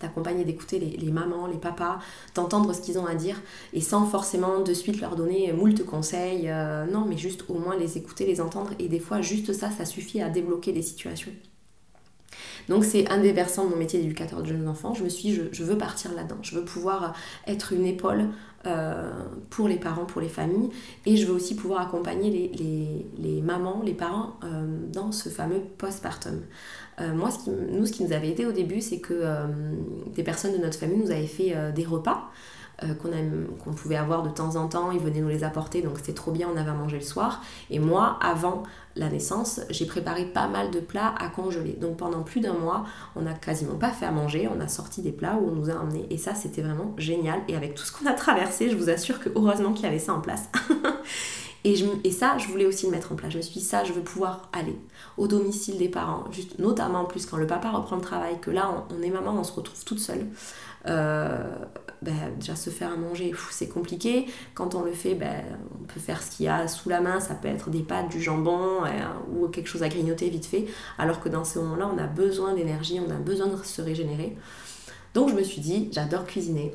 d'accompagner, 0.00 0.44
d'écouter 0.44 0.78
les, 0.78 1.10
mamans, 1.10 1.46
les 1.46 1.58
papas, 1.58 1.98
d'entendre 2.34 2.72
ce 2.72 2.80
qu'ils 2.80 2.98
ont 2.98 3.06
à 3.06 3.14
dire 3.14 3.40
et 3.74 3.82
sans 3.82 4.06
forcément 4.06 4.60
de 4.60 4.72
suite 4.72 5.00
leur 5.00 5.16
donner 5.16 5.52
moult 5.52 5.84
conseils. 5.84 6.48
Euh, 6.48 6.86
non, 6.86 7.04
mais 7.06 7.18
juste 7.18 7.44
au 7.48 7.54
moins 7.54 7.76
les 7.76 7.98
écouter, 7.98 8.24
les 8.24 8.40
entendre 8.40 8.70
et 8.78 8.88
des 8.88 9.00
fois 9.00 9.20
juste 9.20 9.52
ça, 9.52 9.70
ça 9.70 9.84
suffit 9.84 10.22
à 10.22 10.30
débloquer 10.30 10.72
des 10.72 10.82
situations. 10.82 11.32
Donc 12.70 12.84
c'est 12.84 13.10
un 13.10 13.18
des 13.18 13.32
versants 13.32 13.64
de 13.64 13.70
mon 13.70 13.76
métier 13.76 14.00
d'éducateur 14.00 14.42
de 14.42 14.46
jeunes 14.46 14.68
enfants. 14.68 14.94
Je 14.94 15.02
me 15.02 15.08
suis 15.08 15.30
dit, 15.30 15.40
je, 15.50 15.64
veux 15.64 15.76
partir 15.76 16.12
là-dedans. 16.14 16.36
Je 16.40 16.54
veux 16.54 16.64
pouvoir 16.64 17.14
être 17.48 17.72
une 17.72 17.84
épaule 17.84 18.28
euh, 18.64 19.10
pour 19.50 19.66
les 19.66 19.74
parents, 19.74 20.04
pour 20.04 20.20
les 20.20 20.28
familles. 20.28 20.70
Et 21.04 21.16
je 21.16 21.26
veux 21.26 21.34
aussi 21.34 21.56
pouvoir 21.56 21.80
accompagner 21.80 22.30
les, 23.18 23.42
mamans, 23.42 23.82
les 23.84 23.92
parents 23.92 24.36
euh, 24.44 24.66
dans 24.92 25.10
ce 25.10 25.28
fameux 25.28 25.60
postpartum. 25.78 26.42
Euh, 27.00 27.12
moi, 27.12 27.30
nous, 27.72 27.86
ce 27.86 27.92
qui 27.92 28.04
nous 28.04 28.12
avait 28.12 28.28
aidé 28.28 28.46
au 28.46 28.52
début, 28.52 28.80
c'est 28.80 29.00
que 29.00 29.24
des 30.14 30.22
personnes 30.22 30.52
de 30.52 30.62
notre 30.62 30.78
famille 30.78 30.98
nous 30.98 31.10
avaient 31.10 31.26
fait 31.26 31.56
des 31.74 31.84
repas. 31.84 32.30
Euh, 32.82 32.94
qu'on 32.94 33.72
pouvait 33.72 33.96
avoir 33.96 34.22
de 34.22 34.30
temps 34.30 34.56
en 34.56 34.66
temps, 34.66 34.90
ils 34.90 35.00
venaient 35.00 35.20
nous 35.20 35.28
les 35.28 35.44
apporter, 35.44 35.82
donc 35.82 35.98
c'était 35.98 36.14
trop 36.14 36.30
bien, 36.30 36.48
on 36.52 36.56
avait 36.56 36.70
à 36.70 36.74
manger 36.74 36.98
le 36.98 37.04
soir. 37.04 37.42
Et 37.68 37.78
moi, 37.78 38.18
avant 38.22 38.62
la 38.96 39.08
naissance, 39.08 39.60
j'ai 39.68 39.84
préparé 39.84 40.24
pas 40.24 40.48
mal 40.48 40.70
de 40.70 40.80
plats 40.80 41.14
à 41.18 41.28
congeler. 41.28 41.72
Donc 41.74 41.98
pendant 41.98 42.22
plus 42.22 42.40
d'un 42.40 42.54
mois, 42.54 42.84
on 43.16 43.22
n'a 43.22 43.34
quasiment 43.34 43.74
pas 43.74 43.90
fait 43.90 44.06
à 44.06 44.12
manger, 44.12 44.48
on 44.54 44.60
a 44.60 44.68
sorti 44.68 45.02
des 45.02 45.12
plats 45.12 45.38
où 45.40 45.48
on 45.48 45.52
nous 45.52 45.70
a 45.70 45.74
emmenés. 45.74 46.06
Et 46.10 46.16
ça, 46.16 46.34
c'était 46.34 46.62
vraiment 46.62 46.94
génial. 46.96 47.40
Et 47.48 47.56
avec 47.56 47.74
tout 47.74 47.84
ce 47.84 47.92
qu'on 47.92 48.06
a 48.06 48.14
traversé, 48.14 48.70
je 48.70 48.76
vous 48.76 48.88
assure 48.88 49.20
que 49.20 49.28
heureusement 49.34 49.72
qu'il 49.72 49.84
y 49.84 49.88
avait 49.88 49.98
ça 49.98 50.14
en 50.14 50.20
place. 50.20 50.48
Et, 51.62 52.10
ça, 52.10 52.38
je 52.38 52.46
voulais 52.46 52.64
aussi 52.64 52.86
le 52.86 52.92
mettre 52.92 53.12
en 53.12 53.16
place. 53.16 53.32
Je 53.32 53.36
me 53.36 53.42
suis 53.42 53.60
dit, 53.60 53.64
ça, 53.64 53.84
je 53.84 53.92
veux 53.92 54.00
pouvoir 54.00 54.48
aller 54.54 54.78
au 55.18 55.26
domicile 55.26 55.76
des 55.76 55.90
parents, 55.90 56.24
juste, 56.30 56.58
notamment 56.58 57.00
en 57.00 57.04
plus 57.04 57.26
quand 57.26 57.36
le 57.36 57.46
papa 57.46 57.68
reprend 57.68 57.96
le 57.96 58.02
travail, 58.02 58.40
que 58.40 58.50
là, 58.50 58.70
on, 58.90 58.96
on 58.96 59.02
est 59.02 59.10
maman, 59.10 59.34
on 59.38 59.44
se 59.44 59.52
retrouve 59.52 59.84
toute 59.84 59.98
seule. 59.98 60.26
Euh, 60.86 61.52
ben, 62.02 62.14
déjà 62.38 62.56
se 62.56 62.70
faire 62.70 62.92
à 62.92 62.96
manger, 62.96 63.32
c'est 63.50 63.68
compliqué. 63.68 64.26
Quand 64.54 64.74
on 64.74 64.82
le 64.82 64.92
fait, 64.92 65.14
ben, 65.14 65.42
on 65.80 65.84
peut 65.84 66.00
faire 66.00 66.22
ce 66.22 66.30
qu'il 66.30 66.46
y 66.46 66.48
a 66.48 66.66
sous 66.68 66.88
la 66.88 67.00
main, 67.00 67.20
ça 67.20 67.34
peut 67.34 67.48
être 67.48 67.70
des 67.70 67.82
pâtes, 67.82 68.08
du 68.10 68.20
jambon 68.20 68.84
euh, 68.84 68.88
ou 69.32 69.48
quelque 69.48 69.68
chose 69.68 69.82
à 69.82 69.88
grignoter 69.88 70.30
vite 70.30 70.46
fait. 70.46 70.66
Alors 70.98 71.20
que 71.20 71.28
dans 71.28 71.44
ce 71.44 71.58
moment-là, 71.58 71.90
on 71.94 71.98
a 71.98 72.06
besoin 72.06 72.54
d'énergie, 72.54 73.00
on 73.06 73.10
a 73.10 73.18
besoin 73.18 73.48
de 73.48 73.56
se 73.62 73.82
régénérer. 73.82 74.36
Donc 75.14 75.28
je 75.28 75.34
me 75.34 75.42
suis 75.42 75.60
dit, 75.60 75.88
j'adore 75.92 76.24
cuisiner, 76.24 76.72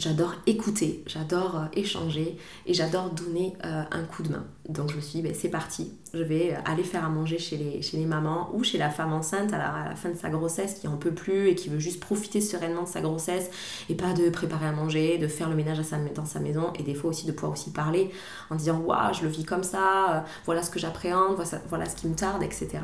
J'adore 0.00 0.32
écouter, 0.46 1.04
j'adore 1.06 1.56
euh, 1.56 1.66
échanger 1.74 2.38
et 2.64 2.72
j'adore 2.72 3.10
donner 3.10 3.52
euh, 3.66 3.82
un 3.90 4.02
coup 4.04 4.22
de 4.22 4.30
main. 4.30 4.46
Donc 4.66 4.90
je 4.90 4.96
me 4.96 5.00
suis 5.02 5.18
dit, 5.18 5.22
ben, 5.22 5.34
c'est 5.34 5.50
parti, 5.50 5.92
je 6.14 6.22
vais 6.22 6.54
euh, 6.54 6.60
aller 6.64 6.84
faire 6.84 7.04
à 7.04 7.10
manger 7.10 7.38
chez 7.38 7.58
les, 7.58 8.06
mamans 8.06 8.48
ou 8.54 8.64
chez 8.64 8.78
la 8.78 8.88
femme 8.88 9.12
enceinte 9.12 9.52
à 9.52 9.58
la, 9.58 9.94
fin 9.96 10.08
de 10.08 10.16
sa 10.16 10.30
grossesse 10.30 10.78
qui 10.80 10.88
en 10.88 10.96
peut 10.96 11.12
plus 11.12 11.48
et 11.48 11.54
qui 11.54 11.68
veut 11.68 11.78
juste 11.78 12.00
profiter 12.00 12.40
sereinement 12.40 12.84
de 12.84 12.88
sa 12.88 13.02
grossesse 13.02 13.50
et 13.90 13.94
pas 13.94 14.14
de 14.14 14.30
préparer 14.30 14.68
à 14.68 14.72
manger, 14.72 15.18
de 15.18 15.28
faire 15.28 15.50
le 15.50 15.54
ménage 15.54 15.80
dans 16.14 16.24
sa 16.24 16.40
maison 16.40 16.72
et 16.78 16.82
des 16.82 16.94
fois 16.94 17.10
aussi 17.10 17.26
de 17.26 17.32
pouvoir 17.32 17.52
aussi 17.52 17.70
parler 17.70 18.10
en 18.48 18.54
disant, 18.54 18.78
waouh, 18.78 19.12
je 19.12 19.20
le 19.22 19.28
vis 19.28 19.44
comme 19.44 19.64
ça, 19.64 20.24
voilà 20.46 20.62
ce 20.62 20.70
que 20.70 20.78
j'appréhende, 20.78 21.36
voilà 21.68 21.84
ce 21.84 21.96
qui 21.96 22.08
me 22.08 22.14
tarde, 22.14 22.42
etc. 22.42 22.78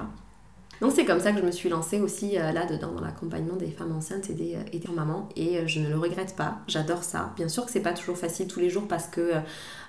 Donc 0.81 0.93
c'est 0.95 1.05
comme 1.05 1.20
ça 1.20 1.33
que 1.33 1.39
je 1.39 1.45
me 1.45 1.51
suis 1.51 1.68
lancée 1.68 2.01
aussi 2.01 2.39
euh, 2.39 2.53
là-dedans, 2.53 2.93
dans 2.93 3.01
l'accompagnement 3.01 3.57
des 3.57 3.70
femmes 3.70 3.97
enceintes 3.97 4.29
et 4.29 4.35
des, 4.35 4.57
des 4.72 4.89
mamans. 4.93 5.29
Et 5.35 5.59
euh, 5.59 5.66
je 5.66 5.81
ne 5.81 5.89
le 5.89 5.99
regrette 5.99 6.37
pas, 6.37 6.59
j'adore 6.68 7.03
ça. 7.03 7.33
Bien 7.37 7.49
sûr 7.49 7.64
que 7.64 7.70
c'est 7.70 7.81
pas 7.81 7.95
toujours 7.95 8.18
facile 8.18 8.47
tous 8.47 8.61
les 8.61 8.68
jours 8.68 8.87
parce 8.87 9.07
que 9.07 9.20
euh, 9.20 9.41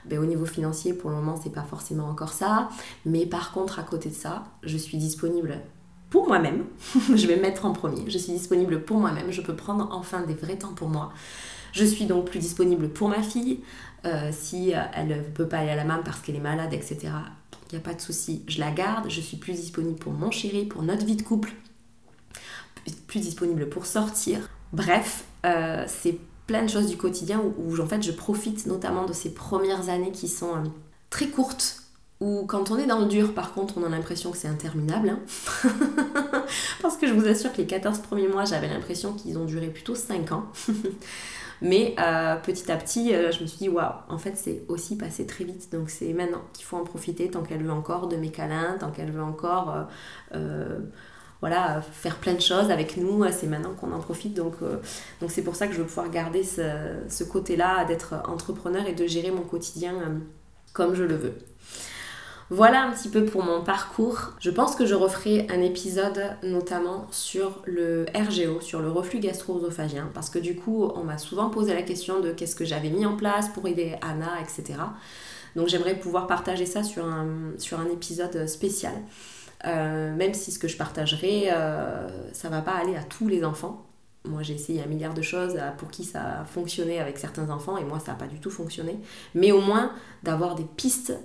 ben, 0.06 0.20
au 0.20 0.26
niveau 0.26 0.46
financier, 0.46 0.94
pour 0.94 1.10
le 1.10 1.18
moment, 1.18 1.40
c'est 1.42 1.52
pas 1.52 1.64
forcément 1.64 2.08
encore 2.08 2.32
ça. 2.32 2.70
Mais 3.06 3.26
par 3.26 3.52
contre, 3.52 3.80
à 3.80 3.84
côté 3.84 4.10
de 4.10 4.16
ça, 4.16 4.46
je 4.64 4.78
suis 4.78 4.98
disponible 4.98 5.60
pour 6.10 6.28
moi-même. 6.28 6.64
je 7.16 7.28
vais 7.28 7.36
me 7.36 7.42
mettre 7.42 7.66
en 7.66 7.74
premier. 7.74 8.10
Je 8.10 8.18
suis 8.18 8.32
disponible 8.32 8.82
pour 8.82 8.98
moi-même. 8.98 9.32
Je 9.32 9.42
peux 9.42 9.56
prendre 9.56 9.90
enfin 9.92 10.22
des 10.22 10.36
vrais 10.36 10.58
temps 10.58 10.74
pour 10.74 10.88
moi. 10.88 11.12
Je 11.74 11.84
suis 11.84 12.06
donc 12.06 12.26
plus 12.26 12.40
disponible 12.40 12.90
pour 12.90 13.10
ma 13.10 13.22
fille. 13.22 13.60
si 14.32 14.72
elle 14.94 15.08
ne 15.08 15.22
peut 15.22 15.48
pas 15.48 15.58
aller 15.58 15.72
à 15.72 15.76
la 15.76 15.84
main 15.84 16.02
parce 16.04 16.22
qu'elle 16.22 16.38
est 16.38 16.40
malade, 16.40 16.74
etc 16.74 17.10
il 17.72 17.76
n'y 17.76 17.82
a 17.82 17.84
pas 17.84 17.93
de 17.93 18.01
souci, 18.01 18.43
je 18.47 18.59
la 18.59 18.72
garde, 18.72 19.09
je 19.09 19.22
suis 19.22 19.38
plus 19.38 19.53
disponible 19.53 19.97
pour 19.97 20.13
mon 20.13 20.32
chéri, 20.32 20.65
pour 20.65 20.84
notre 20.84 21.05
vie 21.05 21.15
de 21.15 21.22
couple, 21.22 21.53
plus 23.07 23.20
disponible 23.20 23.70
pour 23.70 23.86
sortir. 23.86 24.49
Bref, 24.74 25.26
euh, 25.45 25.86
c'est 25.88 26.18
plein 26.45 26.63
de 26.63 26.70
choses 26.70 26.88
du 26.88 26.97
quotidien 26.97 27.41
où, 27.57 27.80
en 27.80 27.88
fait 27.88 28.01
je 28.01 28.11
profite 28.11 28.65
notamment 28.68 29.05
de 29.05 29.13
ces 29.13 29.34
premières 29.34 29.89
années 29.89 30.11
qui 30.11 30.28
sont 30.28 30.55
euh, 30.55 30.68
très 31.09 31.28
courtes. 31.28 31.84
Où 32.20 32.47
quand 32.47 32.72
on 32.72 32.80
est 32.80 32.88
dans 32.88 32.97
le 32.97 33.05
dur, 33.05 33.36
par 33.36 33.53
contre, 33.53 33.78
on 33.78 33.84
a 33.84 33.89
l'impression 33.89 34.32
que 34.32 34.38
c'est 34.38 34.47
interminable. 34.47 35.09
Hein. 35.09 35.20
Parce 36.82 36.97
que 36.97 37.05
je 37.05 37.13
vous 37.13 37.28
assure 37.28 37.51
que 37.51 37.57
les 37.57 37.68
14 37.68 37.99
premiers 37.99 38.28
mois, 38.28 38.43
j'avais 38.43 38.68
l'impression 38.68 39.13
qu'ils 39.13 39.38
ont 39.38 39.45
duré 39.45 39.68
plutôt 39.68 39.93
5 39.93 40.32
ans. 40.32 40.45
Mais 41.62 41.95
euh, 41.99 42.36
petit 42.38 42.72
à 42.72 42.78
petit, 42.78 43.14
euh, 43.14 43.32
je 43.32 43.41
me 43.41 43.47
suis 43.47 43.58
dit, 43.58 43.70
waouh, 43.70 43.93
en 44.10 44.18
fait, 44.18 44.36
c'est 44.36 44.64
aussi 44.68 44.97
passé 44.97 45.26
très 45.26 45.43
vite. 45.43 45.72
Donc 45.72 45.89
c'est 45.89 46.14
maintenant 46.14 46.41
qu'il 46.53 46.66
faut 46.66 46.78
en 46.78 46.84
profiter 46.84 47.30
tant 47.30 47.43
qu'elle 47.43 47.64
veut 47.64 47.72
encore 47.72 48.08
de 48.08 48.16
mes 48.16 48.30
câlins, 48.32 48.78
tant 48.80 48.91
qu'elle 48.91 49.12
veut 49.12 49.24
encore 49.24 49.88
euh, 50.36 50.80
voilà, 51.41 51.82
faire 51.82 52.18
plein 52.18 52.34
de 52.34 52.41
choses 52.41 52.72
avec 52.72 52.97
nous. 52.97 53.24
C'est 53.32 53.47
maintenant 53.47 53.74
qu'on 53.74 53.91
en 53.91 53.99
profite. 53.99 54.34
Donc 54.34 54.55
c'est 55.28 55.43
pour 55.43 55.55
ça 55.55 55.68
que 55.68 55.74
je 55.74 55.80
veux 55.80 55.88
pouvoir 55.88 56.10
garder 56.10 56.43
ce, 56.43 56.97
ce 57.10 57.24
côté-là 57.24 57.86
d'être 57.86 58.16
entrepreneur 58.28 58.86
et 58.88 58.93
de 58.93 59.05
gérer 59.08 59.32
mon 59.32 59.43
quotidien 59.43 59.93
comme 60.74 60.93
je 60.93 61.03
le 61.03 61.16
veux. 61.16 61.34
Voilà 62.50 62.84
un 62.84 62.91
petit 62.93 63.10
peu 63.10 63.26
pour 63.26 63.43
mon 63.43 63.62
parcours. 63.62 64.32
Je 64.39 64.50
pense 64.50 64.76
que 64.78 64.86
je 64.86 64.95
referai 64.95 65.45
un 65.50 65.62
épisode 65.62 66.22
notamment 66.43 67.06
sur 67.12 67.62
le 67.66 68.06
RGO, 68.16 68.62
sur 68.62 68.80
le 68.80 68.89
reflux 68.89 69.20
gastro-œsophagien, 69.20 70.10
parce 70.14 70.30
que 70.30 70.39
du 70.39 70.56
coup, 70.56 70.86
on 70.95 71.04
m'a 71.04 71.18
souvent 71.18 71.50
posé 71.50 71.74
la 71.74 71.82
question 71.82 72.22
de 72.22 72.32
qu'est-ce 72.32 72.56
que 72.56 72.64
j'avais 72.64 72.89
mis 72.89 73.06
en 73.06 73.18
place 73.18 73.50
pour 73.50 73.68
aider 73.68 73.95
Anna, 74.02 74.39
etc. 74.41 74.80
Donc 75.58 75.68
j'aimerais 75.68 75.95
pouvoir 75.95 76.26
partager 76.28 76.66
ça 76.66 76.84
sur 76.84 77.06
un, 77.06 77.89
épisode 77.91 78.48
spécial. 78.48 78.93
Euh, 79.66 80.16
même 80.16 80.34
si 80.34 80.52
ce 80.52 80.60
que 80.60 80.70
je 80.70 80.78
partagerai, 80.78 81.50
euh, 81.52 82.08
ça 82.32 82.48
va 82.48 82.62
pas 82.62 82.76
aller 82.76 82.95
à 82.95 83.04
tous 83.04 83.28
les 83.28 83.43
enfants. 83.43 83.87
Moi 84.28 84.44
j'ai 84.44 84.54
essayé 84.54 84.82
un 84.82 84.86
milliard 84.86 85.14
de 85.14 85.22
choses 85.22 85.58
pour 85.78 85.90
qui 85.90 86.04
ça 86.04 86.42
a 86.42 86.46
fonctionné 86.46 87.00
avec 87.00 87.18
certains 87.18 87.50
enfants 87.50 87.78
et 87.78 87.84
moi 87.84 88.00
ça 88.00 88.12
n'a 88.12 88.18
pas 88.18 88.28
du 88.28 88.40
tout 88.40 88.52
fonctionné. 88.52 89.00
Mais 89.36 89.52
au 89.52 89.62
moins 89.62 89.92
d'avoir 90.24 90.56
des 90.56 90.66
pistes 90.66 91.18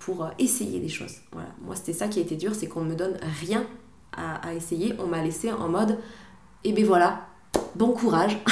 pour 0.00 0.28
essayer 0.38 0.80
des 0.80 0.88
choses. 0.88 1.16
Voilà. 1.32 1.48
Moi 1.62 1.76
c'était 1.76 1.92
ça 1.92 2.08
qui 2.08 2.18
a 2.18 2.22
été 2.22 2.36
dur, 2.36 2.54
c'est 2.54 2.66
qu'on 2.66 2.82
ne 2.82 2.90
me 2.90 2.96
donne 2.96 3.16
rien 3.40 3.64
à, 4.16 4.54
essayer. 4.54 4.94
On 4.98 5.06
m'a 5.06 5.22
laissé 5.22 5.50
en 5.52 5.68
mode, 5.68 5.98
et 6.62 6.70
eh 6.70 6.72
ben 6.72 6.84
voilà, 6.84 7.26
bon 7.74 7.92
courage. 7.92 8.38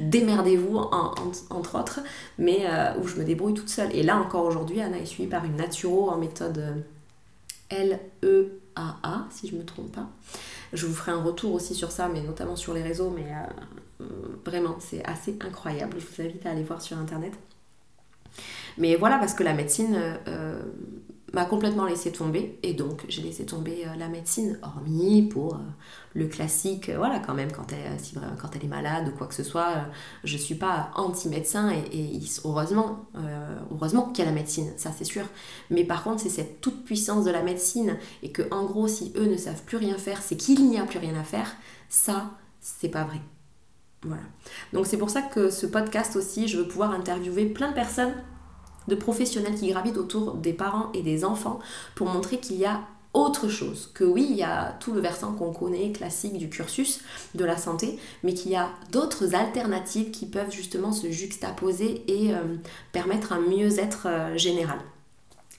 démerdez-vous 0.00 0.76
entre 0.76 1.78
autres, 1.78 2.00
mais 2.38 2.66
euh, 2.66 2.98
où 3.00 3.06
je 3.06 3.16
me 3.16 3.24
débrouille 3.24 3.54
toute 3.54 3.68
seule. 3.68 3.94
Et 3.94 4.02
là 4.02 4.16
encore 4.18 4.44
aujourd'hui, 4.44 4.80
Anna 4.80 4.98
est 4.98 5.06
suivie 5.06 5.28
par 5.28 5.44
une 5.44 5.56
naturo 5.56 6.10
en 6.10 6.18
méthode 6.18 6.58
euh, 6.58 6.74
L-E-A-A, 7.70 9.26
si 9.30 9.48
je 9.48 9.54
ne 9.54 9.60
me 9.60 9.64
trompe 9.64 9.92
pas. 9.92 10.08
Je 10.72 10.86
vous 10.86 10.94
ferai 10.94 11.12
un 11.12 11.22
retour 11.22 11.52
aussi 11.52 11.74
sur 11.74 11.90
ça, 11.90 12.08
mais 12.08 12.22
notamment 12.22 12.56
sur 12.56 12.74
les 12.74 12.82
réseaux, 12.82 13.10
mais 13.10 13.26
euh, 14.00 14.04
vraiment, 14.44 14.76
c'est 14.80 15.04
assez 15.04 15.36
incroyable. 15.40 15.98
Je 15.98 16.06
vous 16.06 16.28
invite 16.28 16.46
à 16.46 16.50
aller 16.50 16.62
voir 16.62 16.80
sur 16.80 16.98
internet. 16.98 17.32
Mais 18.78 18.96
voilà, 18.96 19.18
parce 19.18 19.34
que 19.34 19.42
la 19.42 19.52
médecine, 19.52 20.00
m'a 21.32 21.44
complètement 21.44 21.86
laissé 21.86 22.12
tomber. 22.12 22.58
Et 22.62 22.74
donc 22.74 23.04
j'ai 23.08 23.22
laissé 23.22 23.46
tomber 23.46 23.84
euh, 23.86 23.96
la 23.98 24.08
médecine 24.08 24.58
hormis 24.62 25.22
pour 25.22 25.54
euh, 25.54 25.58
le 26.14 26.26
classique 26.26 26.88
euh, 26.88 26.98
voilà 26.98 27.18
quand 27.20 27.34
même 27.34 27.50
quand 27.52 27.72
elle, 27.72 28.64
est 28.64 28.68
malade 28.68 29.08
ou 29.08 29.16
quoi 29.16 29.26
que 29.26 29.34
ce 29.34 29.42
soit 29.42 29.86
je 30.24 30.36
suis 30.36 30.54
pas 30.54 30.90
anti 30.94 31.28
médecin 31.28 31.70
et, 31.70 32.20
heureusement 32.44 33.06
heureusement 33.70 34.10
qu'il 34.10 34.24
y 34.24 34.28
a 34.28 34.30
la 34.30 34.34
médecine 34.34 34.72
ça 34.76 34.90
c'est 34.96 35.04
sûr. 35.04 35.24
Mais 35.70 35.84
par 35.84 36.04
contre 36.04 36.20
c'est 36.22 36.28
cette 36.28 36.60
toute 36.60 36.84
puissance 36.84 37.24
de 37.24 37.30
la 37.30 37.42
médecine 37.42 37.96
et 38.22 38.30
que 38.30 38.42
en 38.50 38.64
gros 38.64 38.88
si 38.88 39.12
eux 39.16 39.26
ne 39.26 39.36
savent 39.36 39.62
plus 39.62 39.78
rien 39.78 39.96
faire 39.96 40.20
c'est 40.22 40.36
qu'il 40.36 40.68
n'y 40.68 40.78
a 40.78 40.84
plus 40.84 40.98
rien 40.98 41.14
à 41.18 41.24
faire 41.24 41.56
ça 41.88 42.32
c'est 42.60 42.88
pas 42.88 43.04
vrai. 43.04 43.20
Voilà. 44.04 44.22
Donc 44.72 44.86
c'est 44.86 44.96
pour 44.96 45.10
ça 45.10 45.22
que 45.22 45.50
ce 45.50 45.66
podcast 45.66 46.16
aussi 46.16 46.48
je 46.48 46.58
veux 46.58 46.68
pouvoir 46.68 46.92
interviewer 46.92 47.46
plein 47.46 47.70
de 47.70 47.74
personnes 47.74 48.14
de 48.88 48.94
professionnels 48.94 49.54
qui 49.54 49.68
gravitent 49.68 49.96
autour 49.96 50.34
des 50.34 50.52
parents 50.52 50.90
et 50.94 51.02
des 51.02 51.24
enfants 51.24 51.60
pour 51.94 52.08
montrer 52.08 52.38
qu'il 52.38 52.56
y 52.56 52.64
a 52.64 52.80
autre 53.14 53.48
chose, 53.48 53.90
que 53.92 54.04
oui, 54.04 54.26
il 54.30 54.36
y 54.36 54.42
a 54.42 54.74
tout 54.80 54.92
le 54.92 55.00
versant 55.00 55.34
qu'on 55.34 55.52
connaît, 55.52 55.92
classique 55.92 56.38
du 56.38 56.48
cursus 56.48 57.00
de 57.34 57.44
la 57.44 57.58
santé, 57.58 57.98
mais 58.22 58.32
qu'il 58.32 58.52
y 58.52 58.56
a 58.56 58.70
d'autres 58.90 59.34
alternatives 59.34 60.10
qui 60.10 60.24
peuvent 60.24 60.50
justement 60.50 60.92
se 60.92 61.10
juxtaposer 61.10 62.04
et 62.08 62.34
euh, 62.34 62.56
permettre 62.92 63.32
un 63.32 63.40
mieux-être 63.40 64.06
euh, 64.06 64.36
général, 64.38 64.78